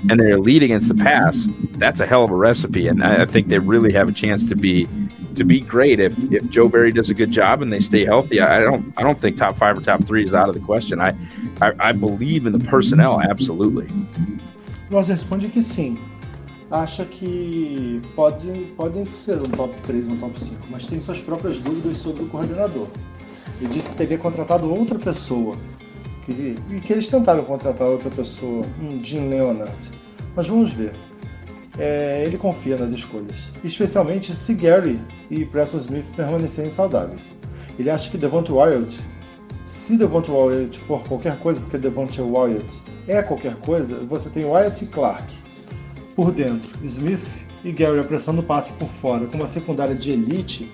and 0.09 0.19
they're 0.19 0.31
elite 0.31 0.63
against 0.63 0.87
the 0.87 0.95
pass, 0.95 1.47
that's 1.73 1.99
a 1.99 2.05
hell 2.05 2.23
of 2.23 2.31
a 2.31 2.35
recipe. 2.35 2.87
And 2.87 3.03
I, 3.03 3.23
I 3.23 3.25
think 3.25 3.47
they 3.47 3.59
really 3.59 3.93
have 3.93 4.09
a 4.09 4.11
chance 4.11 4.49
to 4.49 4.55
be 4.55 4.87
to 5.35 5.43
be 5.43 5.61
great 5.61 5.99
if 5.99 6.17
if 6.31 6.49
Joe 6.49 6.67
Barry 6.67 6.91
does 6.91 7.09
a 7.09 7.13
good 7.13 7.31
job 7.31 7.61
and 7.61 7.71
they 7.71 7.79
stay 7.79 8.03
healthy. 8.05 8.41
I, 8.41 8.59
don't 8.59 8.93
I 8.97 9.03
don't 9.03 9.19
think 9.19 9.37
top 9.37 9.55
five 9.55 9.77
or 9.77 9.81
top 9.81 10.03
three 10.05 10.23
is 10.23 10.33
out 10.33 10.49
of 10.49 10.55
the 10.55 10.61
question. 10.61 10.99
I 10.99 11.15
I, 11.61 11.73
I 11.79 11.91
believe 11.91 12.45
in 12.45 12.53
the 12.53 12.59
personnel 12.59 13.21
absolutely. 13.21 13.87
Nós 14.89 15.09
responde 15.09 15.49
que 15.51 15.61
sim. 15.61 15.99
Acha 16.71 17.03
que 17.03 17.99
pode, 18.15 18.73
podem 18.77 19.03
ser 19.03 19.39
um 19.39 19.49
top 19.49 19.73
3, 19.81 20.07
um 20.07 20.17
top 20.17 20.39
5, 20.39 20.67
mas 20.69 20.85
tem 20.85 20.99
suas 20.99 21.19
próprias 21.19 21.59
dúvidas 21.59 21.97
sobre 21.97 22.23
o 22.23 22.27
coordenador. 22.27 22.87
Ele 23.59 23.69
disse 23.69 23.89
que 23.89 23.95
teria 23.95 24.19
contratado 24.19 24.71
outra 24.71 24.99
pessoa. 24.99 25.57
Que, 26.25 26.55
e 26.69 26.79
que 26.79 26.93
eles 26.93 27.07
tentaram 27.07 27.43
contratar 27.43 27.87
outra 27.87 28.11
pessoa, 28.11 28.63
um 28.79 29.03
Jim 29.03 29.29
Leonard. 29.29 29.75
Mas 30.35 30.47
vamos 30.47 30.71
ver. 30.71 30.93
É, 31.75 32.23
ele 32.23 32.37
confia 32.37 32.77
nas 32.77 32.91
escolhas, 32.91 33.35
especialmente 33.63 34.35
se 34.35 34.53
Gary 34.53 34.99
e 35.31 35.45
Preston 35.45 35.77
Smith 35.79 36.15
permanecerem 36.15 36.69
saudáveis. 36.69 37.33
Ele 37.79 37.89
acha 37.89 38.11
que 38.11 38.17
Devonta 38.17 38.53
Wyatt, 38.53 38.99
se 39.65 39.97
Devonta 39.97 40.31
Wyatt 40.31 40.77
for 40.77 41.01
qualquer 41.07 41.39
coisa, 41.39 41.59
porque 41.61 41.77
Devonta 41.77 42.21
Wyatt 42.21 42.81
é 43.07 43.23
qualquer 43.23 43.55
coisa, 43.55 44.03
você 44.05 44.29
tem 44.29 44.45
Wyatt 44.45 44.83
e 44.83 44.87
Clark 44.87 45.48
por 46.19 46.33
dentro, 46.33 46.77
Smith 46.83 47.47
e 47.63 47.71
Gary 47.71 47.97
apressando 47.97 48.41
o 48.41 48.43
passe 48.43 48.73
por 48.73 48.89
fora, 48.89 49.25
com 49.27 49.37
uma 49.37 49.47
secundária 49.47 49.95
de 49.95 50.11
elite 50.11 50.69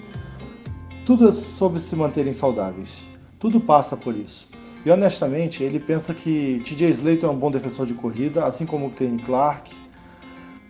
tudo 1.05 1.29
é 1.29 1.31
sobre 1.31 1.79
se 1.79 1.95
manterem 1.95 2.33
saudáveis. 2.33 3.07
Tudo 3.37 3.61
passa 3.61 3.95
por 3.95 4.17
isso. 4.17 4.49
E 4.83 4.89
honestamente, 4.89 5.61
ele 5.61 5.79
pensa 5.79 6.15
que 6.15 6.59
TJ 6.65 6.89
Slater 6.89 7.29
é 7.29 7.31
um 7.31 7.37
bom 7.37 7.51
defensor 7.51 7.85
de 7.85 7.93
corrida, 7.93 8.43
assim 8.43 8.65
como 8.65 8.89
Kenny 8.89 9.21
Clark, 9.21 9.71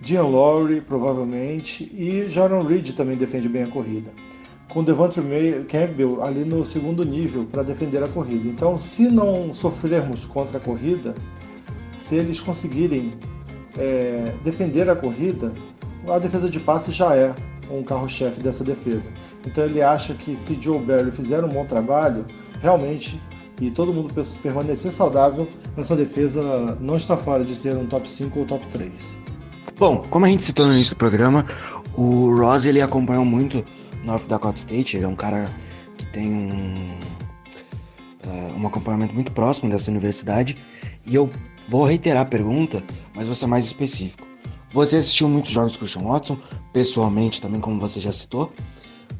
Dean 0.02 0.24
Lowry, 0.24 0.82
provavelmente, 0.82 1.90
e 1.98 2.30
Jordan 2.30 2.68
Reed 2.68 2.90
também 2.96 3.16
defende 3.16 3.48
bem 3.48 3.64
a 3.64 3.68
corrida. 3.68 4.12
Com 4.68 4.84
Devontae 4.84 5.24
Campbell 5.70 6.22
ali 6.22 6.44
no 6.44 6.66
segundo 6.66 7.06
nível 7.06 7.46
para 7.46 7.64
defender 7.64 8.04
a 8.04 8.10
corrida. 8.10 8.46
Então, 8.50 8.78
se 8.78 9.10
não 9.10 9.54
sofrermos 9.54 10.26
contra 10.26 10.58
a 10.58 10.62
corrida, 10.62 11.16
se 11.96 12.18
eles 12.18 12.42
conseguirem 12.42 13.14
é, 13.78 14.34
defender 14.44 14.90
a 14.90 14.96
corrida, 14.96 15.52
a 16.08 16.20
defesa 16.20 16.50
de 16.50 16.60
passe 16.60 16.92
já 16.92 17.16
é 17.16 17.34
um 17.70 17.84
carro-chefe 17.84 18.42
dessa 18.42 18.64
defesa. 18.64 19.12
Então 19.46 19.66
ele 19.66 19.82
acha 19.82 20.14
que 20.14 20.36
se 20.36 20.60
Joe 20.62 20.80
Barry 20.80 21.12
fizer 21.12 21.44
um 21.44 21.50
bom 21.50 21.66
trabalho, 21.66 22.26
realmente, 22.62 23.20
e 23.60 23.72
todo 23.72 23.94
mundo 23.94 24.14
permanecer 24.42 24.92
saudável, 24.92 25.48
essa 25.78 25.96
defesa 25.96 26.78
não 26.80 26.96
está 26.96 27.16
fora 27.18 27.44
de 27.44 27.56
ser 27.56 27.76
um 27.76 27.86
top 27.86 28.10
5 28.10 28.40
ou 28.40 28.46
top 28.46 28.66
3. 28.68 28.92
Bom, 29.78 30.06
como 30.10 30.26
a 30.26 30.30
gente 30.30 30.44
citou 30.44 30.66
no 30.68 30.74
início 30.74 30.96
do 30.96 30.98
programa, 30.98 31.46
o 31.94 32.36
Ross 32.36 32.66
ele 32.66 32.82
acompanhou 32.82 33.26
muito 33.26 33.64
North 34.04 34.28
Dakota 34.28 34.58
State, 34.58 34.98
ele 34.98 35.06
é 35.06 35.08
um 35.08 35.16
cara 35.16 35.54
que 35.98 36.06
tem 36.08 36.30
um, 36.30 36.98
uh, 38.26 38.60
um 38.60 38.68
acompanhamento 38.68 39.14
muito 39.14 39.32
próximo 39.32 39.70
dessa 39.70 39.90
universidade, 39.92 40.58
e 41.06 41.16
eu 41.16 41.30
vou 41.68 41.86
reiterar 41.86 42.24
a 42.24 42.26
pergunta, 42.26 42.84
mas 43.16 43.28
vou 43.28 43.36
ser 43.36 43.48
mais 43.48 43.66
específico. 43.66 44.26
Você 44.72 44.98
assistiu 44.98 45.30
muitos 45.30 45.52
jogos 45.52 45.74
do 45.74 45.80
Christian 45.80 46.04
Watson, 46.04 46.38
pessoalmente 46.74 47.42
também, 47.42 47.62
como 47.62 47.80
você 47.80 48.00
já 48.00 48.12
citou. 48.12 48.52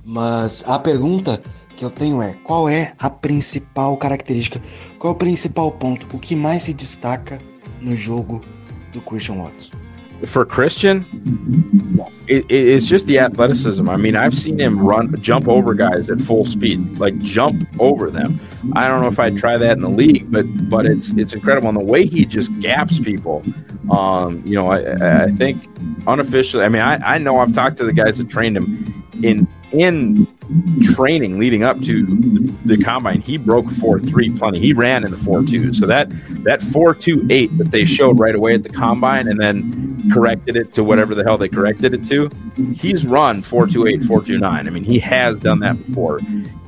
Mas 0.04 0.64
a 0.68 0.78
pergunta 0.78 1.42
que 1.76 1.86
eu 1.86 1.90
tenho 1.90 2.22
é: 2.22 2.34
qual 2.44 2.68
é 2.68 2.94
a 3.00 3.10
principal 3.10 3.96
característica, 3.98 4.62
qual 5.00 5.14
é 5.14 5.16
o 5.16 5.18
principal 5.18 5.72
ponto, 5.72 6.08
o 6.14 6.20
que 6.20 6.36
mais 6.36 6.64
se 6.64 6.74
destaca 6.74 7.40
no 7.82 7.96
jogo 7.96 8.42
do 8.92 9.02
Christian 9.02 9.36
Watson? 9.36 9.85
For 10.24 10.46
Christian, 10.46 11.06
it, 12.28 12.46
it's 12.50 12.86
just 12.86 13.06
the 13.06 13.20
athleticism. 13.20 13.90
I 13.90 13.98
mean, 13.98 14.16
I've 14.16 14.34
seen 14.34 14.60
him 14.60 14.80
run, 14.80 15.20
jump 15.22 15.48
over 15.48 15.74
guys 15.74 16.10
at 16.10 16.22
full 16.22 16.46
speed, 16.46 17.00
like 17.00 17.18
jump 17.20 17.68
over 17.80 18.10
them. 18.10 18.40
I 18.74 18.88
don't 18.88 19.02
know 19.02 19.08
if 19.08 19.20
I'd 19.20 19.38
try 19.38 19.58
that 19.58 19.72
in 19.72 19.82
the 19.82 19.90
league, 19.90 20.32
but 20.32 20.44
but 20.70 20.86
it's 20.86 21.10
it's 21.12 21.34
incredible. 21.34 21.70
And 21.70 21.78
the 21.78 21.84
way 21.84 22.06
he 22.06 22.26
just 22.26 22.58
gaps 22.60 23.00
people, 23.00 23.44
um, 23.92 24.42
you 24.46 24.56
know, 24.56 24.70
I, 24.70 25.26
I 25.26 25.32
think 25.32 25.64
unofficially. 26.08 26.64
I 26.64 26.70
mean, 26.70 26.82
I, 26.82 27.16
I 27.16 27.18
know 27.18 27.40
I've 27.40 27.54
talked 27.54 27.78
to 27.78 27.86
the 27.86 27.94
guys 27.94 28.18
that 28.18 28.30
trained 28.30 28.58
him 28.58 29.04
in 29.24 29.48
in 29.72 30.28
training 30.94 31.40
leading 31.40 31.64
up 31.64 31.82
to 31.82 32.06
the 32.66 32.78
combine, 32.78 33.22
he 33.22 33.38
broke 33.38 33.70
four 33.70 34.00
three 34.00 34.30
plenty. 34.30 34.60
He 34.60 34.74
ran 34.74 35.04
in 35.04 35.12
the 35.12 35.18
four 35.18 35.44
two. 35.44 35.74
So 35.74 35.86
that 35.88 36.10
that 36.44 36.62
four 36.62 36.94
two 36.94 37.26
eight 37.30 37.56
that 37.58 37.72
they 37.72 37.86
showed 37.86 38.20
right 38.20 38.36
away 38.36 38.54
at 38.54 38.64
the 38.64 38.70
combine, 38.70 39.28
and 39.28 39.40
then 39.40 40.12
corrected 40.12 40.56
it 40.56 40.74
to 40.74 40.84
whatever 40.84 41.16
the 41.16 41.24
hell 41.24 41.38
they 41.38 41.50
corrected 41.50 41.94
it 41.94 42.06
to. 42.08 42.30
He's 42.74 43.06
run 43.06 43.42
four 43.42 43.68
two 43.68 43.88
eight, 43.88 44.04
four 44.04 44.22
two 44.22 44.38
nine. 44.38 44.68
I 44.68 44.70
mean, 44.70 44.84
he 44.84 45.00
has 45.00 45.40
done 45.40 45.60
that 45.60 45.84
before, 45.86 46.20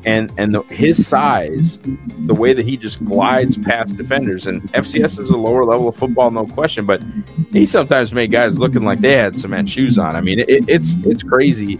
and 0.05 0.32
and 0.38 0.55
the, 0.55 0.61
his 0.63 1.05
size, 1.05 1.80
the 1.82 2.34
way 2.34 2.53
that 2.53 2.65
he 2.65 2.78
just 2.78 3.03
glides 3.05 3.57
past 3.57 3.95
defenders, 3.95 4.47
and 4.47 4.61
FCS 4.73 5.19
is 5.19 5.30
a 5.30 5.38
lower 5.38 5.65
level 5.65 5.88
of 5.88 5.95
football, 5.95 6.32
no 6.32 6.45
question. 6.47 6.86
But 6.86 7.01
he 7.51 7.65
sometimes 7.65 8.13
made 8.13 8.32
guys 8.32 8.57
looking 8.57 8.84
like 8.84 9.01
they 9.01 9.13
had 9.13 9.38
cement 9.38 9.69
shoes 9.69 9.97
on. 9.97 10.15
I 10.15 10.21
mean, 10.21 10.39
it, 10.39 10.67
it's 10.67 10.95
it's 11.05 11.23
crazy 11.23 11.80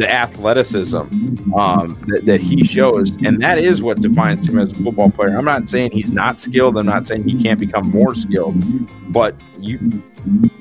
the 0.00 0.10
athleticism 0.10 0.96
um, 1.54 2.02
that, 2.08 2.22
that, 2.24 2.40
he 2.40 2.64
shows, 2.64 3.10
and 3.22 3.42
that 3.42 3.58
is 3.58 3.82
what 3.82 4.00
defines 4.00 4.48
him 4.48 4.58
as 4.58 4.72
a 4.72 4.74
football 4.76 5.10
player. 5.10 5.36
I'm 5.36 5.44
not 5.44 5.68
saying 5.68 5.90
he's 5.92 6.10
not 6.10 6.40
skilled. 6.40 6.78
I'm 6.78 6.86
not 6.86 7.06
saying 7.06 7.28
he 7.28 7.40
can't 7.40 7.60
become 7.60 7.90
more 7.90 8.14
skilled, 8.14 8.54
but 9.12 9.38
you 9.58 9.78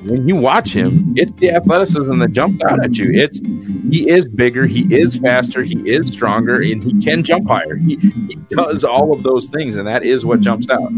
when 0.03 0.27
you 0.27 0.35
watch 0.35 0.73
him, 0.73 1.13
it's 1.15 1.31
the 1.33 1.51
athleticism 1.51 2.19
that 2.19 2.33
jumps 2.33 2.61
out 2.69 2.83
at 2.83 2.97
you. 2.97 3.11
It's 3.13 3.39
he 3.39 4.09
is 4.09 4.27
bigger, 4.27 4.65
he 4.65 4.81
is 4.93 5.15
faster, 5.15 5.63
he 5.63 5.77
is 5.89 6.09
stronger, 6.09 6.61
and 6.61 6.83
he 6.83 6.99
can 7.01 7.23
jump 7.23 7.47
higher. 7.47 7.75
He, 7.77 7.95
he 7.95 8.35
does 8.49 8.83
all 8.83 9.13
of 9.13 9.23
those 9.23 9.47
things, 9.47 9.77
and 9.77 9.87
that 9.87 10.03
is 10.03 10.25
what 10.25 10.41
jumps 10.41 10.69
out. 10.69 10.91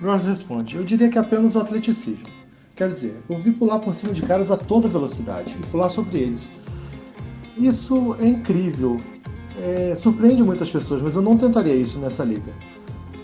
Ross 0.00 0.24
responde: 0.24 0.76
Eu 0.76 0.84
diria 0.84 1.10
que 1.10 1.18
apenas 1.18 1.56
o 1.56 1.60
atleticismo. 1.60 2.41
Quero 2.74 2.92
dizer, 2.92 3.22
eu 3.28 3.38
vi 3.38 3.52
pular 3.52 3.78
por 3.78 3.94
cima 3.94 4.12
de 4.12 4.22
caras 4.22 4.50
a 4.50 4.56
toda 4.56 4.88
velocidade 4.88 5.56
e 5.58 5.66
pular 5.66 5.88
sobre 5.88 6.18
eles. 6.18 6.50
Isso 7.56 8.16
é 8.18 8.26
incrível. 8.26 9.00
É, 9.58 9.94
surpreende 9.94 10.42
muitas 10.42 10.70
pessoas, 10.70 11.02
mas 11.02 11.14
eu 11.14 11.22
não 11.22 11.36
tentaria 11.36 11.74
isso 11.74 11.98
nessa 11.98 12.24
liga. 12.24 12.52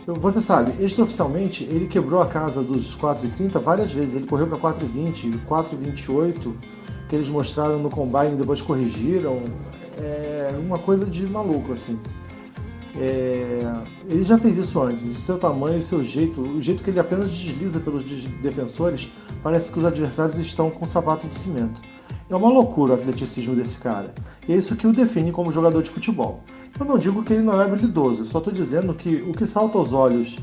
Você 0.06 0.40
sabe, 0.40 0.72
extraoficialmente 0.82 1.64
ele 1.64 1.86
quebrou 1.86 2.20
a 2.22 2.26
casa 2.26 2.62
dos 2.62 2.96
4,30 2.96 3.60
várias 3.60 3.92
vezes. 3.92 4.16
Ele 4.16 4.26
correu 4.26 4.46
para 4.46 4.58
4,20, 4.58 5.38
4,28, 5.46 6.52
que 7.08 7.16
eles 7.16 7.28
mostraram 7.28 7.78
no 7.78 7.90
combine 7.90 8.32
e 8.32 8.36
depois 8.36 8.62
corrigiram. 8.62 9.42
É 9.98 10.54
uma 10.58 10.78
coisa 10.78 11.04
de 11.04 11.26
maluco, 11.26 11.72
assim. 11.72 11.98
É, 13.00 13.60
ele 14.08 14.24
já 14.24 14.36
fez 14.36 14.58
isso 14.58 14.80
antes, 14.82 15.04
o 15.04 15.20
seu 15.20 15.38
tamanho, 15.38 15.78
o 15.78 15.82
seu 15.82 16.02
jeito, 16.02 16.40
o 16.40 16.60
jeito 16.60 16.82
que 16.82 16.90
ele 16.90 16.98
apenas 16.98 17.30
desliza 17.30 17.78
pelos 17.78 18.02
defensores, 18.02 19.12
parece 19.40 19.70
que 19.70 19.78
os 19.78 19.84
adversários 19.84 20.38
estão 20.38 20.68
com 20.68 20.84
sapato 20.84 21.28
de 21.28 21.34
cimento. 21.34 21.80
É 22.28 22.34
uma 22.34 22.50
loucura 22.50 22.92
o 22.92 22.94
atleticismo 22.96 23.54
desse 23.54 23.78
cara. 23.78 24.12
E 24.48 24.52
é 24.52 24.56
isso 24.56 24.74
que 24.74 24.86
o 24.86 24.92
define 24.92 25.30
como 25.30 25.52
jogador 25.52 25.82
de 25.82 25.88
futebol. 25.88 26.40
Eu 26.78 26.84
não 26.84 26.98
digo 26.98 27.22
que 27.22 27.32
ele 27.32 27.42
não 27.42 27.60
é 27.60 27.64
habilidoso, 27.64 28.24
só 28.24 28.38
estou 28.38 28.52
dizendo 28.52 28.92
que 28.92 29.24
o 29.28 29.32
que 29.32 29.46
salta 29.46 29.78
aos 29.78 29.92
olhos 29.92 30.38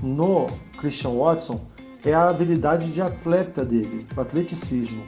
no 0.00 0.46
Christian 0.78 1.10
Watson 1.10 1.60
é 2.04 2.14
a 2.14 2.28
habilidade 2.28 2.92
de 2.92 3.00
atleta 3.00 3.64
dele, 3.64 4.06
o 4.16 4.20
atleticismo. 4.20 5.02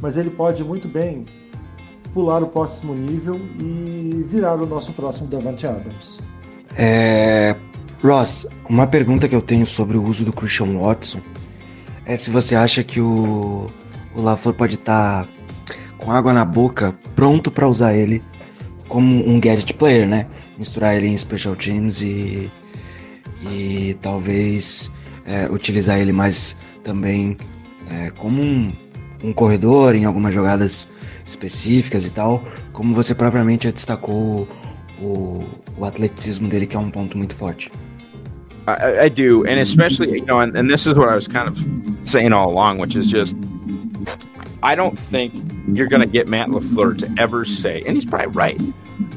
Mas 0.00 0.16
ele 0.16 0.30
pode 0.30 0.62
muito 0.62 0.86
bem 0.86 1.26
pular 2.14 2.42
o 2.42 2.46
próximo 2.46 2.94
nível 2.94 3.36
e 3.60 4.22
virar 4.24 4.60
o 4.60 4.66
nosso 4.66 4.92
próximo 4.92 5.28
Davante 5.28 5.66
Adams. 5.66 6.18
É... 6.78 7.56
Ross, 8.00 8.46
uma 8.68 8.86
pergunta 8.86 9.28
que 9.28 9.34
eu 9.34 9.42
tenho 9.42 9.66
sobre 9.66 9.96
o 9.96 10.04
uso 10.04 10.24
do 10.24 10.32
Christian 10.32 10.78
Watson 10.78 11.20
é 12.06 12.16
se 12.16 12.30
você 12.30 12.54
acha 12.54 12.84
que 12.84 13.00
o, 13.00 13.68
o 14.14 14.20
LaFleur 14.22 14.54
pode 14.54 14.76
estar 14.76 15.24
tá 15.24 15.30
com 15.98 16.12
água 16.12 16.32
na 16.32 16.44
boca, 16.44 16.96
pronto 17.16 17.50
para 17.50 17.68
usar 17.68 17.94
ele 17.94 18.22
como 18.88 19.28
um 19.28 19.40
gadget 19.40 19.74
player, 19.74 20.08
né? 20.08 20.26
Misturar 20.56 20.96
ele 20.96 21.08
em 21.08 21.16
special 21.16 21.56
teams 21.56 22.00
e, 22.00 22.50
e 23.50 23.98
talvez 24.00 24.92
é, 25.26 25.50
utilizar 25.50 25.98
ele 25.98 26.12
mais 26.12 26.56
também 26.84 27.36
é, 27.90 28.10
como 28.10 28.40
um, 28.40 28.72
um 29.22 29.32
corredor 29.32 29.94
em 29.96 30.04
algumas 30.04 30.32
jogadas 30.32 30.90
específicas 31.26 32.06
e 32.06 32.12
tal, 32.12 32.42
como 32.72 32.94
você 32.94 33.14
propriamente 33.14 33.70
destacou 33.70 34.48
o, 35.02 35.44
o 35.76 35.84
atleticismo 35.84 36.48
dele, 36.48 36.66
que 36.66 36.76
é 36.76 36.78
um 36.78 36.90
ponto 36.90 37.16
muito 37.16 37.34
forte. 37.34 37.70
I, 38.66 39.06
I 39.06 39.08
do, 39.08 39.44
and 39.46 39.58
especially 39.58 40.18
you 40.18 40.26
know, 40.26 40.40
and, 40.40 40.56
and 40.56 40.68
this 40.68 40.86
is 40.86 40.94
what 40.94 41.08
I 41.08 41.14
was 41.14 41.26
kind 41.26 41.48
of 41.48 41.58
saying 42.06 42.32
all 42.32 42.50
along, 42.50 42.78
which 42.78 42.96
is 42.96 43.08
just 43.08 43.34
I 44.62 44.74
don't 44.74 44.98
think 44.98 45.32
you're 45.72 45.86
going 45.86 46.00
to 46.00 46.06
get 46.06 46.26
Matt 46.26 46.48
LaFleur 46.48 46.98
to 46.98 47.22
ever 47.22 47.44
say, 47.44 47.82
and 47.86 47.96
he's 47.96 48.04
probably 48.04 48.28
right, 48.28 48.60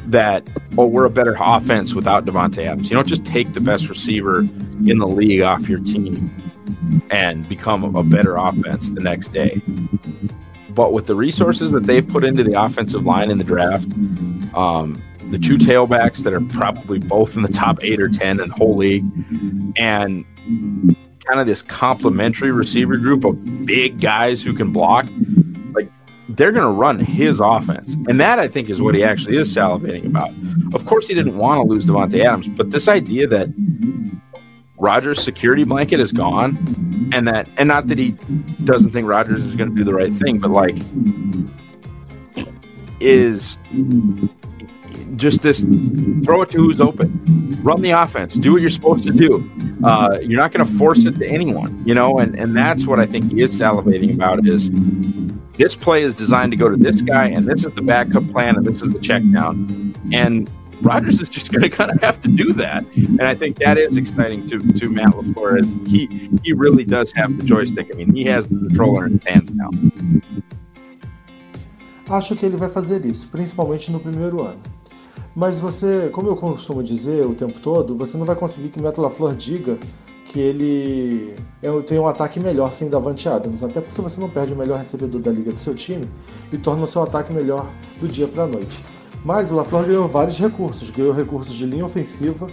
that, 0.08 0.48
oh, 0.78 0.86
we're 0.86 1.06
a 1.06 1.10
better 1.10 1.36
offense 1.40 1.96
without 1.96 2.26
Devontae 2.26 2.66
Adams. 2.66 2.90
You 2.90 2.96
don't 2.96 3.08
just 3.08 3.26
take 3.26 3.54
the 3.54 3.62
best 3.62 3.90
receiver 3.90 4.40
in 4.42 5.00
the 5.00 5.08
league 5.08 5.42
off 5.42 5.68
your 5.68 5.80
team 5.80 6.30
and 7.10 7.48
become 7.50 7.84
a 7.96 8.04
better 8.04 8.36
offense 8.36 8.92
the 8.92 9.02
next 9.02 9.30
day. 9.30 9.62
But 10.70 10.94
with 10.94 11.08
the 11.08 11.16
resources 11.16 11.72
that 11.72 11.84
they've 11.84 12.08
put 12.08 12.24
into 12.24 12.44
the 12.44 12.62
offensive 12.62 13.06
line 13.06 13.32
in 13.32 13.38
the 13.38 13.44
draft, 13.44 13.92
um, 14.56 15.02
the 15.32 15.40
two 15.40 15.58
tailbacks 15.58 16.24
that 16.24 16.34
are 16.34 16.42
probably 16.42 17.00
both 17.00 17.36
in 17.36 17.42
the 17.42 17.52
top 17.52 17.80
eight 17.82 18.02
or 18.02 18.10
10 18.10 18.40
in 18.40 18.50
the 18.50 18.54
whole 18.54 18.76
league, 18.76 19.06
and 19.78 20.26
kind 21.26 21.40
of 21.40 21.48
this 21.48 21.62
complementary 21.62 22.52
receiver 22.52 22.98
group 22.98 23.24
of 23.24 23.66
big 23.66 24.02
guys 24.02 24.44
who 24.44 24.54
can 24.54 24.72
block, 24.72 25.06
like 25.74 25.90
they're 26.30 26.52
going 26.52 26.66
to 26.66 26.72
run 26.72 27.00
his 27.00 27.40
offense. 27.40 27.96
And 28.08 28.20
that 28.20 28.40
I 28.40 28.48
think 28.48 28.70
is 28.70 28.82
what 28.82 28.96
he 28.96 29.04
actually 29.04 29.38
is 29.38 29.56
salivating 29.56 30.06
about. 30.06 30.32
Of 30.74 30.86
course, 30.86 31.08
he 31.08 31.14
didn't 31.14 31.38
want 31.38 31.62
to 31.62 31.68
lose 31.68 31.86
Devontae 31.86 32.26
Adams, 32.26 32.48
but 32.50 32.72
this 32.72 32.88
idea 32.88 33.28
that 33.28 33.48
Rogers' 34.78 35.22
security 35.24 35.64
blanket 35.64 36.00
is 36.00 36.12
gone, 36.12 36.58
and 37.14 37.28
that, 37.28 37.48
and 37.58 37.68
not 37.68 37.88
that 37.88 37.98
he 37.98 38.12
doesn't 38.64 38.92
think 38.92 39.08
Rogers 39.08 39.46
is 39.46 39.56
going 39.56 39.70
to 39.70 39.76
do 39.76 39.84
the 39.84 39.94
right 39.94 40.14
thing, 40.16 40.40
but 40.40 40.50
like, 40.50 40.78
is 43.00 43.58
just 45.16 45.42
this 45.42 45.64
throw 46.24 46.42
it 46.42 46.50
to 46.50 46.58
who's 46.58 46.80
open, 46.80 47.60
run 47.64 47.82
the 47.82 47.92
offense, 47.92 48.36
do 48.36 48.54
what 48.54 48.62
you're 48.62 48.70
supposed 48.70 49.04
to 49.04 49.12
do. 49.12 49.50
Uh, 49.84 50.20
you're 50.22 50.40
not 50.40 50.52
going 50.52 50.66
to 50.66 50.72
force 50.72 51.06
it 51.06 51.18
to 51.18 51.28
anyone, 51.28 51.82
you 51.86 51.94
know, 51.94 52.20
and 52.20 52.38
and 52.38 52.56
that's 52.56 52.86
what 52.86 53.00
I 53.00 53.06
think 53.06 53.32
he 53.32 53.42
is 53.42 53.60
salivating 53.60 54.14
about 54.14 54.48
is 54.48 54.70
this 55.58 55.76
play 55.76 56.04
is 56.04 56.14
designed 56.14 56.52
to 56.52 56.58
go 56.58 56.70
to 56.70 56.78
this 56.78 57.02
guy, 57.02 57.28
and 57.28 57.48
this 57.48 57.66
is 57.66 57.74
the 57.74 57.82
backup 57.82 58.28
plan, 58.32 58.56
and 58.56 58.66
this 58.66 58.82
is 58.82 58.90
the 58.90 59.00
check 59.00 59.24
down, 59.34 59.94
and 60.12 60.50
Rodgers 60.82 61.22
is 61.22 61.30
just 61.30 61.52
going 61.54 61.64
to 61.64 61.70
kind 61.70 61.92
of 61.92 62.02
have 62.02 62.20
to 62.22 62.28
do 62.28 62.54
that, 62.54 62.86
and 62.96 63.22
I 63.22 63.36
think 63.36 63.58
that 63.58 63.78
is 63.78 63.98
exciting 63.98 64.48
to 64.48 64.60
to 64.60 64.90
Matt 64.90 65.10
Lafleur. 65.10 65.60
Is 65.60 65.70
he 65.92 66.30
he 66.44 66.54
really 66.54 66.84
does 66.84 67.12
have 67.14 67.38
the 67.38 67.44
joystick. 67.44 67.90
I 67.94 67.98
mean, 67.98 68.16
he 68.16 68.26
has 68.26 68.48
the 68.48 68.56
controller 68.56 69.06
in 69.06 69.14
his 69.14 69.24
hands 69.24 69.54
now. 69.54 69.70
Acho 72.08 72.36
que 72.36 72.46
ele 72.46 72.58
vai 72.58 72.70
fazer 72.70 73.06
isso, 73.06 73.30
principalmente 73.30 73.90
no 73.90 74.00
primeiro 74.00 74.42
ano. 74.42 74.60
Mas 75.36 75.60
você, 75.60 76.10
como 76.12 76.28
eu 76.28 76.36
costumo 76.36 76.84
dizer 76.84 77.26
o 77.26 77.34
tempo 77.34 77.60
todo, 77.60 77.96
você 77.96 78.18
não 78.18 78.26
vai 78.26 78.36
conseguir 78.36 78.70
que 78.70 78.82
Matt 78.82 78.98
LaFleur 78.98 79.36
diga 79.36 79.78
que 80.26 80.40
ele 80.40 81.36
é, 81.62 81.70
tem 81.82 82.00
um 82.00 82.08
ataque 82.08 82.40
melhor 82.40 82.72
sem 82.72 82.90
Davante 82.90 83.28
Adams, 83.28 83.64
até 83.64 83.82
porque 83.82 84.02
você 84.02 84.20
não 84.20 84.30
perde 84.30 84.54
o 84.54 84.56
melhor 84.56 84.80
recebedor 84.80 85.20
da 85.22 85.32
liga 85.32 85.52
do 85.52 85.60
seu 85.60 85.76
time 85.76 86.06
e 86.52 86.58
torna 86.58 86.84
o 86.84 86.88
seu 86.88 87.04
ataque 87.04 87.34
melhor 87.34 87.70
do 88.00 88.08
dia 88.08 88.28
para 88.28 88.44
a 88.44 88.48
noite. 88.48 88.84
Mas 89.24 89.52
o 89.52 89.56
LaFleur 89.56 89.86
ganhou 89.86 90.08
vários 90.08 90.38
recursos, 90.38 90.90
ganhou 90.90 91.14
recursos 91.14 91.54
de 91.54 91.66
linha 91.66 91.86
ofensiva, 91.86 92.48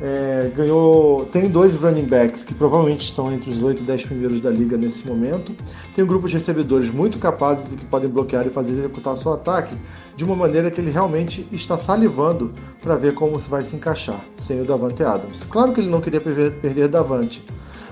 é, 0.00 0.50
ganhou. 0.54 1.26
Tem 1.26 1.48
dois 1.48 1.74
running 1.74 2.06
backs 2.06 2.44
que 2.44 2.54
provavelmente 2.54 3.00
estão 3.00 3.32
entre 3.32 3.50
os 3.50 3.62
8 3.62 3.82
e 3.82 3.86
10 3.86 4.04
primeiros 4.06 4.40
da 4.40 4.50
liga 4.50 4.76
nesse 4.76 5.06
momento. 5.06 5.54
Tem 5.94 6.02
um 6.02 6.06
grupo 6.06 6.28
de 6.28 6.34
recebedores 6.34 6.90
muito 6.90 7.18
capazes 7.18 7.72
e 7.72 7.76
que 7.76 7.84
podem 7.84 8.08
bloquear 8.08 8.46
e 8.46 8.50
fazer 8.50 8.72
executar 8.72 9.16
seu 9.16 9.32
ataque 9.32 9.74
de 10.16 10.24
uma 10.24 10.36
maneira 10.36 10.70
que 10.70 10.80
ele 10.80 10.90
realmente 10.90 11.46
está 11.52 11.76
salivando 11.76 12.52
para 12.80 12.96
ver 12.96 13.14
como 13.14 13.38
se 13.38 13.48
vai 13.48 13.62
se 13.62 13.76
encaixar 13.76 14.20
sem 14.38 14.60
o 14.60 14.64
Davante 14.64 15.02
Adams. 15.02 15.44
Claro 15.44 15.72
que 15.72 15.80
ele 15.80 15.90
não 15.90 16.00
queria 16.00 16.20
perder, 16.20 16.88
Davante, 16.88 17.44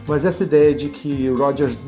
mas 0.07 0.25
essa 0.25 0.43
ideia 0.45 0.75
de 0.75 0.89
que 0.89 1.29
Rodgers, 1.31 1.85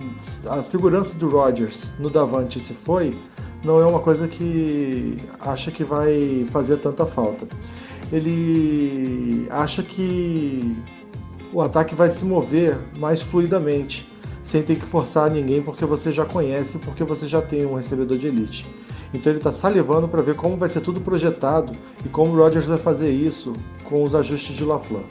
a 0.48 0.62
segurança 0.62 1.18
do 1.18 1.28
Rodgers 1.28 1.92
no 1.98 2.10
Davante 2.10 2.58
se 2.58 2.74
foi, 2.74 3.16
não 3.64 3.80
é 3.80 3.86
uma 3.86 4.00
coisa 4.00 4.26
que 4.26 5.18
acha 5.40 5.70
que 5.70 5.84
vai 5.84 6.44
fazer 6.50 6.78
tanta 6.78 7.06
falta 7.06 7.46
ele 8.12 9.46
acha 9.50 9.82
que 9.82 10.76
o 11.52 11.60
ataque 11.60 11.94
vai 11.94 12.10
se 12.10 12.24
mover 12.24 12.76
mais 12.96 13.22
fluidamente, 13.22 14.08
sem 14.42 14.62
ter 14.62 14.76
que 14.76 14.84
forçar 14.84 15.30
ninguém, 15.30 15.62
porque 15.62 15.84
você 15.84 16.12
já 16.12 16.24
conhece, 16.24 16.78
porque 16.78 17.04
você 17.04 17.26
já 17.26 17.40
tem 17.40 17.64
um 17.64 17.74
recebedor 17.74 18.18
de 18.18 18.26
elite. 18.28 18.66
Então 19.12 19.30
ele 19.30 19.38
está 19.38 19.52
salivando 19.52 20.08
para 20.08 20.20
ver 20.20 20.34
como 20.34 20.56
vai 20.56 20.68
ser 20.68 20.80
tudo 20.80 21.00
projetado 21.00 21.72
e 22.04 22.08
como 22.08 22.32
o 22.32 22.36
Rodgers 22.36 22.66
vai 22.66 22.78
fazer 22.78 23.10
isso 23.10 23.52
com 23.84 24.02
os 24.02 24.14
ajustes 24.14 24.56
de 24.56 24.64
LaFleur. 24.64 25.04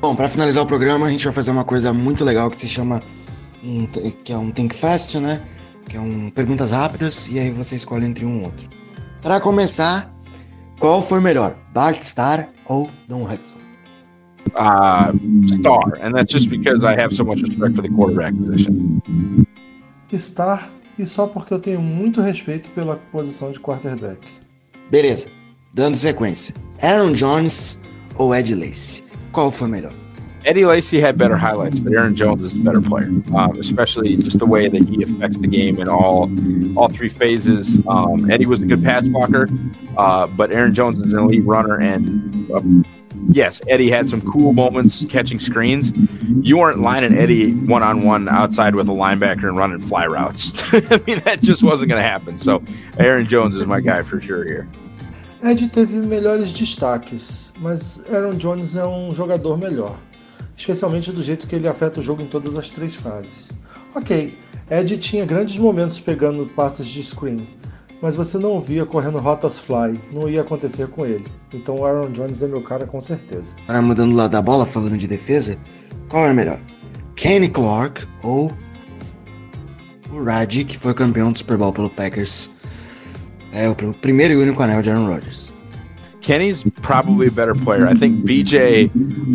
Bom, 0.00 0.14
para 0.14 0.28
finalizar 0.28 0.62
o 0.62 0.66
programa, 0.66 1.06
a 1.06 1.10
gente 1.10 1.24
vai 1.24 1.32
fazer 1.32 1.50
uma 1.50 1.64
coisa 1.64 1.92
muito 1.92 2.24
legal 2.24 2.48
que 2.48 2.56
se 2.56 2.68
chama 2.68 3.02
um, 3.64 3.86
que 3.86 4.32
é 4.32 4.38
um 4.38 4.52
Think 4.52 4.74
Fast, 4.76 5.18
né? 5.18 5.42
Que 5.88 5.96
é 5.96 6.00
um 6.00 6.30
perguntas 6.30 6.70
rápidas 6.70 7.28
e 7.28 7.38
aí 7.40 7.50
você 7.50 7.74
escolhe 7.74 8.06
entre 8.06 8.24
um 8.24 8.38
ou 8.38 8.44
outro. 8.44 8.68
Para 9.20 9.40
começar, 9.40 10.14
qual 10.78 11.02
foi 11.02 11.20
melhor, 11.20 11.56
Bart 11.72 12.02
Starr 12.02 12.48
ou 12.66 12.90
Don 13.08 13.24
Hudson? 13.24 13.58
Uh, 14.54 15.12
Star, 15.48 15.98
and 16.00 16.14
that's 16.14 16.32
just 16.32 16.48
because 16.48 16.84
I 16.84 16.98
have 16.98 17.14
so 17.14 17.24
much 17.24 17.42
respect 17.42 17.76
for 17.76 17.82
the 17.82 17.88
quarterback 17.88 18.34
position. 18.34 19.00
Star 20.14 20.70
e 20.98 21.06
só 21.06 21.26
porque 21.26 21.52
eu 21.52 21.58
tenho 21.58 21.80
muito 21.80 22.20
respeito 22.20 22.68
pela 22.70 22.96
posição 23.12 23.50
de 23.50 23.60
quarterback. 23.60 24.20
Beleza, 24.90 25.28
dando 25.74 25.96
sequência. 25.96 26.54
Aaron 26.82 27.12
Jones 27.12 27.82
ou 28.16 28.34
Ed 28.34 28.54
Lacy? 28.54 29.04
Qual 29.32 29.50
foi 29.50 29.68
melhor? 29.68 29.92
Eddie 30.48 30.64
Lacy 30.64 30.98
had 30.98 31.18
better 31.18 31.36
highlights, 31.36 31.78
but 31.78 31.92
Aaron 31.92 32.16
Jones 32.16 32.42
is 32.42 32.54
the 32.54 32.60
better 32.60 32.80
player, 32.80 33.08
um, 33.36 33.60
especially 33.60 34.16
just 34.16 34.38
the 34.38 34.46
way 34.46 34.66
that 34.66 34.88
he 34.88 35.02
affects 35.02 35.36
the 35.36 35.46
game 35.46 35.78
in 35.78 35.90
all 35.90 36.30
all 36.74 36.88
three 36.88 37.10
phases. 37.10 37.78
Um, 37.86 38.30
Eddie 38.30 38.46
was 38.46 38.62
a 38.62 38.64
good 38.64 38.82
pass 38.82 39.06
blocker, 39.06 39.46
uh, 39.98 40.26
but 40.26 40.50
Aaron 40.50 40.72
Jones 40.72 41.00
is 41.00 41.12
an 41.12 41.18
elite 41.18 41.44
runner, 41.44 41.78
and 41.78 42.50
uh, 42.50 42.62
yes, 43.28 43.60
Eddie 43.68 43.90
had 43.90 44.08
some 44.08 44.22
cool 44.22 44.54
moments 44.54 45.04
catching 45.10 45.38
screens. 45.38 45.92
You 46.40 46.56
weren't 46.56 46.80
lining 46.80 47.14
Eddie 47.14 47.52
one 47.52 47.82
on 47.82 48.04
one 48.04 48.26
outside 48.26 48.74
with 48.74 48.88
a 48.88 48.92
linebacker 48.92 49.48
and 49.48 49.56
running 49.58 49.80
fly 49.80 50.06
routes. 50.06 50.52
I 50.72 51.02
mean, 51.06 51.20
that 51.26 51.42
just 51.42 51.62
wasn't 51.62 51.90
going 51.90 52.02
to 52.02 52.08
happen. 52.08 52.38
So 52.38 52.64
Aaron 52.98 53.26
Jones 53.26 53.54
is 53.54 53.66
my 53.66 53.82
guy 53.82 54.02
for 54.02 54.18
sure 54.18 54.46
here. 54.46 54.66
Ed 55.42 55.58
teve 55.72 55.90
melhores 56.06 56.54
destaques, 56.54 57.52
mas 57.60 58.08
Aaron 58.08 58.38
Jones 58.38 58.74
é 58.76 58.86
um 58.86 59.14
jogador 59.14 59.58
melhor. 59.58 60.07
Especialmente 60.58 61.12
do 61.12 61.22
jeito 61.22 61.46
que 61.46 61.54
ele 61.54 61.68
afeta 61.68 62.00
o 62.00 62.02
jogo 62.02 62.20
em 62.20 62.26
todas 62.26 62.56
as 62.56 62.68
três 62.68 62.96
fases. 62.96 63.48
Ok, 63.94 64.36
Ed 64.68 64.98
tinha 64.98 65.24
grandes 65.24 65.56
momentos 65.56 66.00
pegando 66.00 66.44
passes 66.46 66.86
de 66.86 67.02
screen, 67.02 67.48
mas 68.02 68.16
você 68.16 68.36
não 68.36 68.60
via 68.60 68.84
correndo 68.84 69.18
rotas 69.18 69.58
fly, 69.58 69.98
não 70.12 70.28
ia 70.28 70.42
acontecer 70.42 70.88
com 70.88 71.06
ele. 71.06 71.24
Então 71.54 71.76
o 71.76 71.86
Aaron 71.86 72.10
Jones 72.10 72.42
é 72.42 72.48
meu 72.48 72.60
cara 72.60 72.86
com 72.86 73.00
certeza. 73.00 73.54
Agora 73.64 73.80
mudando 73.80 74.14
lá 74.14 74.26
da 74.26 74.42
bola, 74.42 74.66
falando 74.66 74.98
de 74.98 75.06
defesa, 75.06 75.56
qual 76.08 76.26
é 76.26 76.32
melhor? 76.32 76.60
Kenny 77.14 77.48
Clark 77.48 78.06
ou 78.22 78.52
o 80.10 80.22
Raji, 80.22 80.64
que 80.64 80.76
foi 80.76 80.92
campeão 80.92 81.32
do 81.32 81.38
Super 81.38 81.56
Bowl 81.56 81.72
pelo 81.72 81.90
Packers? 81.90 82.52
É 83.52 83.68
o 83.68 83.74
primeiro 83.74 84.34
e 84.34 84.36
único 84.36 84.62
anel 84.62 84.82
de 84.82 84.90
Aaron 84.90 85.06
Rodgers. 85.06 85.54
Kenny's 86.22 86.64
probably 86.82 87.28
a 87.28 87.30
better 87.30 87.54
player. 87.54 87.86
I 87.86 87.94
think 87.94 88.24
BJ, 88.24 88.90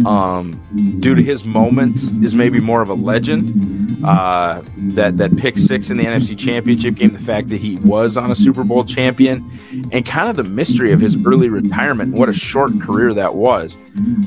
um, 0.05 0.97
due 0.99 1.15
to 1.15 1.23
his 1.23 1.43
moments, 1.45 2.03
is 2.21 2.35
maybe 2.35 2.59
more 2.59 2.81
of 2.81 2.89
a 2.89 2.93
legend. 2.93 3.83
uh, 4.03 4.61
that 4.75 5.17
that 5.17 5.35
pick 5.37 5.57
six 5.57 5.89
in 5.89 5.97
the 5.97 6.03
NFC 6.03 6.37
Championship 6.37 6.95
game, 6.95 7.13
the 7.13 7.19
fact 7.19 7.49
that 7.49 7.57
he 7.57 7.77
was 7.77 8.17
on 8.17 8.31
a 8.31 8.35
Super 8.35 8.63
Bowl 8.63 8.83
champion, 8.83 9.49
and 9.91 10.05
kind 10.05 10.29
of 10.29 10.35
the 10.35 10.43
mystery 10.43 10.91
of 10.91 10.99
his 10.99 11.15
early 11.25 11.49
retirement. 11.49 12.13
What 12.13 12.29
a 12.29 12.33
short 12.33 12.79
career 12.81 13.13
that 13.13 13.35
was. 13.35 13.77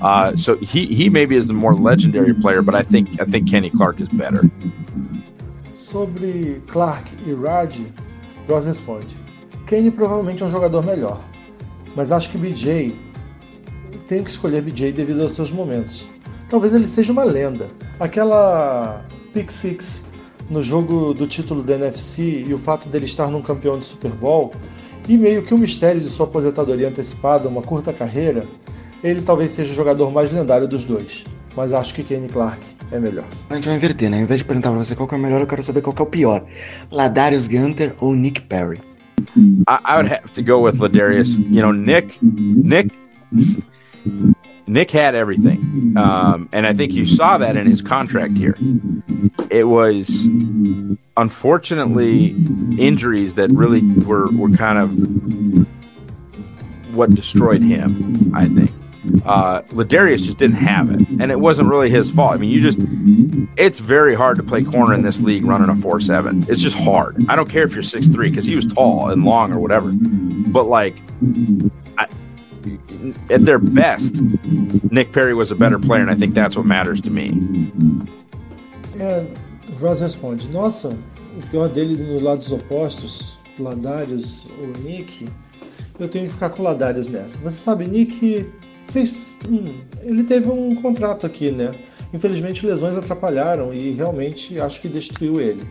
Uh, 0.00 0.36
so 0.36 0.56
he 0.58 0.86
he 0.86 1.10
maybe 1.10 1.36
is 1.36 1.46
the 1.46 1.52
more 1.52 1.74
legendary 1.74 2.34
player, 2.34 2.62
but 2.62 2.74
I 2.74 2.82
think 2.82 3.20
I 3.20 3.24
think 3.24 3.50
Kenny 3.50 3.70
Clark 3.70 4.00
is 4.00 4.08
better. 4.08 4.50
Sobre 5.72 6.60
Clark 6.66 7.04
e 7.26 7.32
Ross 7.32 8.66
responde: 8.66 9.14
Kenny 9.66 9.90
provavelmente 9.90 10.42
é 10.42 10.46
um 10.46 10.50
jogador 10.50 10.82
melhor, 10.82 11.20
mas 11.96 12.12
acho 12.12 12.30
que 12.30 12.38
BJ 12.38 12.94
tenho 14.06 14.22
que 14.22 14.30
escolher 14.30 14.62
BJ 14.62 14.92
devido 14.92 15.22
aos 15.22 15.32
seus 15.32 15.50
momentos. 15.50 16.08
Talvez 16.48 16.74
ele 16.74 16.86
seja 16.86 17.10
uma 17.10 17.24
lenda. 17.24 17.68
Aquela 17.98 19.04
pick 19.32 19.50
six 19.50 20.06
no 20.48 20.62
jogo 20.62 21.12
do 21.12 21.26
título 21.26 21.62
da 21.62 21.74
NFC 21.74 22.44
e 22.46 22.54
o 22.54 22.58
fato 22.58 22.88
dele 22.88 23.06
estar 23.06 23.28
num 23.28 23.42
campeão 23.42 23.78
de 23.78 23.84
Super 23.84 24.12
Bowl 24.12 24.52
e 25.08 25.16
meio 25.16 25.42
que 25.42 25.54
o 25.54 25.58
mistério 25.58 26.00
de 26.00 26.08
sua 26.08 26.26
aposentadoria 26.26 26.88
antecipada, 26.88 27.48
uma 27.48 27.62
curta 27.62 27.92
carreira, 27.92 28.46
ele 29.02 29.22
talvez 29.22 29.50
seja 29.50 29.72
o 29.72 29.74
jogador 29.74 30.12
mais 30.12 30.30
lendário 30.32 30.68
dos 30.68 30.84
dois. 30.84 31.24
Mas 31.56 31.72
acho 31.72 31.94
que 31.94 32.04
Kenny 32.04 32.28
Clark 32.28 32.60
é 32.92 33.00
melhor. 33.00 33.24
A 33.48 33.54
gente 33.54 33.66
vai 33.66 33.76
inverter, 33.76 34.10
né? 34.10 34.18
Ao 34.18 34.22
invés 34.22 34.40
de 34.40 34.44
perguntar 34.44 34.70
pra 34.70 34.78
você 34.78 34.94
qual 34.94 35.08
é 35.10 35.14
o 35.14 35.18
melhor, 35.18 35.40
eu 35.40 35.46
quero 35.46 35.62
saber 35.62 35.80
qual 35.80 35.96
é 35.98 36.02
o 36.02 36.06
pior. 36.06 36.44
Ladarius 36.92 37.48
Gunter 37.48 37.94
ou 37.98 38.14
Nick 38.14 38.42
Perry? 38.42 38.80
I, 39.66 39.80
I 39.84 39.96
would 39.96 40.08
have 40.08 40.32
to 40.34 40.42
go 40.42 40.60
with 40.60 40.78
Ladarius. 40.78 41.38
You 41.38 41.62
know, 41.62 41.72
Nick, 41.72 42.20
Nick, 42.22 42.90
Nick 44.66 44.90
had 44.90 45.14
everything, 45.14 45.94
um, 45.96 46.48
and 46.52 46.66
I 46.66 46.72
think 46.74 46.92
you 46.92 47.06
saw 47.06 47.38
that 47.38 47.56
in 47.56 47.66
his 47.66 47.82
contract 47.82 48.36
here. 48.36 48.56
It 49.50 49.64
was 49.64 50.28
unfortunately 51.16 52.30
injuries 52.78 53.34
that 53.36 53.50
really 53.50 53.82
were 54.04 54.30
were 54.32 54.50
kind 54.50 54.78
of 54.78 55.66
what 56.94 57.10
destroyed 57.10 57.62
him. 57.62 58.32
I 58.34 58.48
think 58.48 58.70
uh, 59.24 59.62
Ladarius 59.70 60.22
just 60.22 60.38
didn't 60.38 60.56
have 60.56 60.90
it, 60.90 61.06
and 61.20 61.30
it 61.30 61.40
wasn't 61.40 61.68
really 61.68 61.90
his 61.90 62.10
fault. 62.10 62.32
I 62.32 62.36
mean, 62.36 62.50
you 62.50 62.60
just 62.60 62.80
it's 63.56 63.78
very 63.78 64.14
hard 64.14 64.36
to 64.36 64.42
play 64.42 64.62
corner 64.62 64.94
in 64.94 65.00
this 65.00 65.20
league 65.20 65.44
running 65.44 65.68
a 65.68 65.76
four 65.76 66.00
seven. 66.00 66.44
It's 66.48 66.60
just 66.60 66.76
hard. 66.76 67.24
I 67.28 67.36
don't 67.36 67.48
care 67.48 67.64
if 67.64 67.72
you're 67.74 67.82
six 67.82 68.08
three 68.08 68.30
because 68.30 68.46
he 68.46 68.54
was 68.54 68.66
tall 68.66 69.10
and 69.10 69.24
long 69.24 69.52
or 69.52 69.58
whatever, 69.58 69.90
but 69.92 70.64
like. 70.64 70.96
I, 71.98 72.08
at 73.30 73.44
their 73.44 73.60
best, 73.60 74.20
Nick 74.90 75.12
Perry 75.12 75.34
was 75.34 75.52
a 75.52 75.54
better 75.54 75.78
player, 75.78 76.02
and 76.02 76.10
I 76.10 76.16
think 76.16 76.34
that's 76.34 76.56
what 76.56 76.66
matters 76.66 77.00
to 77.02 77.10
me. 77.10 77.30
É, 78.98 79.24
Ross 79.80 80.02
responde: 80.02 80.48
Nossa, 80.48 80.88
o 80.88 81.46
pior 81.50 81.68
dele 81.68 81.96
nos 81.96 82.22
lados 82.22 82.50
opostos, 82.50 83.38
Ladarius 83.58 84.48
ou 84.58 84.68
Nick, 84.82 85.28
eu 85.98 86.08
tenho 86.08 86.26
que 86.26 86.32
ficar 86.32 86.50
com 86.50 86.62
o 86.62 86.64
Ladarius 86.64 87.08
nessa. 87.08 87.38
Você 87.38 87.56
sabe, 87.56 87.86
Nick 87.86 88.46
fez. 88.86 89.36
Ele 90.02 90.24
teve 90.24 90.48
um 90.48 90.74
contrato 90.74 91.26
aqui, 91.26 91.50
né? 91.50 91.74
Infelizmente, 92.12 92.66
lesões 92.66 92.96
atrapalharam 92.96 93.74
e 93.74 93.92
realmente 93.92 94.58
acho 94.60 94.80
que 94.80 94.88
destruiu 94.88 95.40
ele. 95.40 95.62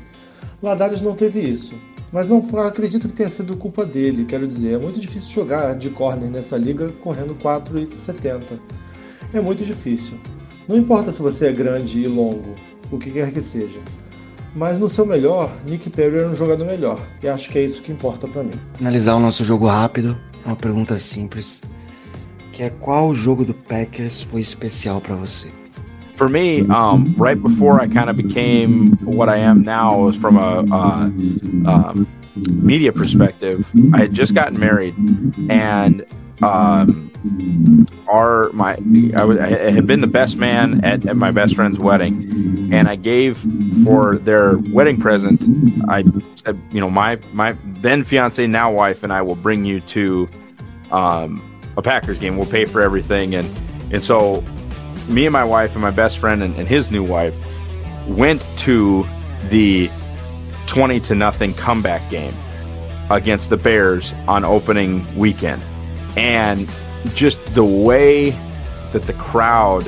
Ladarius 0.61 1.01
não 1.01 1.13
teve 1.13 1.39
isso. 1.39 1.75
Mas 2.11 2.27
não 2.27 2.41
acredito 2.65 3.07
que 3.07 3.13
tenha 3.13 3.29
sido 3.29 3.57
culpa 3.57 3.85
dele, 3.85 4.25
quero 4.25 4.47
dizer. 4.47 4.75
É 4.75 4.77
muito 4.77 4.99
difícil 4.99 5.33
jogar 5.33 5.75
de 5.75 5.89
corner 5.89 6.29
nessa 6.29 6.57
liga 6.57 6.89
correndo 7.01 7.35
4,70. 7.35 8.59
É 9.33 9.41
muito 9.41 9.65
difícil. 9.65 10.17
Não 10.67 10.77
importa 10.77 11.11
se 11.11 11.21
você 11.21 11.47
é 11.47 11.51
grande 11.51 11.99
e 11.99 12.07
longo, 12.07 12.55
o 12.91 12.97
que 12.97 13.11
quer 13.11 13.31
que 13.31 13.41
seja. 13.41 13.79
Mas 14.55 14.79
no 14.79 14.87
seu 14.87 15.05
melhor, 15.05 15.51
Nick 15.67 15.89
Perry 15.89 16.19
era 16.19 16.29
um 16.29 16.35
jogador 16.35 16.65
melhor. 16.65 16.99
E 17.21 17.27
acho 17.27 17.49
que 17.49 17.59
é 17.59 17.63
isso 17.63 17.81
que 17.81 17.91
importa 17.91 18.27
para 18.27 18.43
mim. 18.43 18.53
Finalizar 18.75 19.17
o 19.17 19.19
nosso 19.19 19.43
jogo 19.43 19.67
rápido, 19.67 20.17
é 20.45 20.47
uma 20.47 20.55
pergunta 20.55 20.97
simples, 20.97 21.61
que 22.55 22.63
é 22.63 22.69
qual 22.69 23.13
jogo 23.13 23.43
do 23.43 23.53
Packers 23.53 24.21
foi 24.21 24.39
especial 24.39 25.01
para 25.01 25.15
você? 25.15 25.49
for 26.15 26.29
me, 26.29 26.61
um, 26.61 27.13
right 27.17 27.41
before 27.41 27.81
I 27.81 27.87
kind 27.87 28.09
of 28.09 28.15
became 28.15 28.97
what 29.03 29.27
I 29.27 29.37
am 29.37 29.63
now, 29.63 29.99
was 29.99 30.15
from 30.15 30.37
a, 30.37 30.59
um, 30.61 32.07
media 32.37 32.93
perspective. 32.93 33.69
I 33.93 33.97
had 33.97 34.13
just 34.13 34.33
gotten 34.33 34.57
married, 34.57 34.95
and 35.49 36.05
um, 36.41 37.11
our 38.07 38.49
my 38.53 38.77
I, 39.17 39.25
was, 39.25 39.39
I 39.39 39.71
had 39.71 39.85
been 39.85 39.99
the 39.99 40.07
best 40.07 40.37
man 40.37 40.85
at, 40.85 41.05
at 41.05 41.17
my 41.17 41.31
best 41.31 41.53
friend's 41.53 41.79
wedding, 41.79 42.69
and 42.73 42.87
I 42.87 42.95
gave 42.95 43.37
for 43.83 44.15
their 44.15 44.57
wedding 44.57 44.97
present. 44.97 45.43
I 45.89 46.05
said, 46.35 46.57
you 46.71 46.79
know, 46.79 46.89
my 46.89 47.19
my 47.33 47.57
then 47.81 48.05
fiance, 48.05 48.47
now 48.47 48.71
wife, 48.71 49.03
and 49.03 49.11
I 49.11 49.21
will 49.21 49.35
bring 49.35 49.65
you 49.65 49.81
to 49.81 50.29
um, 50.91 51.54
a 51.77 51.81
Packers 51.81 52.19
game. 52.19 52.37
We'll 52.37 52.49
pay 52.49 52.65
for 52.65 52.81
everything, 52.81 53.35
and 53.35 53.47
and 53.93 54.03
so 54.03 54.43
me 55.07 55.25
and 55.25 55.33
my 55.33 55.43
wife 55.43 55.73
and 55.73 55.81
my 55.81 55.91
best 55.91 56.17
friend 56.17 56.41
and, 56.41 56.55
and 56.55 56.67
his 56.67 56.89
new 56.89 57.03
wife 57.03 57.35
went 58.07 58.41
to 58.57 59.07
the 59.49 59.89
20 60.67 60.99
to 60.99 61.15
nothing 61.15 61.53
comeback 61.53 62.09
game 62.09 62.33
against 63.11 63.49
the 63.49 63.57
Bears 63.57 64.13
on 64.27 64.43
opening 64.43 65.05
weekend. 65.15 65.61
And 66.17 66.69
just 67.13 67.45
the 67.53 67.63
way 67.63 68.31
that 68.91 69.03
the 69.03 69.13
crowd 69.13 69.87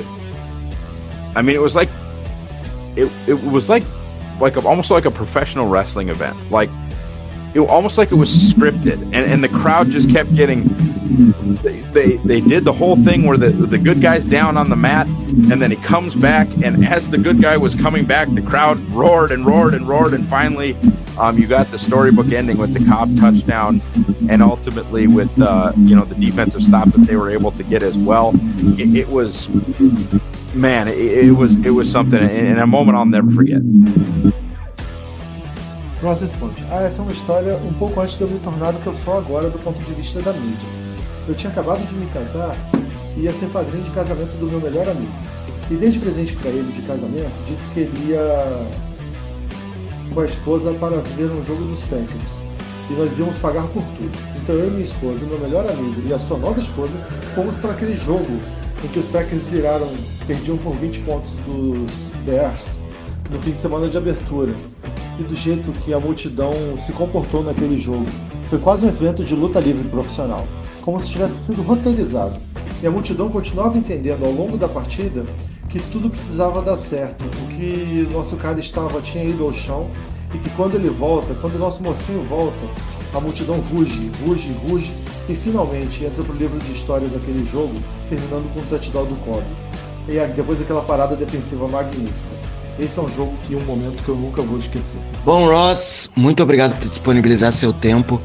I 1.34 1.42
mean 1.42 1.56
it 1.56 1.62
was 1.62 1.74
like 1.74 1.88
it, 2.96 3.10
it 3.26 3.42
was 3.44 3.68
like 3.68 3.82
like 4.40 4.56
a, 4.56 4.66
almost 4.66 4.90
like 4.90 5.04
a 5.04 5.10
professional 5.10 5.68
wrestling 5.68 6.08
event. 6.10 6.36
Like 6.50 6.70
it 7.54 7.60
almost 7.60 7.98
like 7.98 8.12
it 8.12 8.16
was 8.16 8.30
scripted 8.30 9.00
and, 9.02 9.16
and 9.16 9.44
the 9.44 9.48
crowd 9.48 9.90
just 9.90 10.10
kept 10.10 10.34
getting 10.34 10.68
they, 11.62 11.80
they 11.92 12.16
they 12.18 12.40
did 12.40 12.64
the 12.64 12.72
whole 12.72 12.96
thing 12.96 13.24
where 13.24 13.36
the 13.36 13.50
the 13.50 13.78
good 13.78 14.00
guy's 14.00 14.26
down 14.26 14.56
on 14.56 14.68
the 14.68 14.76
mat 14.76 15.06
and 15.06 15.62
then 15.62 15.70
he 15.70 15.76
comes 15.78 16.14
back 16.14 16.46
and 16.62 16.86
as 16.86 17.08
the 17.08 17.18
good 17.18 17.40
guy 17.40 17.56
was 17.56 17.74
coming 17.74 18.04
back 18.04 18.28
the 18.34 18.42
crowd 18.42 18.78
roared 18.90 19.32
and 19.32 19.46
roared 19.46 19.74
and 19.74 19.88
roared 19.88 20.12
and 20.12 20.26
finally 20.28 20.76
um, 21.18 21.36
you 21.36 21.46
got 21.46 21.66
the 21.72 21.78
storybook 21.78 22.30
ending 22.30 22.58
with 22.58 22.72
the 22.74 22.84
Cobb 22.86 23.16
touchdown 23.18 23.82
and 24.30 24.40
ultimately 24.40 25.08
with 25.08 25.40
uh, 25.40 25.72
you 25.76 25.96
know 25.96 26.04
the 26.04 26.14
defensive 26.14 26.62
stop 26.62 26.88
that 26.92 27.06
they 27.06 27.16
were 27.16 27.30
able 27.30 27.50
to 27.52 27.64
get 27.64 27.82
as 27.82 27.98
well. 27.98 28.32
It, 28.78 28.94
it 28.94 29.08
was 29.08 29.48
man 30.54 30.88
it, 30.88 30.96
it 30.96 31.32
was 31.32 31.56
it 31.56 31.70
was 31.70 31.90
something 31.90 32.20
in 32.20 32.58
a 32.58 32.66
moment 32.66 32.96
I'll 32.96 33.04
never 33.04 33.30
forget 33.30 33.62
Ross 36.02 36.20
responde: 36.20 36.64
Ah, 36.70 36.82
essa 36.82 37.00
é 37.00 37.02
uma 37.02 37.12
história 37.12 37.56
um 37.56 37.72
pouco 37.72 38.00
antes 38.00 38.16
de 38.16 38.22
eu 38.22 38.28
me 38.28 38.38
tornar 38.38 38.74
o 38.74 38.78
que 38.78 38.86
eu 38.86 38.94
sou 38.94 39.18
agora 39.18 39.50
do 39.50 39.58
ponto 39.58 39.78
de 39.82 39.92
vista 39.94 40.20
da 40.20 40.32
mídia. 40.32 40.68
Eu 41.26 41.34
tinha 41.34 41.50
acabado 41.50 41.84
de 41.86 41.94
me 41.94 42.06
casar 42.06 42.56
e 43.16 43.22
ia 43.22 43.32
ser 43.32 43.48
padrinho 43.48 43.82
de 43.82 43.90
casamento 43.90 44.36
do 44.38 44.46
meu 44.46 44.60
melhor 44.60 44.88
amigo. 44.88 45.12
E 45.70 45.74
desde 45.74 45.98
presente 45.98 46.36
para 46.36 46.50
ele 46.50 46.72
de 46.72 46.82
casamento, 46.82 47.32
disse 47.44 47.68
que 47.70 47.80
iria 47.80 48.20
com 50.14 50.20
a 50.20 50.24
esposa 50.24 50.72
para 50.74 50.96
ver 51.16 51.30
um 51.30 51.44
jogo 51.44 51.64
dos 51.64 51.82
Packers. 51.82 52.44
E 52.88 52.92
nós 52.94 53.18
íamos 53.18 53.36
pagar 53.36 53.66
por 53.66 53.82
tudo. 53.82 54.18
Então 54.36 54.54
eu 54.54 54.68
e 54.68 54.70
minha 54.70 54.82
esposa, 54.82 55.26
meu 55.26 55.38
melhor 55.40 55.68
amigo 55.70 56.00
e 56.06 56.14
a 56.14 56.18
sua 56.18 56.38
nova 56.38 56.58
esposa 56.58 56.96
fomos 57.34 57.56
para 57.56 57.72
aquele 57.72 57.96
jogo 57.96 58.38
em 58.82 58.88
que 58.88 59.00
os 59.00 59.06
Packers 59.06 59.42
viraram, 59.48 59.92
perdiam 60.26 60.56
por 60.58 60.74
20 60.76 61.00
pontos 61.00 61.32
dos 61.44 62.12
Bears 62.24 62.78
no 63.30 63.40
fim 63.42 63.50
de 63.50 63.58
semana 63.58 63.88
de 63.88 63.98
abertura 63.98 64.54
e 65.18 65.22
do 65.22 65.34
jeito 65.34 65.72
que 65.72 65.92
a 65.92 66.00
multidão 66.00 66.52
se 66.76 66.92
comportou 66.92 67.42
naquele 67.42 67.76
jogo. 67.76 68.06
Foi 68.46 68.58
quase 68.58 68.86
um 68.86 68.88
evento 68.88 69.24
de 69.24 69.34
luta 69.34 69.60
livre 69.60 69.88
profissional, 69.88 70.46
como 70.82 71.00
se 71.00 71.10
tivesse 71.10 71.46
sido 71.46 71.62
roteirizado. 71.62 72.36
E 72.82 72.86
a 72.86 72.90
multidão 72.90 73.28
continuava 73.28 73.76
entendendo 73.76 74.24
ao 74.24 74.32
longo 74.32 74.56
da 74.56 74.68
partida 74.68 75.26
que 75.68 75.80
tudo 75.90 76.08
precisava 76.08 76.62
dar 76.62 76.76
certo, 76.76 77.24
o 77.24 77.48
que 77.48 78.08
nosso 78.12 78.36
cara 78.36 78.58
estava 78.58 79.02
tinha 79.02 79.24
ido 79.24 79.44
ao 79.44 79.52
chão 79.52 79.90
e 80.32 80.38
que 80.38 80.48
quando 80.50 80.76
ele 80.76 80.88
volta, 80.88 81.34
quando 81.34 81.56
o 81.56 81.58
nosso 81.58 81.82
mocinho 81.82 82.22
volta, 82.22 82.64
a 83.12 83.20
multidão 83.20 83.60
ruge, 83.60 84.10
ruge, 84.24 84.52
ruge 84.66 84.92
e 85.28 85.34
finalmente 85.34 86.04
entra 86.04 86.22
para 86.22 86.32
o 86.32 86.36
livro 86.36 86.58
de 86.58 86.72
histórias 86.72 87.14
aquele 87.14 87.44
jogo, 87.44 87.74
terminando 88.08 88.52
com 88.54 88.60
o 88.60 88.66
touchdown 88.66 89.04
do 89.04 89.16
Kobe. 89.24 89.46
E 90.08 90.18
depois 90.34 90.60
aquela 90.60 90.82
parada 90.82 91.14
defensiva 91.14 91.68
magnífica. 91.68 92.37
Esse 92.78 92.98
é 92.98 93.02
um 93.02 93.08
jogo 93.08 93.36
que 93.46 93.56
um 93.56 93.64
momento 93.64 94.02
que 94.02 94.08
eu 94.08 94.16
nunca 94.16 94.40
vou 94.40 94.56
esquecer. 94.56 95.00
Bom, 95.24 95.46
Ross, 95.46 96.10
muito 96.14 96.42
obrigado 96.42 96.78
por 96.78 96.88
disponibilizar 96.88 97.50
seu 97.50 97.72
tempo 97.72 98.20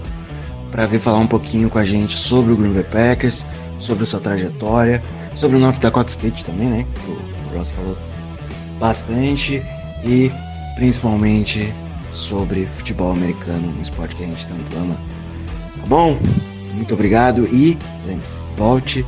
para 0.72 0.86
vir 0.86 1.00
falar 1.00 1.20
um 1.20 1.28
pouquinho 1.28 1.70
com 1.70 1.80
a 1.80 1.84
gente 1.84 2.16
sobre 2.16 2.54
o 2.54 2.58
Green 2.58 2.74
Bay 2.74 2.84
Packers, 2.84 3.46
sobre 3.80 4.06
sua 4.06 4.20
trajetória, 4.20 5.04
sobre 5.34 5.58
o 5.58 5.60
North 5.60 5.80
Dakota 5.80 6.10
State 6.10 6.46
também, 6.46 6.68
né? 6.68 6.88
O 7.08 7.58
Ross 7.58 7.72
falou 7.72 7.98
bastante 8.80 9.64
e 10.04 10.32
principalmente 10.76 11.74
sobre 12.12 12.68
futebol 12.68 13.12
americano, 13.12 13.74
um 13.78 13.82
esporte 13.82 14.16
que 14.16 14.24
a 14.24 14.28
gente 14.28 14.48
tanto 14.48 14.78
ama. 14.78 14.96
Tá 15.80 15.88
bom? 15.88 16.18
Muito 16.74 16.94
obrigado 16.94 17.48
e 17.52 17.78
lembre-se, 18.06 18.40
volte 18.56 19.06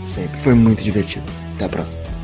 sempre. 0.00 0.38
Foi 0.38 0.54
muito 0.54 0.82
divertido. 0.82 1.24
Até 1.54 1.66
a 1.66 1.68
próxima. 1.68 2.19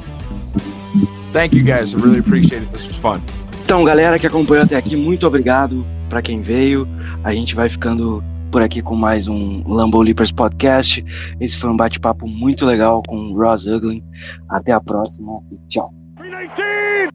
Thank 1.37 1.55
you 1.55 1.63
guys. 1.63 1.93
I 1.93 1.99
really 1.99 2.21
appreciate 2.21 2.63
it. 2.63 2.73
This 2.73 2.87
was 2.87 2.97
fun. 2.97 3.21
Então, 3.63 3.85
galera 3.85 4.19
que 4.19 4.27
acompanhou 4.27 4.65
até 4.65 4.75
aqui, 4.75 4.97
muito 4.97 5.27
obrigado 5.27 5.85
para 6.09 6.23
quem 6.23 6.41
veio. 6.41 6.89
A 7.23 7.35
gente 7.35 7.55
vai 7.55 7.69
ficando 7.69 8.25
por 8.51 8.63
aqui 8.63 8.81
com 8.81 8.97
mais 8.97 9.29
um 9.29 9.63
Lambo 9.67 10.01
Leapers 10.01 10.33
Podcast. 10.33 11.05
Esse 11.39 11.59
foi 11.59 11.69
um 11.69 11.77
bate-papo 11.77 12.27
muito 12.27 12.65
legal 12.65 13.03
com 13.07 13.19
o 13.19 13.39
Ross 13.39 13.67
Uglin. 13.67 14.03
Até 14.49 14.73
a 14.73 14.81
próxima 14.81 15.43
e 15.53 15.59
tchau. 15.69 15.93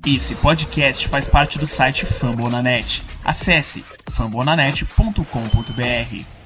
Esse 0.05 0.36
podcast 0.36 1.07
faz 1.07 1.28
parte 1.28 1.57
do 1.57 1.65
site 1.65 2.05
Fambonanet. 2.05 3.01
Acesse 3.26 3.84
fambonanet.com.br. 4.07 6.41